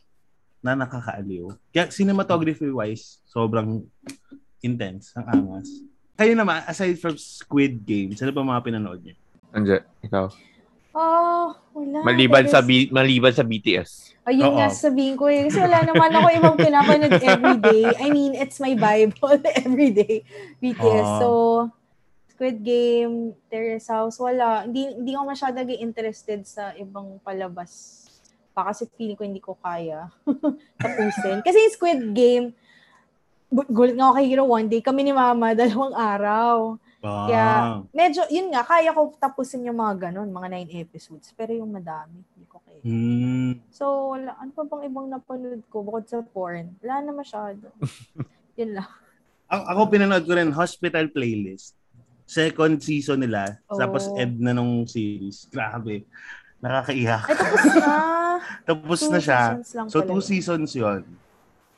[0.60, 1.50] na nakakaaliw.
[1.70, 3.82] Kaya cinematography-wise, sobrang
[4.60, 5.68] intense, ang angas.
[6.16, 9.16] Kayo naman, aside from Squid Games, ano pa mga pinanood niyo?
[9.52, 10.26] Anje, ikaw.
[10.96, 11.98] Ah, wala.
[12.00, 14.16] Maliban sa B- maliban sa BTS.
[14.24, 14.56] Ayun Oo.
[14.56, 15.44] nga sabihin ko eh.
[15.44, 17.84] Kasi wala naman ako ibang pinapanood everyday.
[18.00, 20.24] I mean, it's my Bible everyday.
[20.58, 20.80] BTS.
[20.80, 21.20] Oo.
[21.20, 21.28] So,
[22.32, 24.64] Squid Game, Terrace House, wala.
[24.64, 28.02] Hindi, hindi ako masyado naging interested sa ibang palabas.
[28.50, 30.08] Pa kasi feeling ko hindi ko kaya
[30.80, 31.44] tapusin.
[31.44, 32.46] Kasi yung Squid Game,
[33.52, 36.80] gulat nga ako kay Hero one day, kami ni Mama, dalawang araw.
[37.06, 37.46] Ah, Kaya,
[37.92, 41.30] medyo, yun nga, kaya ko tapusin yung mga ganun, mga nine episodes.
[41.30, 42.80] Pero yung madami, hindi ko kaya.
[42.80, 44.34] hmm, So, wala.
[44.36, 46.74] Ano pa bang ibang napanood ko bukod sa porn?
[46.80, 47.70] Wala na masyado.
[48.58, 48.90] Yun lang.
[49.46, 51.78] ako, ako pinanood ko rin Hospital Playlist.
[52.24, 53.76] Second season nila, Oh.
[53.76, 55.46] tapos end na nung series.
[55.54, 56.02] Grabe.
[56.58, 57.22] Nakakaiyak.
[57.22, 57.94] Ay, tapos na.
[58.68, 59.40] Tapos Two na siya.
[59.54, 60.24] seasons lang So, two yun.
[60.24, 61.02] seasons yon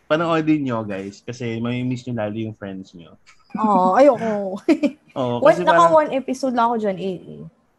[0.05, 1.20] Panoodin nyo, guys.
[1.20, 3.14] Kasi may miss nyo lalo yung friends nyo.
[3.57, 4.61] Oo, ayoko.
[5.18, 7.18] Oo, kasi naka parang, one episode lang ako dyan, eh.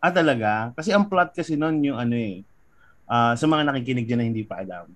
[0.02, 0.74] ah talaga?
[0.74, 2.42] Kasi ang plot kasi nun yung ano eh,
[3.06, 4.90] ah, sa mga nakikinig dyan na hindi pa alam.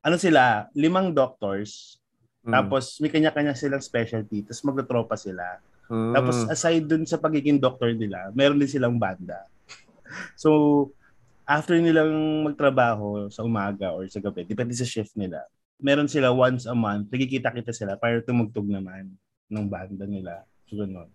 [0.00, 1.98] Ano sila, limang doctors,
[2.44, 2.52] Mm.
[2.52, 5.64] tapos may kanya-kanya silang specialty, tapos magtotropa sila.
[5.88, 6.12] Mm.
[6.12, 9.48] Tapos aside dun sa pagiging doctor nila, meron din silang banda.
[10.36, 10.92] So,
[11.48, 15.40] after nilang magtrabaho sa umaga or sa gabi, depende sa shift nila,
[15.80, 19.08] meron sila once a month, nagkikita-kita sila para tumugtog naman
[19.50, 20.44] ng banda nila.
[20.68, 21.08] So, ganun.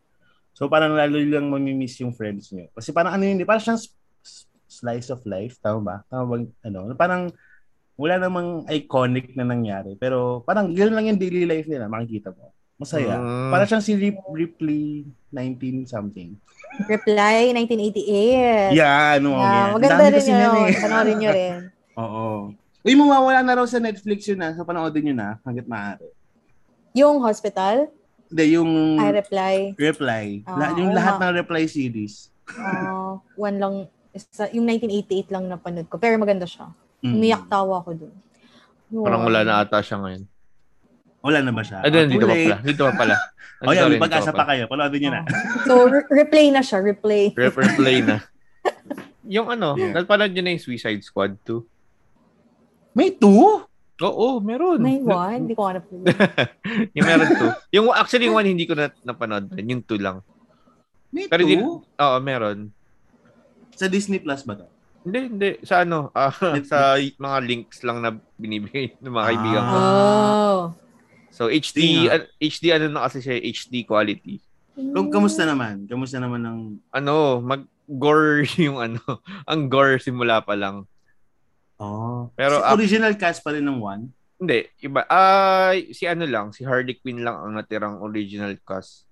[0.53, 2.67] So, parang lalo lang mamimiss yung friends nyo.
[2.75, 3.81] Kasi parang ano yun, parang siyang
[4.69, 5.95] slice of life, tama ba?
[6.05, 6.35] Tama ba?
[6.61, 6.93] Ano?
[6.93, 7.31] Parang
[7.99, 9.95] wala namang iconic na nangyari.
[9.95, 12.51] Pero parang gano'n lang yung daily life nila, makikita mo.
[12.79, 13.19] Masaya.
[13.19, 13.51] Mm.
[13.51, 15.03] Para siyang si Rip, Ripley
[15.35, 16.31] 19 something.
[16.87, 18.71] Reply, 1988.
[18.71, 19.67] Yeah, ano Yeah, yan.
[19.75, 20.53] maganda rin kasi yun.
[20.63, 20.75] eh.
[20.79, 21.53] Panoorin nyo rin.
[21.99, 22.25] Oo.
[22.79, 24.55] Uy, mawawala na raw sa Netflix yun na.
[24.55, 26.07] So, panoodin nyo na hanggat maaari.
[26.95, 27.91] Yung hospital,
[28.29, 29.55] Hindi, yung I reply.
[29.75, 30.25] Reply.
[30.45, 32.29] Ah, La- yung lahat ng Reply series.
[32.51, 33.73] ah, one lang,
[34.09, 35.97] isa, yung 1988 lang napanood ko.
[35.97, 36.69] Pero maganda siya.
[37.01, 37.13] Mm.
[37.15, 38.13] Umiyak tawa ko dun.
[38.89, 39.05] Yun.
[39.05, 40.23] Parang wala na ata siya ngayon.
[41.19, 41.81] Wala na ba siya?
[41.81, 42.57] Ah, dito pa pala.
[42.63, 43.15] Dito pa pala.
[43.59, 44.71] O yan, Sorry, may pag-asa pa kayo.
[44.71, 45.21] Panoodin nyo na.
[45.67, 46.79] So, re- replay na siya.
[46.79, 47.35] Replay.
[47.35, 48.23] Refer play na.
[49.35, 49.99] Yung ano, Yeah.
[49.99, 51.59] napanood nyo na yung Suicide Squad 2?
[52.95, 53.59] May two?
[54.01, 54.79] Oo, meron.
[54.79, 55.43] May one?
[55.43, 55.99] Hindi ko hanap po.
[56.95, 57.29] yung meron
[57.69, 57.75] 2.
[57.75, 60.23] Yung actually yung one hindi ko na napanood yung 2 lang.
[61.09, 61.49] May Pero two?
[61.49, 61.59] di-
[61.97, 62.71] Oo, meron.
[63.73, 64.67] Sa Disney Plus ba to?
[65.01, 65.49] Hindi, hindi.
[65.63, 66.67] Sa ano, ah, Netflix.
[66.67, 69.75] sa mga links lang na binibigay ng mga kaibigan ko.
[69.75, 70.59] Oh.
[71.29, 74.43] So, HD, ah, HD ano na kasi siya, HD quality.
[74.75, 75.83] Kung kamusta naman?
[75.85, 76.57] Kamusta naman ng
[76.89, 78.99] Ano, mag-gore yung ano,
[79.43, 80.83] ang gore simula pa lang.
[81.79, 82.27] Oh.
[82.35, 84.11] Pero, Si ah, original cast pa rin ng one?
[84.35, 85.03] Hindi, iba.
[85.07, 89.07] Ah, si ano lang, si Harley Quinn lang ang natirang original cast.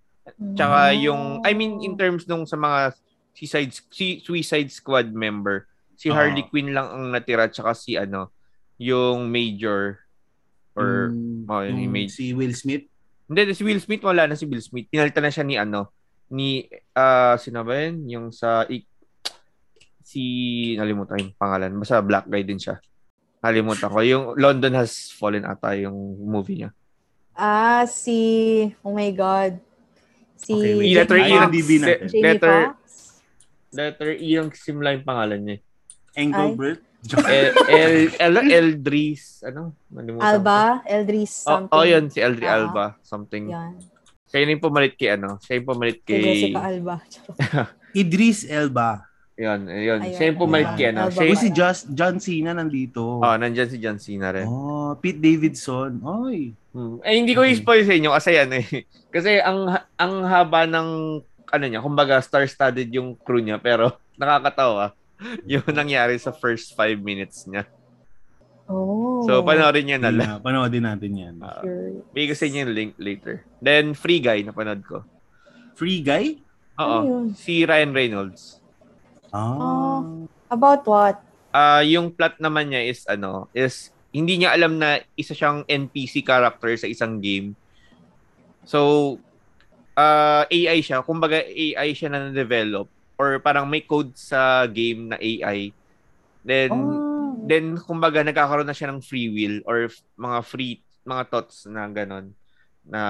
[0.55, 2.91] Tsaka yung, I mean, in terms nung sa mga
[3.31, 6.15] Suicide, si Suicide Squad member, si Oo.
[6.15, 8.31] Harley Quinn lang ang natira, tsaka si ano,
[8.75, 10.03] yung Major,
[10.75, 12.11] or, Yung- oh, yung yung image.
[12.13, 12.87] si Will Smith?
[13.27, 14.87] hindi, si Will Smith, wala na si Will Smith.
[14.87, 15.91] Pinalitan na siya ni ano,
[16.27, 17.95] ni, ah, sino ba yun?
[18.07, 18.63] Yung sa,
[20.07, 20.23] si,
[20.79, 21.75] nalimutan yung pangalan.
[21.75, 22.79] Basta black guy din siya.
[23.43, 23.99] Nalimutan ko.
[23.99, 26.71] Yung London Has Fallen ata yung movie niya.
[27.35, 28.71] Ah, si...
[28.87, 29.59] Oh my God.
[30.39, 30.55] Si...
[30.55, 30.95] Okay, wait.
[30.95, 31.51] Letter E lang.
[32.23, 32.87] Letter, Foxx?
[33.75, 35.57] letter E yung simula yung pangalan niya.
[36.15, 36.81] Engelbert?
[37.29, 39.77] El, El, El, Eldris, ano?
[39.91, 40.27] Nalimutan ko.
[40.27, 40.81] Alba?
[40.83, 41.77] Eldris Oh, something.
[41.77, 42.57] oh, yun, si Eldri Ah.
[42.57, 43.53] Alba, something.
[43.53, 43.79] Yan.
[44.27, 45.39] Siya yun yung pumalit kay, ano?
[45.39, 46.23] Siya yung pumalit Kay kay...
[46.25, 46.95] Jessica Alba.
[48.01, 49.06] Idris Elba.
[49.37, 50.01] Yun, yun.
[50.01, 50.75] Ayun, Siya yung pumalit ayun.
[50.75, 51.01] kay, ano?
[51.07, 53.21] Siya Uy, si Just, John Cena nandito.
[53.21, 54.49] Oh, nandyan si John Cena rin.
[54.49, 56.01] Oh, Pete Davidson.
[56.01, 56.57] Oy.
[56.73, 56.97] Hmm.
[57.01, 57.53] Eh, hindi ko Okay.
[57.53, 58.65] i-spoil sa inyo kasi yan eh.
[59.07, 59.65] Kasi ang
[59.95, 60.89] ang haba ng
[61.47, 64.91] ano niya, kumbaga star-studded yung crew niya pero nakakatawa
[65.49, 67.65] yung nangyari sa first five minutes niya.
[68.67, 69.23] Oh.
[69.23, 70.27] So, panoorin niyo na lang.
[70.27, 71.35] Yeah, panoodin natin yan.
[71.39, 71.89] Uh, Sure.
[72.11, 73.35] bigay ko sa inyo yung link later.
[73.57, 75.07] Then, Free Guy, napanood ko.
[75.73, 76.41] Free Guy?
[76.75, 76.83] Oo.
[76.99, 77.25] Ano yun?
[77.31, 78.56] Si Ryan Reynolds.
[79.31, 80.03] Ah.
[80.47, 81.17] About what?
[81.51, 86.23] Ah, yung plot naman niya is ano, is hindi niya alam na isa siyang NPC
[86.23, 87.53] character sa isang game.
[88.63, 89.15] So,
[89.93, 91.01] ah AI siya.
[91.03, 95.73] Kumbaga, AI siya na na-develop or parang may code sa game na AI.
[96.45, 97.43] Then, Oh.
[97.43, 102.35] then kumbaga nagkakaroon na siya ng free will or mga free mga thoughts na ganon
[102.83, 103.01] na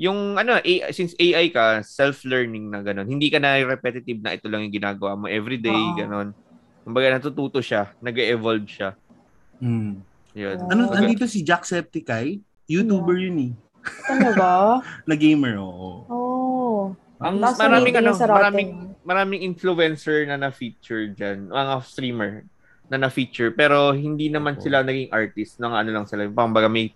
[0.00, 4.48] yung ano AI, since AI ka self-learning na ganon hindi ka na repetitive na ito
[4.48, 5.92] lang yung ginagawa mo everyday Oo.
[5.94, 6.32] ganon
[6.80, 8.96] kumbaga natututo siya nag-evolve siya
[9.60, 10.00] Hmm.
[10.32, 12.40] yun Ano, Kumbaga- andito si Jacksepticeye?
[12.64, 13.52] YouTuber yun eh.
[14.08, 14.80] Talaga?
[15.08, 16.08] Na gamer, oo.
[16.08, 16.82] Oh.
[17.20, 18.70] ang Tapos maraming ano maraming
[19.04, 22.48] maraming influencer na na-feature diyan mga streamer
[22.88, 24.64] na na-feature pero hindi naman Oo.
[24.64, 26.88] sila naging artist ng ano lang sila kumbaga may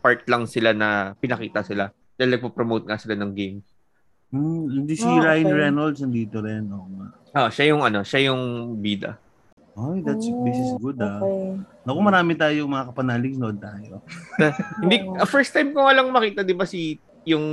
[0.00, 3.60] part lang sila na pinakita sila dahil nagpo-promote nga sila ng game
[4.26, 5.54] Hmm, hindi si Ah, Ryan okay.
[5.56, 6.66] Reynolds nandito rin.
[6.68, 7.06] Oo nga.
[7.30, 8.42] ah siya yung ano siya yung
[8.76, 9.22] bida
[9.72, 11.20] Ay, that's, this is good ah.
[11.20, 11.60] Okay.
[11.84, 14.00] Naku, marami tayo mga kapanalig nood tayo.
[14.80, 16.96] Hindi, uh, first time ko nga lang makita, di ba, si,
[17.28, 17.44] yung,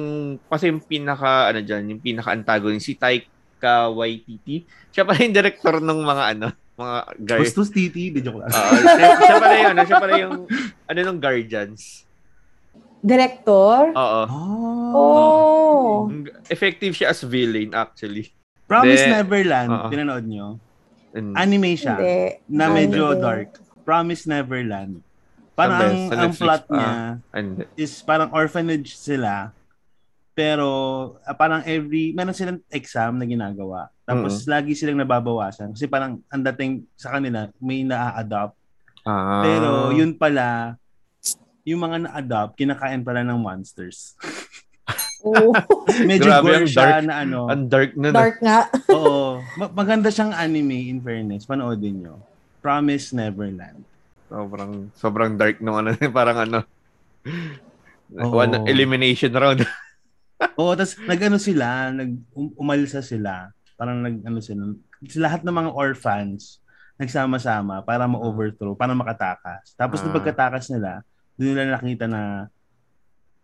[0.48, 4.64] kasi yung pinaka, ano dyan, yung pinaka-antagonist, si Taika Waititi.
[4.88, 7.42] Siya pala yung director ng mga, ano, mga guard.
[7.44, 8.50] Bastos Titi, di joke lang.
[8.50, 10.34] Oo, siya, siya pala yung, ano, siya pala yung,
[10.88, 11.82] ano, ng Guardians.
[13.04, 13.92] Director?
[13.92, 14.22] Oo.
[14.32, 14.92] Oh.
[14.96, 15.98] Oh.
[16.48, 18.32] Effective siya as villain, actually.
[18.64, 19.88] Promise De- Neverland, Oo.
[19.92, 20.48] pinanood nyo?
[21.12, 22.18] And, Anime siya, Hindi.
[22.48, 22.76] na Hindi.
[22.90, 23.60] medyo dark.
[23.84, 25.04] Promise Neverland.
[25.54, 26.74] Parang ang, sa ang plot Ah.
[26.74, 26.92] niya
[27.36, 29.54] and, is parang orphanage sila.
[30.34, 30.66] Pero
[31.22, 33.94] ah, parang every, meron silang exam na ginagawa.
[34.02, 35.76] Tapos lagi silang nababawasan.
[35.76, 38.58] Kasi parang ang dating sa kanila, may na-adopt.
[39.06, 40.80] ah, Pero yun pala,
[41.64, 44.14] yung mga na-adopt, kinakain pala ng monsters.
[45.24, 45.56] Oh.
[46.12, 47.08] Medyo Grabe, gore ang siya dark.
[47.08, 47.48] na ano.
[47.48, 48.18] ang dark na na.
[48.20, 48.68] Dark nga.
[48.92, 49.40] Oo.
[49.56, 51.48] Ma- maganda siyang anime in fairness.
[51.48, 52.20] Panoodin nyo.
[52.60, 53.88] Promise Neverland.
[54.28, 56.60] Sobrang, sobrang dark nung ano, parang ano,
[58.20, 58.36] Oo.
[58.36, 59.64] one elimination round.
[60.60, 63.48] Oo, tapos nag-ano sila, nag um- umalsa sila.
[63.80, 64.76] Parang nag-ano sila.
[65.16, 66.60] Lahat ng mga orphans
[67.00, 69.72] nagsama-sama para ma-overthrow, para makatakas.
[69.80, 70.12] Tapos Ah.
[70.12, 71.00] nung pagkatakas nila,
[71.34, 72.22] doon nila nakita na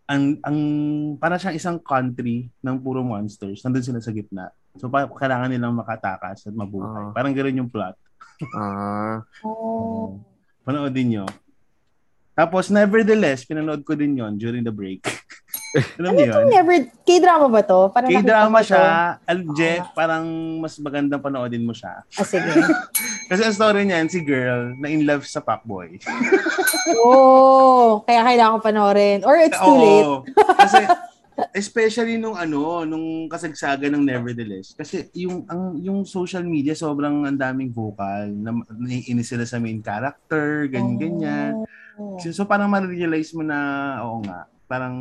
[0.06, 0.58] ang ang
[1.16, 3.62] para siyang isang country ng puro monsters.
[3.62, 4.50] Nandun sila sa gitna.
[4.78, 7.14] So pa, kailangan nilang makatakas at mabuhay.
[7.14, 7.94] Parang ganoon yung plot.
[8.54, 10.18] ah, Oh.
[10.62, 11.24] Panoodin nyo.
[12.40, 15.04] Tapos, nevertheless, pinanood ko din yon during the break.
[16.00, 16.48] Alam niyo yun?
[16.48, 17.92] Never, K-drama ba to?
[17.92, 18.68] Parang K-drama nakita ko to.
[18.72, 18.88] siya.
[19.28, 20.24] Alje, parang
[20.56, 22.00] mas magandang panoodin mo siya.
[22.16, 22.48] Ah, sige.
[23.28, 26.00] Kasi ang story niyan, si girl na in love sa fuckboy.
[27.04, 29.20] oh, kaya kailangan ko panoorin.
[29.28, 30.08] Or it's too late.
[30.08, 30.24] Oo.
[30.56, 30.80] Kasi
[31.54, 34.74] especially nung ano, nung kasagsagan ng Nevertheless.
[34.74, 39.80] Kasi yung ang yung social media sobrang ang daming vocal na naiinis sila sa main
[39.80, 41.52] character, ganyan ganyan.
[42.00, 42.16] Oh.
[42.18, 43.58] So, so parang ma-realize mo na
[44.04, 44.96] oo nga, parang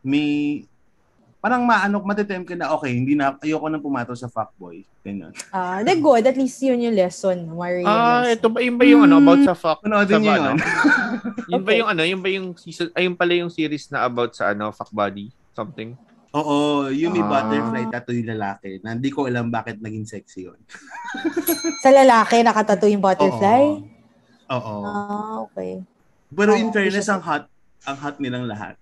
[0.00, 0.62] may
[1.46, 4.82] parang maano matitem ka na okay, hindi na ayoko nang pumatol sa fuckboy.
[5.06, 5.30] Ganyan.
[5.54, 6.26] Ah, the good.
[6.26, 7.46] At least yun yung lesson.
[7.54, 8.34] Maria Ah, lesson.
[8.34, 9.78] ito ba, yun ba yung ano, about sa fuck?
[9.86, 10.02] Ano?
[10.02, 10.58] yun.
[11.46, 14.34] Yun ba yung ano, yun ba yung season, ay, yun pala yung series na about
[14.34, 15.30] sa ano, fuck body?
[15.56, 15.96] Something?
[16.36, 17.30] Oo, yung may Ah.
[17.32, 20.60] butterfly tattoo yung lalaki na hindi ko alam bakit naging sexy yun.
[21.82, 23.80] Sa lalaki, nakatato yung butterfly?
[24.52, 24.52] Oo.
[24.52, 24.74] Oo.
[24.84, 25.80] Ah, okay.
[26.28, 27.48] Pero Oo, in fairness, ang hot,
[27.88, 28.76] ang hot nilang lahat.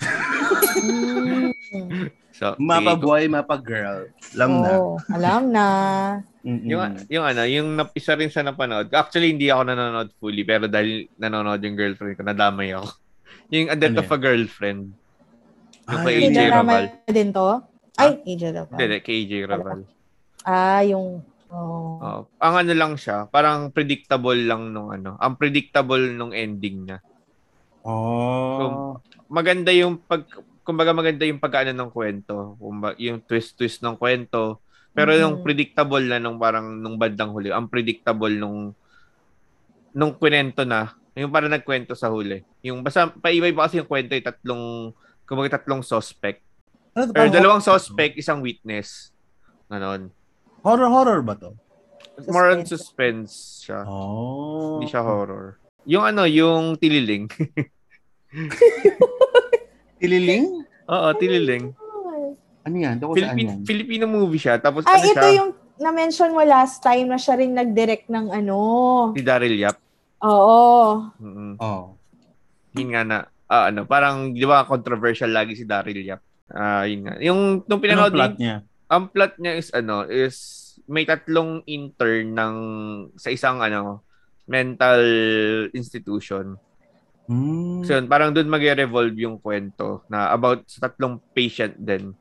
[0.83, 1.55] Mm.
[2.35, 4.11] So, Mapa boy, mapa girl.
[4.35, 4.68] Alam na.
[4.75, 5.66] Oo, alam na.
[6.43, 6.66] Mm-mm.
[6.66, 8.91] Yung, yung ano, yung isa rin sa napanood.
[8.91, 12.91] Actually, hindi ako nanonood fully, pero dahil nanonood yung girlfriend ko, nadamay ako.
[13.55, 14.99] Yung A Death Ano of a Girlfriend.
[15.85, 16.85] Yung Ay, kay AJ Raval.
[17.07, 17.47] din to?
[17.95, 18.76] Ay, AJ Raval.
[18.80, 19.80] Hindi, kay AJ Raval.
[20.43, 21.20] Ah, yung...
[21.55, 22.03] Oh.
[22.03, 25.14] Oh, ang ano lang siya, parang predictable lang nung ano.
[25.22, 26.99] Ang predictable nung ending niya.
[27.87, 28.99] Oh.
[29.30, 30.24] Maganda yung pag
[30.64, 34.59] kumbaga maganda yung pagkaano ng kwento, kumbaga, yung twist-twist ng kwento.
[34.91, 35.20] Pero Mhm.
[35.20, 38.72] yung predictable na nung parang nung bandang huli, ang predictable nung
[39.95, 42.43] nung kwento na, yung parang nagkwento sa huli.
[42.66, 44.64] Yung basta paiba-iba kasi yung kwento, yung tatlong
[45.25, 46.41] kumbaga tatlong suspect.
[46.95, 49.11] Ano Or dalawang horror- suspect, isang witness.
[49.66, 50.14] Ganon.
[50.62, 51.53] Horror horror ba to?
[52.29, 53.83] More on suspense siya.
[53.85, 54.79] Oh.
[54.79, 55.59] Hindi siya horror.
[55.85, 57.27] Yung ano, yung tililing.
[59.99, 60.45] Tililing?
[60.85, 61.72] Oo, tililing.
[62.64, 62.97] Ano yan?
[62.97, 63.59] Toko saan Philippine, yan?
[63.64, 64.57] Filipino movie siya.
[64.57, 65.37] Tapos Ay, ano ito siya?
[65.37, 68.57] yung na-mention mo last time na siya rin nag-direct ng ano.
[69.12, 69.77] Si Daryl Yap.
[70.22, 70.61] Oo.
[71.20, 71.61] Mm-mm.
[71.61, 71.97] Oh.
[72.72, 73.18] Yun nga na.
[73.49, 76.23] Ah, ano, parang, di ba, controversial lagi si Daryl Yap.
[76.51, 77.15] Ah, yun nga.
[77.21, 78.57] Yung, nung Ano pinanood plot yung- niya?
[78.85, 80.37] ang plot niya is, ano, is,
[80.85, 82.57] may tatlong intern ng,
[83.17, 84.05] sa isang, ano,
[84.45, 85.01] mental
[85.73, 86.61] institution.
[87.25, 87.81] Hmm.
[87.81, 92.13] So, yun, parang doon mag-revolve yung kwento na about sa tatlong patient din.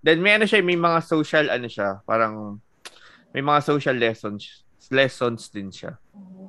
[0.00, 2.60] Then, may ano siya, may mga social, ano siya, parang,
[3.36, 6.00] may mga social lessons, lessons din siya.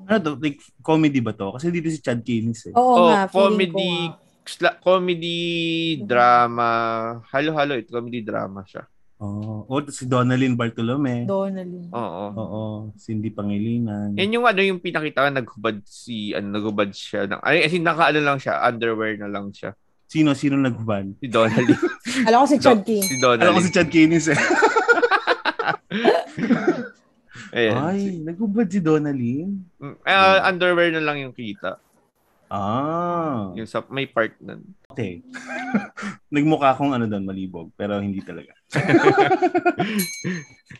[0.05, 0.31] Ano to?
[0.37, 1.51] Like, comedy ba to?
[1.51, 2.73] Kasi dito si Chad Kinis eh.
[2.73, 4.09] Oo Oh, nga, comedy,
[4.43, 5.37] sla- comedy,
[5.99, 6.67] drama,
[7.29, 8.85] halo-halo, ito, comedy drama siya.
[9.15, 9.63] Oh.
[9.65, 11.23] O, si Donalyn Bartolome.
[11.23, 11.87] Donalyn.
[11.89, 12.23] Oo.
[12.35, 12.61] Oo.
[12.95, 14.11] Cindy Pangilinan.
[14.13, 18.19] Yan yung ano yung pinakita naghubad si ano naghubad siya ng ay as in nakaano
[18.19, 19.71] lang siya underwear na lang siya
[20.05, 20.35] Sino?
[20.35, 21.15] Sino nagbban?
[21.17, 21.73] si Donnelly
[22.27, 23.01] Alam ko si Chad King.
[23.01, 24.35] si Alam ko si Chad Kinis eh.
[27.55, 27.75] Ayan.
[27.79, 29.63] Ay, nagbubad si Donalyn.
[30.03, 31.79] Ah, underwear na lang yung kita
[32.45, 33.49] Ah.
[33.57, 35.19] yung sa may part nun Okay.
[36.35, 37.67] Nagmukha akong ano doon, malibog.
[37.73, 38.53] Pero hindi talaga.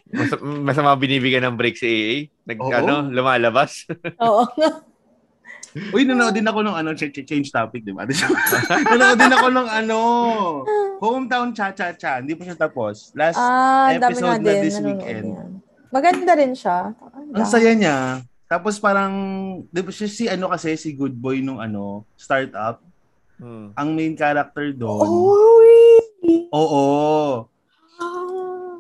[0.08, 2.16] Mas, masama binibigyan ng break si AA
[2.46, 2.72] nag Oo.
[2.72, 3.84] ano lumalabas
[4.24, 4.46] Oo.
[5.92, 8.08] Uy, nanood din ako ng ano, ch- ch- change topic, di ba?
[8.08, 9.98] nanood din ako ng ano,
[11.04, 12.24] Hometown Cha-Cha-Cha.
[12.24, 13.12] Hindi pa siya tapos.
[13.12, 14.64] Last, ah, episode na din.
[14.64, 15.36] this weekend.
[15.36, 15.55] yan.
[15.96, 16.92] Maganda rin siya.
[17.32, 18.20] ang saya niya.
[18.52, 19.16] Tapos parang,
[19.72, 22.84] di ba siya si ano kasi, si Good Boy nung ano, startup.
[23.40, 23.72] hmm.
[23.80, 25.08] Ang main character doon.
[25.08, 26.52] Oh, really?
[26.52, 26.86] Oo.
[27.96, 28.76] Ah.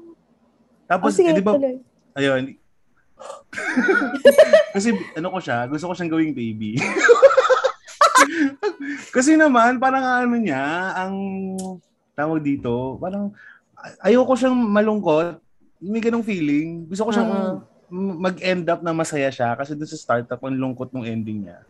[0.92, 1.80] Tapos, oh, sige, eh, di ba, tuloy.
[2.20, 2.60] ayun.
[4.76, 6.76] kasi ano ko siya, gusto ko siyang gawing baby.
[9.16, 11.16] kasi naman, parang ano niya, ang
[12.12, 13.32] tawag dito, parang
[13.80, 15.45] ay- ayoko siyang malungkot.
[15.78, 16.86] May ganong feeling.
[16.86, 17.32] Gusto ko siyang
[17.86, 21.62] m- mag-end up na masaya siya kasi doon sa startup, ang lungkot ng ending niya.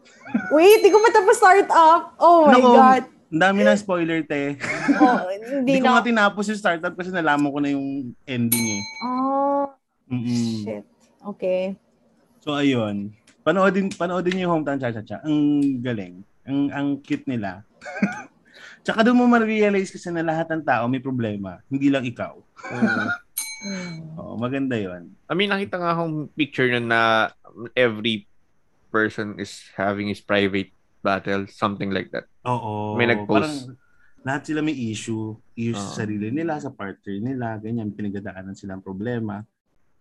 [0.50, 2.16] Wait, di ko pa tapos start up.
[2.18, 3.04] Oh my Nako, God.
[3.28, 4.56] Ang dami na spoiler, te.
[4.96, 5.94] Oh, Hindi hindi ko na.
[5.94, 7.88] nga tinapos yung startup kasi nalaman ko na yung
[8.24, 8.84] ending eh.
[9.04, 9.66] Oh,
[10.08, 10.62] Mm-mm.
[10.62, 10.86] shit.
[11.26, 11.74] Okay.
[12.40, 13.12] So ayun.
[13.42, 15.22] Panoodin panoodin niyo yung Hometown Cha-Cha-Cha.
[15.22, 15.38] Ang
[15.82, 16.22] galing.
[16.46, 17.66] Ang ang cute nila.
[18.86, 22.38] Tsaka doon mo ma-realize kasi na lahat ng tao may problema, hindi lang ikaw.
[22.56, 23.10] Hmm.
[23.64, 24.16] Hmm.
[24.20, 25.16] Oo, maganda 'yon.
[25.28, 27.32] I mean nakita nga akong picture nun na
[27.74, 28.28] every
[28.92, 30.72] person is having his private
[31.04, 32.94] battle something like that Oo.
[32.96, 33.42] May nag-post.
[33.42, 33.58] Parang
[34.26, 35.38] lahat sila may issue.
[35.54, 39.46] Issue sa sarili nila, sa partner nila, ganyan, pinagdadaanan silang problema.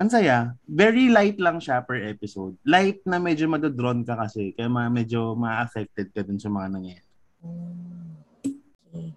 [0.01, 0.57] Ang saya.
[0.65, 2.57] Very light lang siya per episode.
[2.65, 7.09] Light na medyo madodron ka kasi, kaya ma- medyo ma-affected ka dun sa mga nangyayari.
[7.45, 8.14] Okay.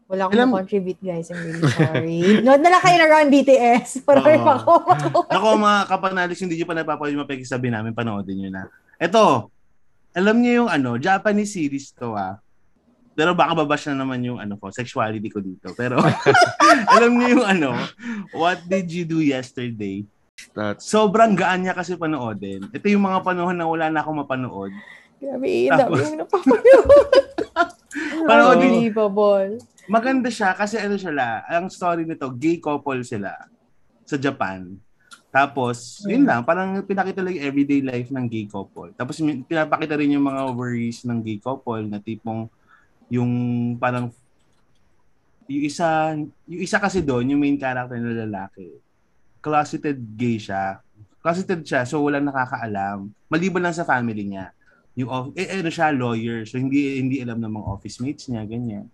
[0.08, 1.28] Wala akong Alam- contribute guys.
[1.28, 2.20] I'm really sorry.
[2.40, 3.88] Nood na lang kayo na run BTS.
[4.08, 4.40] Para Oo.
[4.40, 4.74] pa ako.
[5.28, 8.64] Ako mga kapanalis, hindi nyo pa napapanood yung mapagsasabi namin, panoodin nyo na.
[8.96, 9.52] Ito,
[10.16, 12.40] alam niyo yung ano, Japanese series to ah.
[13.14, 15.76] Pero baka babash na naman yung ano ko, sexuality ko dito.
[15.76, 16.00] Pero
[16.96, 17.76] alam niyo yung ano,
[18.32, 20.08] what did you do yesterday?
[20.54, 22.70] That's, Sobrang gaan niya kasi panoodin.
[22.72, 24.72] Ito yung mga panahon na wala na akong mapanood.
[25.20, 26.88] Grabe, Tapos- yung napapanood.
[28.30, 29.58] Panoodin- Unbelievable.
[29.88, 33.34] Maganda siya kasi ano siya la, ang story nito, gay couple sila
[34.04, 34.76] sa Japan.
[35.28, 38.92] Tapos, yun lang, parang pinakita lang yung everyday life ng gay couple.
[38.96, 42.48] Tapos pinapakita rin yung mga worries ng gay couple na tipong
[43.08, 43.32] yung
[43.80, 44.12] parang
[45.48, 46.16] yung isa
[46.48, 48.68] yung isa kasi doon, yung main character na lalaki,
[49.40, 50.84] closeted gay siya.
[51.24, 53.12] Closeted siya, so walang nakakaalam.
[53.32, 54.52] Maliban lang sa family niya.
[54.98, 56.44] Yung eh, ano siya, lawyer.
[56.44, 58.88] So hindi hindi alam ng mga office mates niya, ganyan.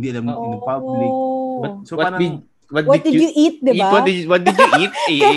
[0.00, 1.12] Hindi alam in the public.
[1.12, 1.60] Oh.
[1.60, 2.32] what, So what parang did,
[2.72, 3.84] what, What did you eat, di eat?
[3.84, 3.92] ba?
[3.92, 4.92] What did, what did you eat?
[5.12, 5.32] AA.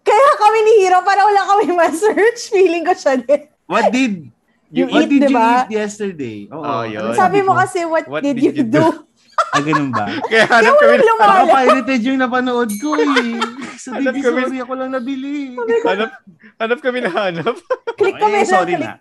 [0.00, 2.48] Kaya kami ni Hiro, para wala kami ma-search.
[2.48, 3.44] Feeling ko siya din.
[3.68, 4.32] What did
[4.66, 5.48] You what eat, did you diba?
[5.62, 6.48] eat yesterday?
[6.48, 6.58] Oo.
[6.58, 7.12] Oh, yun.
[7.12, 8.88] Sabi mo kasi, what, What did, did you, you do?
[9.52, 10.08] Ah, ganun ba?
[10.24, 10.96] Kaya hanap kami.
[10.96, 13.36] Baka pirated yung napanood ko eh.
[13.76, 15.52] Sa ko, Miss- sorry, ako lang nabili.
[15.84, 16.24] hanap,
[16.56, 17.52] hanap kami na hanap.
[18.00, 18.88] Click kami Eh, na, sorry click.
[18.88, 18.96] na.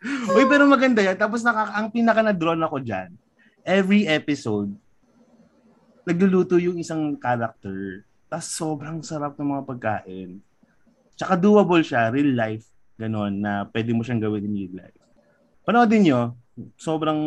[0.36, 1.16] Uy, pero maganda yan.
[1.16, 3.12] Tapos nakaka ang pinaka na-drawn ako dyan,
[3.64, 4.72] every episode,
[6.08, 8.08] nagluluto yung isang character.
[8.32, 10.30] Tapos sobrang sarap ng mga pagkain.
[11.18, 12.64] Tsaka doable siya, real life.
[12.96, 14.96] Ganon, na pwede mo siyang gawin in real life.
[15.64, 16.20] Panoodin nyo,
[16.80, 17.20] sobrang,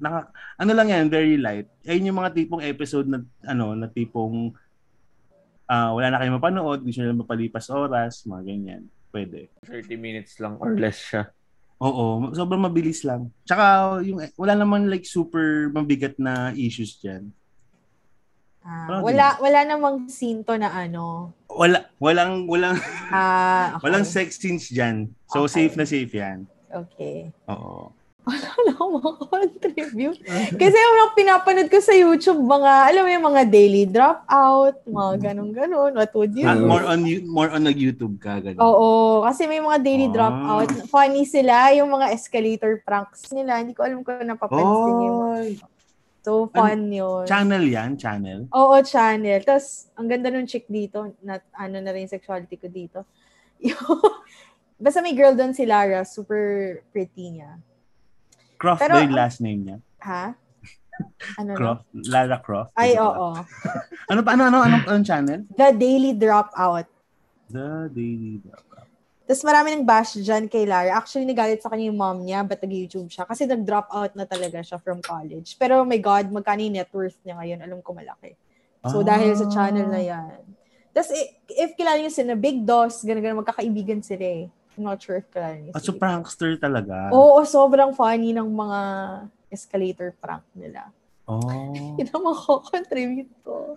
[0.00, 1.68] naka, ano lang yan, very light.
[1.84, 4.56] Ayun yung mga tipong episode na, ano, na tipong,
[5.68, 8.82] ah wala na kayo mapanood, gusto nyo lang mapalipas oras, mga ganyan.
[9.12, 9.52] Pwede.
[9.68, 11.35] 30 minutes lang or less siya.
[11.76, 13.28] Oo, sobrang mabilis lang.
[13.44, 17.28] Tsaka yung wala naman like super mabigat na issues diyan.
[18.64, 21.36] Ah, Parang wala, wala namang sinto na ano.
[21.52, 22.76] Wala walang walang
[23.08, 23.84] Ah, okay.
[23.88, 25.12] walang sex scenes diyan.
[25.28, 25.68] So Okay.
[25.68, 26.44] safe na safe 'yan.
[26.68, 27.30] Okay.
[27.48, 27.92] Oo.
[28.26, 28.42] Wala
[28.74, 30.18] akong makakontribute.
[30.60, 35.12] Kasi yung mga pinapanood ko sa YouTube, mga, alam mo yung mga daily dropout, mga
[35.22, 35.94] ganun-ganun.
[35.94, 36.66] What would you Ah, do?
[36.66, 38.58] more on more on nag-YouTube ka ganun.
[38.58, 40.12] Oo, kasi may mga daily Ah.
[40.12, 40.70] dropout.
[40.86, 43.62] Funny sila, yung mga escalator pranks nila.
[43.62, 44.66] Hindi ko alam kung napapansin
[45.00, 45.50] yung Oy,
[46.20, 47.22] So, fun yun.
[47.22, 48.50] channel 'yan, channel.
[48.50, 49.38] Oo, channel.
[49.40, 53.06] Tapos, ang ganda nung chick dito, na, ano na rin sexuality ko dito.
[53.62, 54.02] Yung,
[54.76, 57.62] basta may girl doon si Lara, super pretty niya.
[58.56, 59.78] Croft Pero- ba yung last name niya?
[60.02, 60.24] Ha?
[61.36, 61.56] Ano na?
[61.56, 62.72] Croft, Lara Croft.
[62.72, 63.36] Ay, oo.
[64.08, 65.40] Ano pa ano ano anong, anong channel?
[65.52, 66.88] The Daily Dropout.
[67.46, 68.88] The Daily Dropout.
[69.26, 70.94] Tapos marami ng bash dyan kay Lara.
[70.94, 73.26] Actually, nagalit sa kanya yung mom niya, ba't nag-YouTube siya?
[73.26, 75.58] Kasi nag-drop out na talaga siya from college.
[75.58, 77.58] Pero my God, magkano yung net worth niya ngayon?
[77.60, 78.38] Alam ko malaki.
[78.86, 79.04] So, Ah.
[79.04, 80.38] dahil sa channel na yan.
[80.94, 81.10] Tapos,
[81.50, 84.46] if kilala niyo sila, Big Doss, ganun-ganun, magkakaibigan sila eh.
[84.76, 87.08] Not sure if kilala niyo Ah, so prankster talaga.
[87.10, 88.80] Oo, sobrang funny ng mga
[89.48, 90.92] escalator prank nila.
[91.24, 91.42] Oh.
[91.74, 93.74] Hindi na makakontribute ko.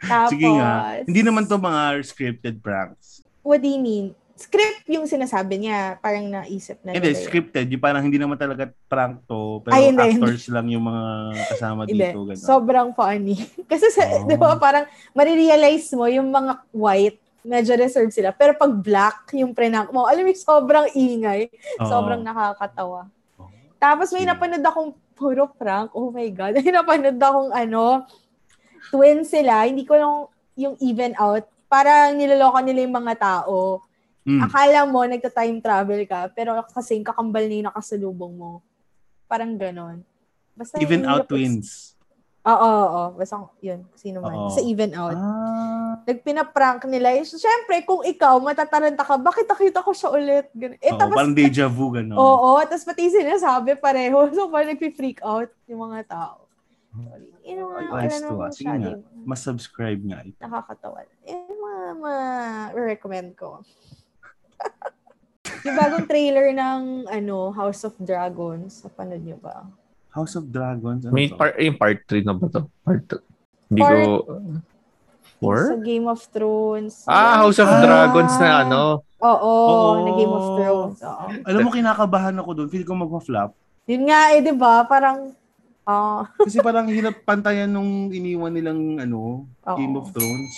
[0.00, 1.00] Tapos, Sige nga.
[1.00, 3.22] Hindi naman to mga scripted pranks.
[3.40, 4.12] What do you mean?
[4.34, 7.26] Script yung sinasabi niya, parang naisip na Hindi, nila yun.
[7.28, 7.66] scripted.
[7.68, 9.60] Yung parang hindi naman talaga prank to.
[9.60, 11.04] Pero Ay, hindi, actors lang yung mga
[11.46, 12.18] kasama dito.
[12.24, 12.40] Ganun.
[12.40, 13.36] sobrang funny.
[13.70, 14.24] Kasi sa, Oh.
[14.24, 18.30] di ba, parang marirealize mo yung mga white, medyo reserved sila.
[18.32, 21.48] Pero pag black, yung prank mo, alam mo, sobrang ingay.
[21.80, 21.88] Oo.
[21.88, 23.08] Sobrang nakakatawa.
[23.40, 23.48] Oh.
[23.80, 24.30] Tapos may Sige.
[24.30, 25.92] napanood akong puro prank.
[25.92, 26.56] Oh my God.
[26.60, 28.08] May napanood akong ano,
[28.88, 29.68] twin sila.
[29.68, 30.14] Hindi ko lang
[30.56, 31.44] yung even out.
[31.68, 33.84] Parang niloloko nila yung mga tao.
[34.24, 34.40] Mm.
[34.44, 38.60] Akala mo, nagta-time travel ka, pero kasing kakambal na yung nakasalubong mo.
[39.24, 40.04] Parang ganon.
[40.52, 41.96] Basta Even out twins.
[42.40, 43.08] Oo, oo, oo.
[43.20, 44.32] Basta yun, sino man.
[44.32, 44.52] Oo.
[44.52, 45.12] Sa even out.
[45.12, 46.00] Ah.
[46.08, 47.12] Nagpina-prank nila.
[47.12, 50.46] Eh, Siyempre, kung ikaw, matataranta ka, bakit nakita ko siya ulit?
[50.56, 50.80] Ganun.
[50.80, 52.16] Eh, Oo, tapos, parang deja vu, gano'n.
[52.16, 54.24] oo, tapos pati sinasabi pareho.
[54.32, 56.48] So, parang nagpi-freak out yung mga tao.
[56.90, 57.28] Sorry.
[57.44, 58.50] Yun yung mga, Ay, wala ah.
[58.50, 60.18] Sige masyadong Mas subscribe nga.
[60.24, 60.40] ito.
[60.40, 61.04] nakakatawa.
[61.28, 63.60] Eh, mga, ma-recommend ko.
[65.68, 68.80] yung bagong trailer ng ano House of Dragons.
[68.80, 69.68] Napanood nyo ba?
[70.10, 71.02] House of Dragons.
[71.02, 71.34] Ano May to?
[71.34, 72.62] part, yung part 3 na ba to?
[72.80, 73.18] Part 2.
[73.68, 74.12] Hindi Part- ko...
[75.40, 75.80] Sa 4?
[75.82, 76.94] Game of Thrones.
[77.04, 77.80] Ah, House of Ah!
[77.80, 78.82] Dragons na ano.
[79.16, 80.02] Oo, Oo.
[80.02, 80.98] na Game of Thrones.
[81.00, 81.24] Oo.
[81.42, 82.68] Alam mo, kinakabahan ako doon.
[82.68, 83.56] Feel ko magpa-flop.
[83.86, 84.84] Yun nga eh, di ba?
[84.84, 85.32] Parang,
[85.82, 89.76] ah, Kasi parang hirap pantayan nung iniwan nilang ano, Oo.
[89.76, 90.54] Game of Thrones.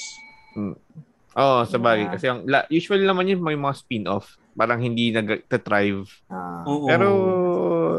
[1.33, 2.05] Oo, sa bagay.
[2.05, 2.13] Yeah.
[2.13, 4.37] Kasi ang, la, usually naman yun may mga spin-off.
[4.53, 6.05] Parang hindi nag-thrive.
[6.29, 6.61] ah.
[6.67, 6.85] Oo.
[6.85, 7.07] Pero...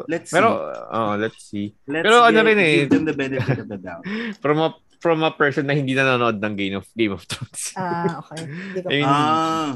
[0.07, 0.93] Let's pero, see.
[0.93, 1.67] oh, let's see.
[1.87, 2.75] Let's pero ano rin eh.
[2.85, 4.03] Give them the benefit of the doubt.
[4.43, 7.75] From a, from a person na hindi nanonood ng Game of, Game of Thrones.
[7.75, 8.47] Ah, okay.
[8.47, 9.75] Hindi I mean, ah.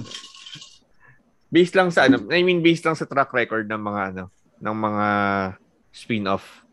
[1.52, 4.24] based lang sa ano, I mean based lang sa track record ng mga ano,
[4.64, 5.08] ng mga
[5.92, 6.64] spin-off.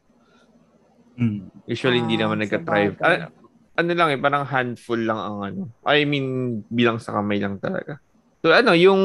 [1.18, 1.50] Mm.
[1.66, 2.94] Usually hindi Ah, naman sa nagka-thrive.
[3.02, 3.30] Ah,
[3.74, 5.62] ano lang eh, parang handful lang ang ano.
[5.82, 7.98] I mean, bilang sa kamay lang talaga.
[8.38, 9.02] So ano, yung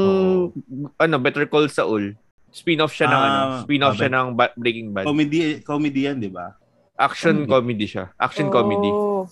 [0.99, 2.13] ano, Better Call Saul,
[2.49, 5.05] spin-off siya ng Ah, ano, spin-off oh, siya ng ba- Breaking Bad.
[5.05, 6.57] Comedy, comedy yan, di ba?
[6.93, 7.49] Action comedy.
[7.49, 8.05] comedy siya.
[8.15, 8.89] Action comedy.
[8.89, 9.23] Oh,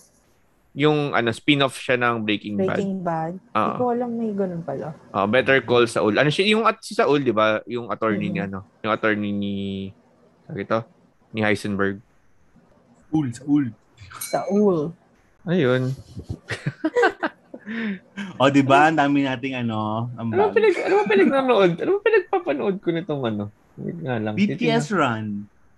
[0.72, 2.68] Yung ano, spin-off siya ng Breaking, Bad.
[2.72, 3.34] Breaking Bad.
[3.34, 3.74] Hindi Ah.
[3.74, 4.94] ko alam may ganun pala.
[5.10, 6.14] Ah, Better Call Saul.
[6.14, 7.58] Ano siya, yung at si Saul, 'di ba?
[7.66, 8.32] Yung attorney Mhm.
[8.32, 9.54] ni ano, yung attorney ni
[10.44, 10.78] sabi ito,
[11.28, 11.98] ni Heisenberg.
[13.10, 13.64] Ul, ul.
[14.20, 14.94] Saul.
[15.44, 15.90] Ayun.
[18.40, 18.88] O, di ba?
[18.88, 21.72] Ang dami nating ano, ang Ano pinag ano ba pinagnonood?
[21.82, 23.44] Ano ba pinagpapanood ko nitong ano?
[23.78, 24.34] Wait nga lang.
[24.34, 25.26] BTS Run.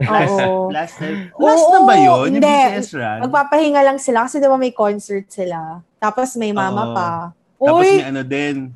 [0.01, 0.73] Last, Oo.
[0.73, 0.97] last,
[1.37, 2.33] last na ba yun?
[2.33, 2.49] Yung Hindi.
[2.49, 3.19] BTS Run?
[3.29, 5.85] Magpapahinga lang sila kasi diba may concert sila.
[6.01, 6.95] Tapos may mama Oo.
[6.97, 7.11] pa.
[7.61, 8.01] Tapos Uy!
[8.01, 8.73] may ano din.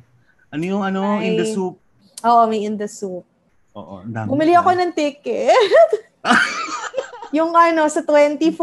[0.53, 1.53] Ano yung ano, in the Ay.
[1.57, 1.75] soup.
[2.21, 3.25] Oo, may in the soup.
[3.73, 4.27] Oo, ang dami.
[4.29, 5.89] Bumili ako ng ticket.
[7.37, 8.53] yung ano, sa 24.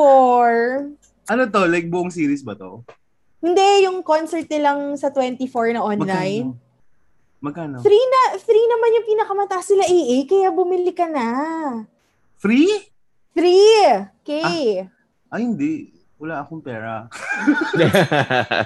[1.28, 1.62] Ano to?
[1.66, 2.80] Like buong series ba to?
[3.42, 6.48] Hindi, yung concert nilang sa 24 na online.
[6.48, 7.42] Magkano?
[7.42, 7.76] Magkano?
[7.82, 11.26] Free na, free naman yung pinakamataas sila AA, kaya bumili ka na.
[12.38, 12.70] Free?
[13.34, 14.08] Free!
[14.22, 14.86] Okay.
[15.28, 15.91] Ay, hindi.
[16.22, 17.10] Wala akong pera.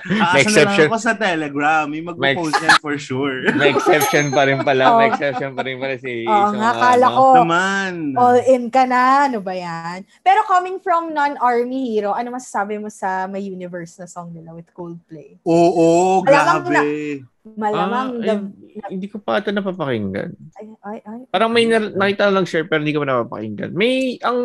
[0.04, 0.68] may Aasa exception.
[0.68, 1.84] na lang ako sa Telegram.
[1.88, 3.48] May magpo-post yan for sure.
[3.57, 4.92] may exception pa rin pala.
[4.94, 5.11] May Oo.
[5.11, 7.16] exception pa rin pala si Oo sa nga, kala ano.
[7.16, 7.92] ko, Naman.
[8.12, 9.24] all in ka na.
[9.24, 10.04] Ano ba yan?
[10.20, 14.68] Pero coming from non-army hero, ano masasabi mo sa may universe na song nila with
[14.70, 15.40] Coldplay?
[15.42, 17.24] Oo, Malamang grabe.
[17.46, 18.52] Malamang, Ah, the-
[18.82, 20.34] ay, hindi ko pa ito napapakinggan.
[20.52, 21.20] ay, ay, ay.
[21.30, 23.70] Parang may nar- nakita lang share pero hindi ko pa napapakinggan.
[23.70, 24.38] May ang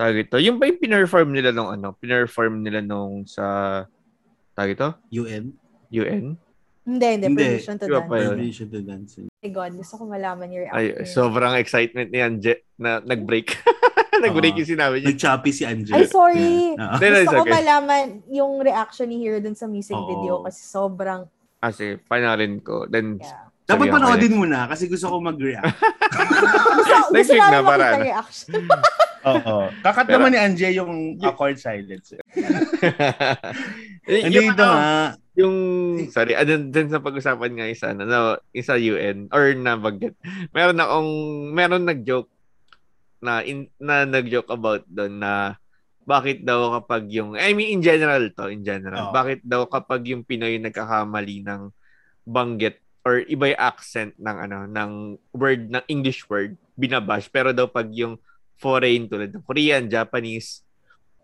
[0.00, 3.44] tawag ito, yung ba yung pinerform nila nung ano, pinerform nila nung sa
[4.56, 5.52] tawag ito, UN?
[5.92, 6.40] UN?
[6.80, 7.44] Hindi, hindi, Hindi.
[7.44, 8.08] permission to dance.
[8.08, 9.12] Permission to dance.
[9.20, 11.12] Oh my God, gusto ko malaman your Ay, reaction.
[11.12, 13.52] sobrang excitement niyan Je, na nag-break.
[14.24, 14.60] nag-break Oo.
[14.64, 15.12] yung sinabi niya.
[15.12, 15.92] Nag-choppy si Angel.
[15.92, 16.72] Ay, sorry.
[16.80, 16.96] Yeah.
[16.96, 17.52] It's Gusto ko okay.
[17.60, 20.08] malaman yung reaction ni Hero dun sa music Oo.
[20.08, 21.28] video kasi sobrang,
[21.60, 22.88] Kasi panoorin ko.
[22.88, 23.49] Then, yeah.
[23.70, 25.70] Dapat ko, panoodin mo na kasi gusto ko mag-react.
[25.70, 28.62] Gusto, gusto Next week namin na, para makita reaction.
[29.30, 29.56] Oo.
[29.84, 32.16] Kakat Pero- naman ni Anje yung awkward silence.
[34.08, 34.92] Hindi yung, ito ano, nga.
[35.36, 35.56] yung,
[36.08, 38.20] sorry, ano, dun sa pag-usapan nga isa, ano, no,
[38.56, 40.16] isa UN, or na bagget.
[40.56, 41.10] Meron akong,
[41.52, 42.32] meron nag-joke
[43.20, 45.60] na, in, na nag-joke about doon na
[46.08, 49.14] bakit daw kapag yung, I mean, in general to, in general, Oo.
[49.14, 51.70] bakit daw kapag yung Pinoy nagkakamali ng
[52.24, 54.90] banggit or iba yung accent ng ano ng
[55.32, 58.20] word ng English word binabash pero daw pag yung
[58.54, 60.60] foreign tulad ng Korean, Japanese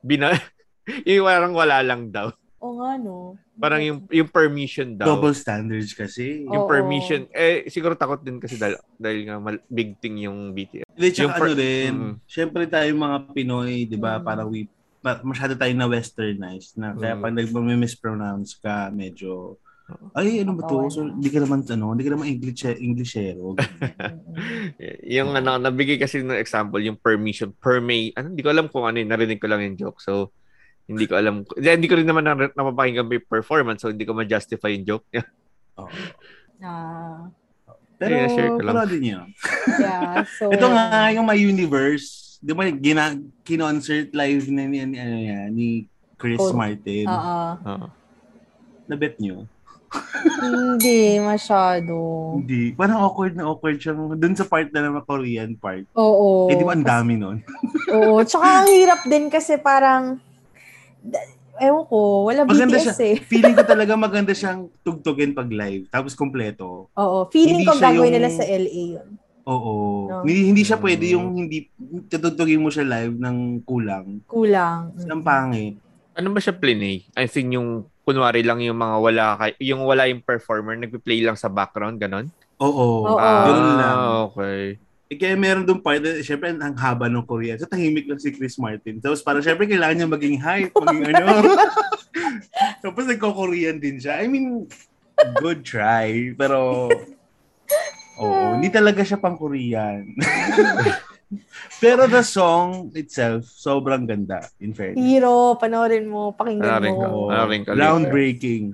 [0.01, 0.33] bina
[1.05, 2.33] yung parang wala lang daw.
[2.57, 3.37] Oo nga, no.
[3.55, 5.05] Parang yung yung permission daw.
[5.07, 6.45] Double standards kasi.
[6.45, 6.71] yung Oo.
[6.71, 10.89] permission eh siguro takot din kasi dahil, dahil nga mal- big thing yung BTS.
[10.89, 12.15] Hindi, tsaka Yung per- ano din, Mm.
[12.25, 14.25] syempre tayo mga Pinoy, di ba, Mm.
[14.25, 14.65] parang we,
[15.23, 17.21] masyado tayo na westernized na kaya Mm.
[17.21, 19.61] pag nag-mispronounce ka, medyo,
[20.19, 20.91] ay, ano ba to?
[20.91, 23.55] So, hindi ka naman, ano, hindi ka naman English, Englishero.
[25.17, 28.99] yung ano nabigay kasi ng example yung permission permay ano hindi ko alam kung ano
[28.99, 30.35] yun narinig ko lang yung joke so
[30.91, 34.13] hindi ko alam hindi, hindi ko rin naman na, napapakinggan may performance so hindi ko
[34.13, 35.25] ma-justify yung joke niya.
[35.79, 35.91] Oo.
[36.63, 37.29] Ah,
[37.97, 38.77] Pero, Yeah, share ko lang.
[39.01, 39.21] niyo.
[39.81, 40.49] yeah, so...
[40.55, 45.49] Ito nga, yung My Universe, di ba, gina, kinonsert live na ni, ni, ano yan,
[45.53, 45.69] ni
[46.21, 46.53] Chris Cool.
[46.57, 47.09] Martin.
[47.09, 47.41] Oo.
[47.57, 47.87] Oo.
[48.85, 49.49] Na-bet niyo?
[50.39, 51.95] Hindi, masyado.
[52.37, 52.73] Hindi.
[52.73, 53.93] Parang awkward na awkward siya.
[53.93, 55.85] Doon sa part na naman, Korean part.
[55.93, 56.47] Oo.
[56.47, 57.41] eh, di ba ang dami nun?
[57.97, 58.21] Oo.
[58.21, 60.21] Tsaka ang hirap din kasi parang,
[61.57, 63.17] ewan ko, wala Maganda BTS eh.
[63.19, 65.89] Feeling ko talaga maganda siyang tugtugin pag live.
[65.89, 66.93] Tapos kompleto.
[66.93, 67.19] Oo.
[67.29, 69.09] Feeling Hindi ko siya gagawin yung- nila sa LA yun.
[69.47, 69.75] Oo.
[70.07, 70.21] No.
[70.21, 70.83] Hindi, hindi siya Mm.
[70.83, 71.59] pwede yung hindi
[72.05, 74.27] tutugtugin mo siya live ng kulang.
[74.27, 74.91] Kulang.
[74.99, 75.79] Ang pangit.
[76.13, 77.07] Ano ba siya plinay?
[77.15, 81.35] I think yung kunwari lang yung mga wala kay yung wala yung performer nagpi-play lang
[81.35, 82.31] sa background ganon.
[82.63, 83.11] Oo.
[83.11, 83.19] Oo.
[83.19, 83.97] Ganun lang.
[83.99, 84.79] Ah, okay.
[85.07, 87.55] Eh, kaya meron doon part, na, syempre, ang haba ng Korean.
[87.63, 88.99] So, tahimik lang si Chris Martin.
[88.99, 91.55] Tapos, parang syempre, kailangan niya maging hype, maging ano.
[92.83, 94.19] Tapos, nagko-Korean din siya.
[94.19, 94.67] I mean,
[95.39, 96.35] good try.
[96.35, 96.91] Pero,
[98.23, 100.11] oo, hindi talaga siya pang Korean.
[101.79, 105.01] Pero the song itself, sobrang ganda, in fairness.
[105.01, 106.95] Hero, panoorin mo, pakinggan mo.
[106.95, 107.05] ko.
[107.07, 107.29] Oo.
[107.29, 107.71] Panoorin ko.
[107.73, 108.65] Groundbreaking.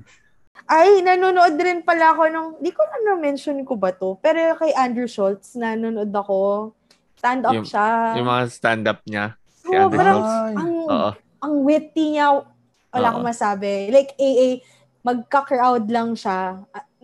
[0.64, 4.70] Ay, nanonood rin pala ako nung, di ko na na-mention ko ba to, pero kay
[4.72, 6.70] Andrew Schultz, nanonood ako.
[7.18, 7.88] Stand up Yung- siya.
[8.18, 9.36] Yung mga stand-up niya.
[9.62, 10.22] si Andrew parang
[10.58, 11.10] ang, Oo.
[11.38, 12.42] ang witty niya,
[12.90, 13.10] wala Oo.
[13.14, 13.90] akong masabi.
[13.90, 14.58] Like, AA,
[15.02, 16.62] magka-crowd lang siya.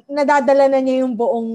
[0.08, 1.50] Nadadala na niya yung buong,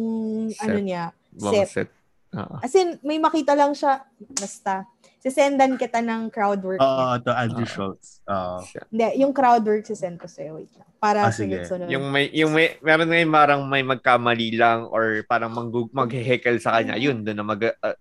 [0.51, 0.63] Set.
[0.63, 1.03] ano niya,
[1.35, 1.67] set.
[1.67, 1.89] set.
[2.33, 2.55] Oo.
[2.59, 4.01] As in, may makita lang siya.
[4.17, 4.89] Basta.
[5.17, 6.77] Sisendan kita ng crowd work.
[6.77, 7.23] Oo, niya.
[7.23, 7.71] to Andrew Ah.
[7.71, 8.19] Schultz.
[8.25, 8.57] Oo.
[8.89, 10.59] Hindi, yung crowd work sisend ko sa'yo.
[10.59, 10.89] Wait lang.
[10.97, 11.63] Para Ah, sige.
[11.63, 11.87] sunod-sunod.
[11.87, 16.75] Yung may yung may meron ngayon parang may magkamali lang or parang mag maghehekel sa
[16.75, 16.95] kanya.
[16.95, 17.95] Yun doon na mag uh,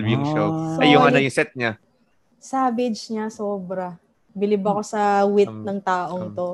[0.00, 0.48] yung show.
[0.48, 0.80] Ah.
[0.80, 1.76] Ay yung ano yung set niya.
[2.36, 3.96] Savage niya, sobra.
[4.32, 6.48] Bilib ako sa wit Um, ng taong um, to.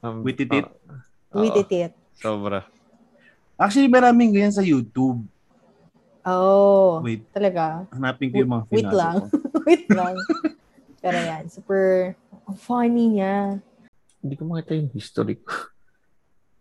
[0.00, 0.64] Um, Wititit?
[0.64, 1.40] oo.
[1.40, 1.92] Wititit.
[2.16, 2.64] Sobra.
[3.54, 5.24] Actually, maraming ganyan sa YouTube.
[6.26, 7.86] Oh, Wait, talaga.
[7.94, 9.16] hanapin ko yung mga Wait lang.
[9.66, 10.18] Wait lang.
[10.98, 12.18] Pero yan, super
[12.66, 13.62] funny niya.
[14.18, 15.54] Hindi ko makita yung history ko.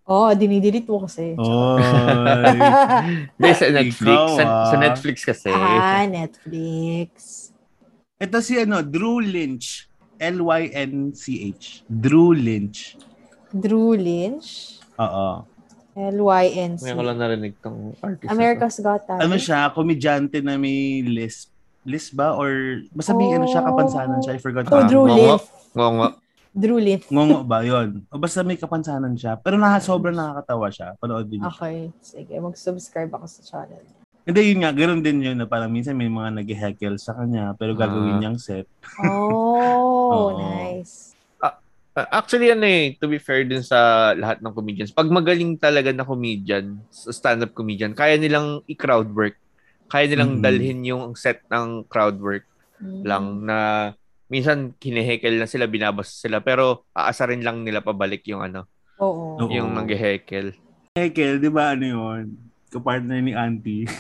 [0.06, 1.34] Oh, dinidelete mo kasi.
[1.34, 1.82] Oy.
[3.42, 4.06] Hindi, sa Netflix.
[4.06, 4.66] Ikaw, sa, ah.
[4.70, 5.50] sa Netflix kasi.
[5.50, 7.10] ah, Netflix.
[8.22, 9.90] Ito si ano, Drew Lynch.
[10.22, 11.90] L-Y-N-C-H.
[11.90, 13.02] Drew Lynch.
[13.50, 14.78] Drew Lynch.
[15.02, 15.55] Oo.
[15.96, 16.84] L-Y-N-C.
[16.84, 18.28] Ngayon ko lang narinig tong artist.
[18.28, 19.24] America's Got Talent.
[19.24, 21.56] Ano siya, komedyante na may lisp.
[21.82, 22.36] Lisp ba?
[22.36, 22.52] Or
[22.92, 23.72] basta may ano siya, Oh.
[23.72, 24.36] kapansanan siya.
[24.36, 24.68] I forgot.
[24.68, 25.16] Oh, Drew ngongo.
[25.40, 25.48] Lynch.
[25.72, 26.08] Ngongo.
[26.52, 27.08] Drew Lynch.
[27.08, 28.04] Ngongo ba yun?
[28.10, 29.38] O basta may kapansanan siya.
[29.38, 31.00] Pero na, sobrang nakakatawa siya.
[31.00, 31.48] Panoodin niyo.
[31.50, 31.88] Okay.
[32.02, 33.84] Sige, mag-subscribe ako sa channel.
[34.26, 34.74] Hindi, yun nga.
[34.74, 38.20] Ganoon din yun na parang minsan may mga nag-heckle sa kanya pero gagawin Ah.
[38.20, 38.68] niyang set.
[39.00, 40.44] Oh, Oo.
[40.44, 41.15] nice.
[41.96, 45.96] Uh, Actually, ano eh, to be fair dun sa lahat ng comedians, pag magaling talaga
[45.96, 49.40] na comedian, stand-up comedian, kaya nilang i-crowd work.
[49.88, 50.44] Kaya nilang Mhm.
[50.44, 52.44] dalhin yung set ng crowd work
[52.84, 53.02] Mm.
[53.08, 53.58] lang na
[54.28, 58.68] minsan kinehekel na sila, binabasa sila, pero aasarin lang nila pabalik yung ano,
[59.00, 59.40] Oo.
[59.40, 59.48] Oo.
[59.48, 60.52] yung nag-hekel.
[61.00, 62.24] Heckle, di ba ano yun?
[62.76, 63.88] Kapartner ni Auntie.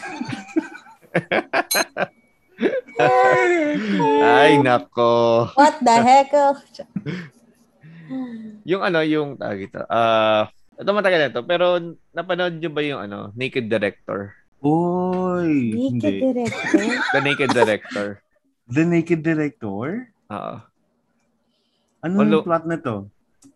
[4.20, 5.48] Ay, nako.
[5.56, 6.28] What the heck?
[8.06, 8.30] Oh,
[8.66, 9.82] Yung ano, yung tawag ito.
[9.88, 11.80] Ah, ito matagal na to, pero
[12.12, 14.36] napanood nyo ba yung ano, Naked Director?
[14.66, 15.72] Oy!
[15.72, 16.14] Naked Hindi.
[16.22, 16.84] director?
[17.14, 18.08] The Naked Director.
[18.66, 19.86] The Naked Director?
[20.34, 20.56] Oo.
[22.06, 23.10] Ano yung plot na to?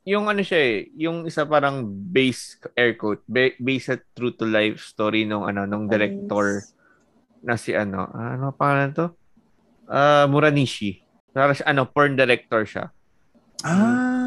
[0.10, 4.46] yung ano siya eh, yung isa parang base air quote, ba- based at true to
[4.46, 6.66] life story nung ano nung director
[7.46, 9.06] na si ano, ano pangalan to?
[9.86, 11.02] Ah, Muranishi.
[11.30, 12.90] Parang siya, ano, porn director siya.
[13.62, 14.19] Ah!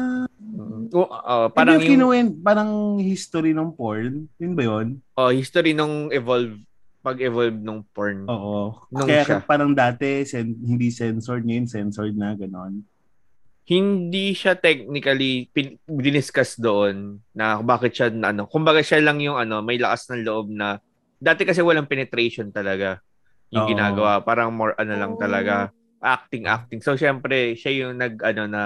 [0.93, 4.29] Oh, oh, Parang yung yung parang history ng porn.
[4.37, 4.87] Yun ba yun?
[5.17, 6.61] oh, history nung evolve
[7.03, 8.23] pag-evolve nung porn.
[8.31, 8.79] Oo.
[8.87, 9.39] Nung Kaya siya.
[9.43, 12.79] parang dati, sen- hindi censored, ngayon censored na, ganon.
[13.67, 18.47] Hindi siya technically pin- diniscuss doon na bakit siya na ano.
[18.47, 20.79] Kumbaga siya lang yung ano, may lakas ng loob na
[21.19, 23.03] dati kasi walang penetration talaga
[23.51, 23.71] yung Oo.
[23.71, 24.19] ginagawa.
[24.19, 25.71] Parang more ano lang talaga
[26.03, 26.83] acting acting.
[26.83, 28.63] So syempre siya yung nag ano na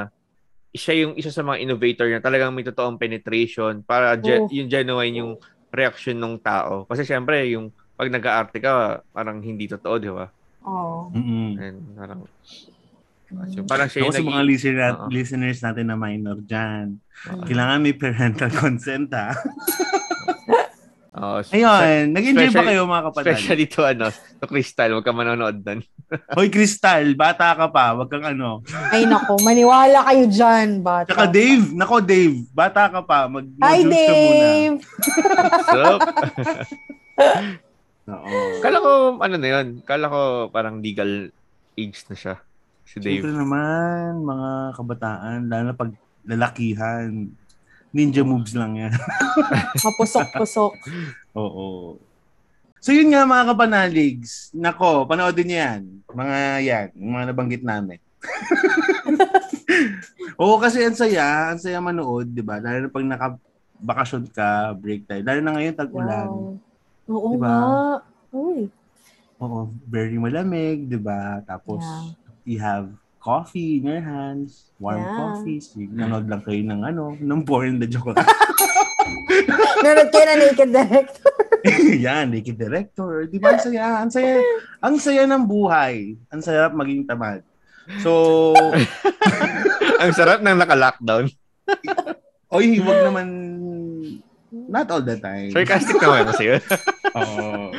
[0.77, 4.21] siya yung isa sa mga innovator na talagang may totoong penetration para Oh.
[4.21, 5.31] ge- yung genuine yung
[5.69, 6.85] reaction ng tao.
[6.85, 8.73] Kasi syempre yung pag nag-aarte ka,
[9.09, 10.29] parang hindi totoo, di ba?
[10.63, 11.09] Oo.
[11.11, 11.49] Mm-mm.
[11.57, 12.21] And parang
[13.49, 15.07] so, parang siya yung sa nag- mga listener, Oo.
[15.09, 17.43] listeners natin na minor dyan, Oo.
[17.43, 19.33] kailangan may parental consent ha.
[21.17, 23.25] Oo, Ayun, nag-enjoy ba kayo mga kapatid?
[23.33, 25.81] Especially to ano, to Crystal, huwag ka manonood doon.
[26.07, 28.63] Hoy Crystal, bata ka pa, wag kang ano.
[28.95, 31.11] Ay nako, maniwala kayo dyan, bata.
[31.11, 34.39] Tsaka Dave, nako Dave, bata ka pa, mag Hi, modules ka muna.
[34.39, 34.75] Dave!
[35.67, 35.81] So,
[38.15, 38.39] Oo.
[38.63, 41.27] kala ko, ano na yun, kala ko parang legal
[41.75, 42.35] age na siya.
[42.87, 43.43] Si Siyempre Dave.
[43.43, 45.91] naman, mga kabataan, lalo na pag
[46.23, 47.27] lalakihan,
[47.91, 48.95] ninja moves lang yan.
[49.75, 50.73] Kapusok-pusok.
[51.39, 51.99] Oo.
[52.87, 55.81] So yun nga mga kapanaligs, nako, panoodin niyo yan.
[56.07, 57.99] Mga yan, yung mga nabanggit namin.
[60.39, 62.63] Oo, kasi ang saya, ang saya manood, di ba?
[62.63, 65.27] Lalo na pag nakabakasyon ka, break time.
[65.27, 66.29] Lalo na ngayon, tag-ulan.
[66.31, 66.55] Wow.
[67.11, 67.51] Oo Diba?
[67.51, 67.99] nga.
[68.31, 68.71] Uy.
[69.43, 71.43] Oo, very malamig, di ba?
[71.43, 72.07] Tapos, Yeah.
[72.47, 72.87] you have
[73.19, 75.11] coffee in your hands, warm Yeah.
[75.19, 75.59] coffee.
[75.59, 78.23] So, nanood lang kayo ng ano, ng porn na joke lang.
[79.83, 81.31] Nanood kayo na Naked Director.
[82.05, 83.27] Yan, naked director.
[83.27, 83.55] Di ba?
[83.55, 84.33] Ang saya, ang saya,
[84.79, 86.15] ang saya ng buhay.
[86.31, 87.41] Ang sarap maging tamad.
[88.03, 88.53] So,
[90.03, 91.25] Ang sarap ng naka-lockdown.
[92.53, 93.27] oy, wag naman,
[94.69, 95.49] not all the time.
[95.51, 96.61] Sarcastic naman kasi yun.
[97.17, 97.73] Oo.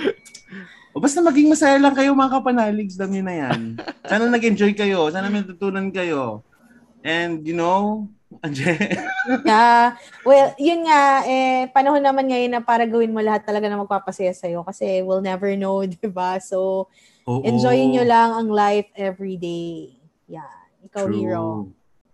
[0.97, 3.79] O basta maging masaya lang kayo mga kapanaligs, dami na yan.
[4.03, 6.43] Sana nag-enjoy kayo, sana may natutunan kayo.
[7.07, 8.11] And you know,
[8.43, 8.71] Anje,
[9.45, 9.99] Yeah.
[10.29, 14.33] Well, yun nga, eh, panahon naman ngayon na para gawin mo lahat talaga na magpapasaya
[14.33, 16.39] sa'yo kasi we'll never know, di ba?
[16.39, 16.89] So,
[17.27, 17.43] Oo.
[17.45, 19.99] enjoyin nyo lang ang life every day.
[20.31, 20.69] Yan.
[20.87, 21.17] Ikaw, True.
[21.17, 21.45] hero.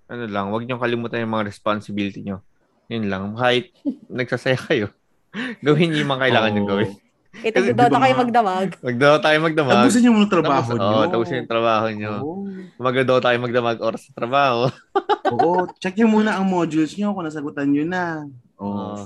[0.08, 2.44] Ano lang, huwag niyong kalimutan yung mga responsibility niyo.
[2.88, 3.22] Yun lang.
[3.36, 3.72] Kahit
[4.08, 4.88] nagsasaya kayo,
[5.66, 6.72] gawin niyo yung mga kailangan niyong Oo.
[6.72, 6.92] gawin.
[7.34, 8.68] Kaya tagdodota kayo magdamag.
[8.78, 9.74] Magdaw tayo magdamag.
[9.82, 10.94] Tapusin niyo muna trabaho Tapos- niyo.
[10.94, 12.12] Oo, tapusin yung trabaho niyo.
[12.22, 12.34] Oo.
[12.78, 14.70] Magdaw tayo magdamag oras sa trabaho.
[15.34, 15.66] Oo.
[15.82, 18.28] Check niyo muna ang modules niyo kung nasagutan niyo na.
[18.62, 18.70] Oo.
[18.70, 19.04] Oo.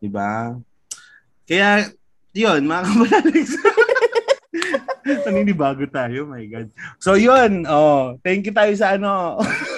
[0.00, 0.56] Diba?
[1.44, 1.92] Kaya,
[2.32, 3.52] yun, mga kabalaligs.
[5.26, 6.68] Naninibago tayo, my God.
[6.98, 7.66] So, yun.
[7.66, 9.38] Oh, thank you tayo sa ano.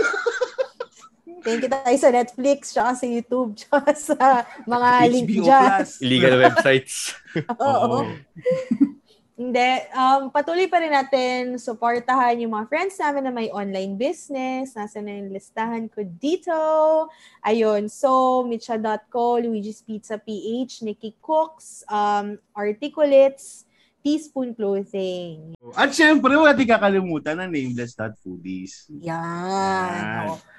[1.45, 4.17] Thank you tayo sa Netflix, tsaka sa YouTube, tsaka sa
[4.65, 5.69] mga link HBO dyan.
[5.69, 5.91] Plus.
[6.05, 6.95] Illegal websites.
[7.61, 7.69] Oo.
[7.85, 7.99] Oo.
[9.35, 9.71] Hindi.
[9.93, 14.73] Um, patuloy pa rin natin supportahan yung mga friends namin na may online business.
[14.73, 16.55] Nasa na yung listahan ko dito.
[17.45, 17.91] Ayun.
[17.91, 23.67] So, Micha.co, Luigi's Pizza PH, Nikki Cooks, um, Articulates,
[24.07, 25.59] Teaspoon Clothing.
[25.75, 28.95] At syempre, wala di kakalimutan ang nameless.foodies.
[29.03, 29.93] Yan.
[29.93, 30.25] Yan.
[30.31, 30.54] Oo.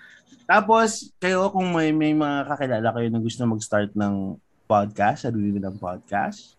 [0.46, 4.38] Tapos, kayo kung may, may mga kakilala kayo na gusto mag-start ng
[4.70, 6.54] podcast, sarili nilang podcast,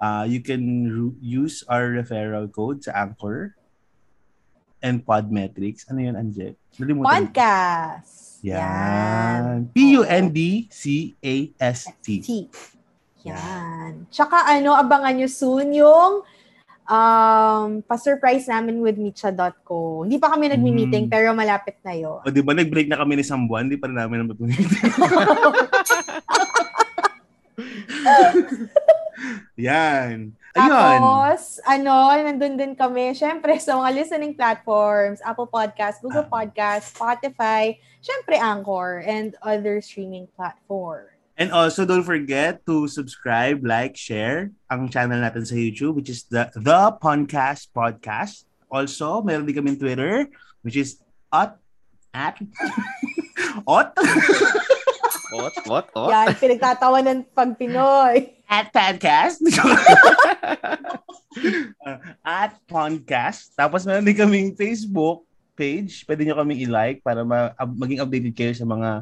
[0.00, 3.56] uh, you can ru- use our referral code sa Anchor
[4.84, 5.88] and Podmetrics.
[5.88, 6.60] Ano yun, Anje?
[6.76, 7.08] Nalimutan.
[7.08, 8.44] Podcast.
[8.44, 9.70] Yan.
[9.72, 10.76] P-U-N-D-C-A-S-T.
[12.20, 12.28] T.
[13.22, 14.10] Yan.
[14.10, 16.26] Tsaka ano, abangan nyo soon yung
[16.92, 20.04] um, pa-surprise namin with Micha.co.
[20.04, 21.12] Hindi pa kami nagmi-meeting, Mm.
[21.12, 22.20] pero malapit na yun.
[22.20, 24.36] O di ba nag-break na kami ni isang buwan, di pa rin namin naman
[29.56, 30.32] Yan.
[30.52, 30.68] Ayun.
[30.68, 36.32] Tapos, ano, nandun din kami, syempre, sa mga listening platforms, Apple Podcast, Google Ah.
[36.32, 37.72] Podcast, Spotify,
[38.04, 41.08] syempre, Anchor, and other streaming platform.
[41.32, 46.28] And also, don't forget to subscribe, like, share ang channel natin sa YouTube, which is
[46.28, 48.44] the The Podcast Podcast.
[48.68, 50.28] Also, meron din kami Twitter,
[50.60, 51.00] which is
[51.32, 51.56] at
[52.12, 52.36] at
[53.68, 53.96] Ot?
[55.32, 55.54] What?
[55.64, 55.86] What?
[55.96, 56.10] What?
[56.12, 58.36] Yan, pinagtatawanan pag Pinoy.
[58.52, 59.40] at podcast.
[61.80, 63.56] Uh, at podcast.
[63.56, 65.24] Tapos meron din kaming Facebook
[65.56, 66.04] page.
[66.04, 69.00] Pwede nyo kaming i-like para ma- maging updated kayo sa mga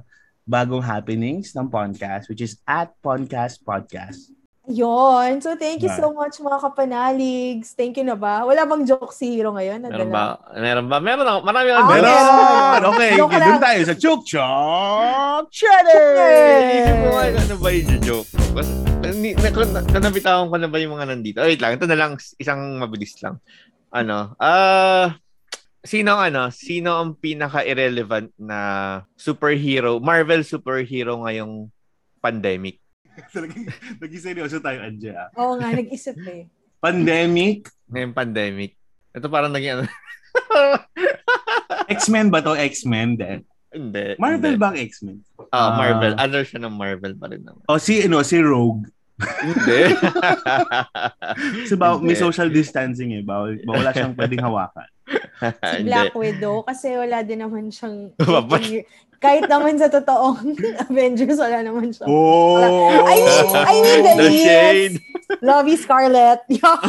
[0.51, 4.35] bagong happenings ng podcast, which is at podcast podcast.
[4.71, 5.43] Yun.
[5.43, 7.75] So, thank you so much, mga kapanaligs.
[7.75, 8.47] Thank you na ba?
[8.47, 9.83] Wala bang joke si Hero ngayon?
[9.83, 10.15] Meron Nadala?
[10.15, 10.27] ba?
[10.55, 10.97] Meron ba?
[11.03, 11.39] Meron ako.
[11.43, 11.81] Marami ako.
[11.81, 12.07] Ah, meron.
[12.07, 12.91] meron.
[12.95, 14.47] Okay, okay dun tayo sa Chuk Chuk
[15.51, 18.31] nga, ano ba yung joke?
[18.55, 18.69] Bas,
[19.17, 21.39] ni, na, na, nabitawan ko na ba yung mga nandito?
[21.43, 23.43] Oh, wait lang, ito na lang, isang mabilis lang.
[23.91, 25.19] Ano, ah,
[25.81, 28.59] sino ano, sino ang pinaka-irrelevant na
[29.15, 31.69] superhero, Marvel superhero ngayong
[32.19, 32.79] pandemic?
[33.35, 33.67] Talagang
[33.99, 35.13] naging seryoso tayo, Anje.
[35.13, 35.29] ah.
[35.37, 36.47] Oo nga, nag-isip eh.
[36.81, 38.73] Pandemic, Ngayong pandemic.
[39.11, 39.85] Ito parang naging ano,
[41.91, 42.55] X-Men ba to?
[42.55, 43.41] X-Men din.
[43.71, 44.15] hindi.
[44.17, 44.63] Marvel hindi.
[44.63, 45.17] ba ang X-Men?
[45.49, 45.71] Ah, Ah.
[45.77, 46.15] Marvel.
[46.17, 47.63] Under siya ng Marvel pa rin naman.
[47.67, 48.87] O si, ano, si Rogue.
[49.43, 49.81] hindi.
[51.61, 53.23] Kasi ba, may social distancing eh.
[53.23, 54.89] Bawal, wala siyang pwedeng hawakan.
[55.41, 55.89] Si Hindi.
[55.89, 58.13] Black Widow, kasi wala din naman siyang...
[59.21, 60.57] Kahit naman sa totoong
[60.89, 62.09] Avengers, wala naman siya.
[62.09, 62.57] Oh!
[63.05, 64.95] I mean, I mean the, The shade.
[65.45, 66.41] Lovey Scarlett.
[66.51, 66.81] Yeah.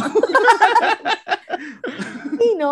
[2.40, 2.70] Sino?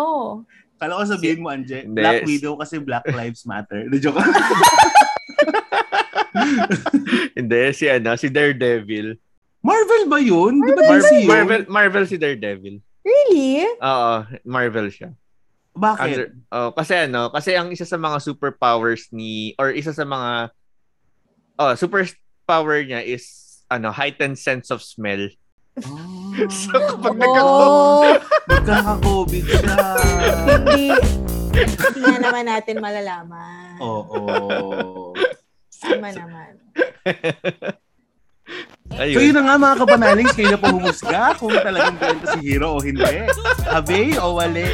[0.81, 2.01] Kala ko sabihin mo, Anje, Hindi.
[2.01, 3.85] Black Widow kasi Black Lives Matter.
[3.85, 4.17] The joke.
[7.37, 9.15] Hindi, si ano, si Daredevil.
[9.61, 10.57] Marvel ba yun?
[10.57, 11.29] Di ba Mar- DC yun?
[11.29, 12.81] Marvel, Marvel si Daredevil.
[13.05, 13.69] Really?
[13.77, 15.13] Oo, Marvel siya.
[15.81, 16.05] Bakit?
[16.05, 20.53] Under, oh, kasi ano, kasi ang isa sa mga superpowers ni or isa sa mga
[21.57, 25.25] oh, superpower niya is ano, heightened sense of smell.
[26.51, 26.71] So
[27.01, 28.15] kapag Oh,
[28.47, 29.79] Nagkaka-COVID siya.
[30.47, 30.93] hindi.
[31.51, 33.75] Hindi nga naman natin malalaman.
[33.83, 35.11] Oo.
[35.75, 36.51] Tama naman.
[38.91, 39.15] Ayun.
[39.15, 42.75] So yun na nga mga kapanalings, kayo na po humusga kung talagang kwento si Hero
[42.75, 43.23] o hindi.
[43.71, 44.67] Abe o wale,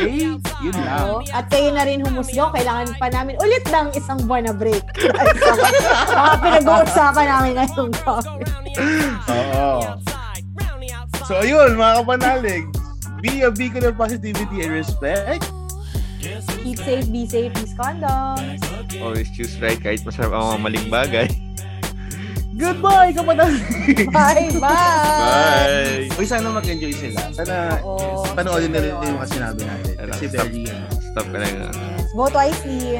[0.66, 1.22] yun lang.
[1.30, 4.82] At kayo na rin humusgo, kailangan pa namin ulit ng isang buwan na break.
[4.98, 8.50] Mga pinag-uusapan namin ngayong topic.
[9.30, 9.96] Oo.
[11.30, 12.66] So ayun mga kapanalig,
[13.22, 15.46] be a beacon of positivity and respect.
[16.66, 18.60] Keep safe, be safe, use condoms.
[18.98, 21.28] Always choose right kahit masarap ang mga maling bagay.
[22.58, 23.62] Goodbye kapanalig!
[24.10, 24.50] Bye!
[24.58, 26.10] Bye!
[26.10, 26.10] Bye!
[26.18, 27.30] Uy, sana mag-enjoy sila.
[27.30, 28.26] Sana Oo.
[28.34, 29.94] panoodin na rin yung mga sinabi natin.
[30.10, 30.50] Kasi Stop.
[30.50, 31.54] very, ano, Stop ka lang.
[31.54, 32.10] Yes.
[32.18, 32.98] Vote wisely.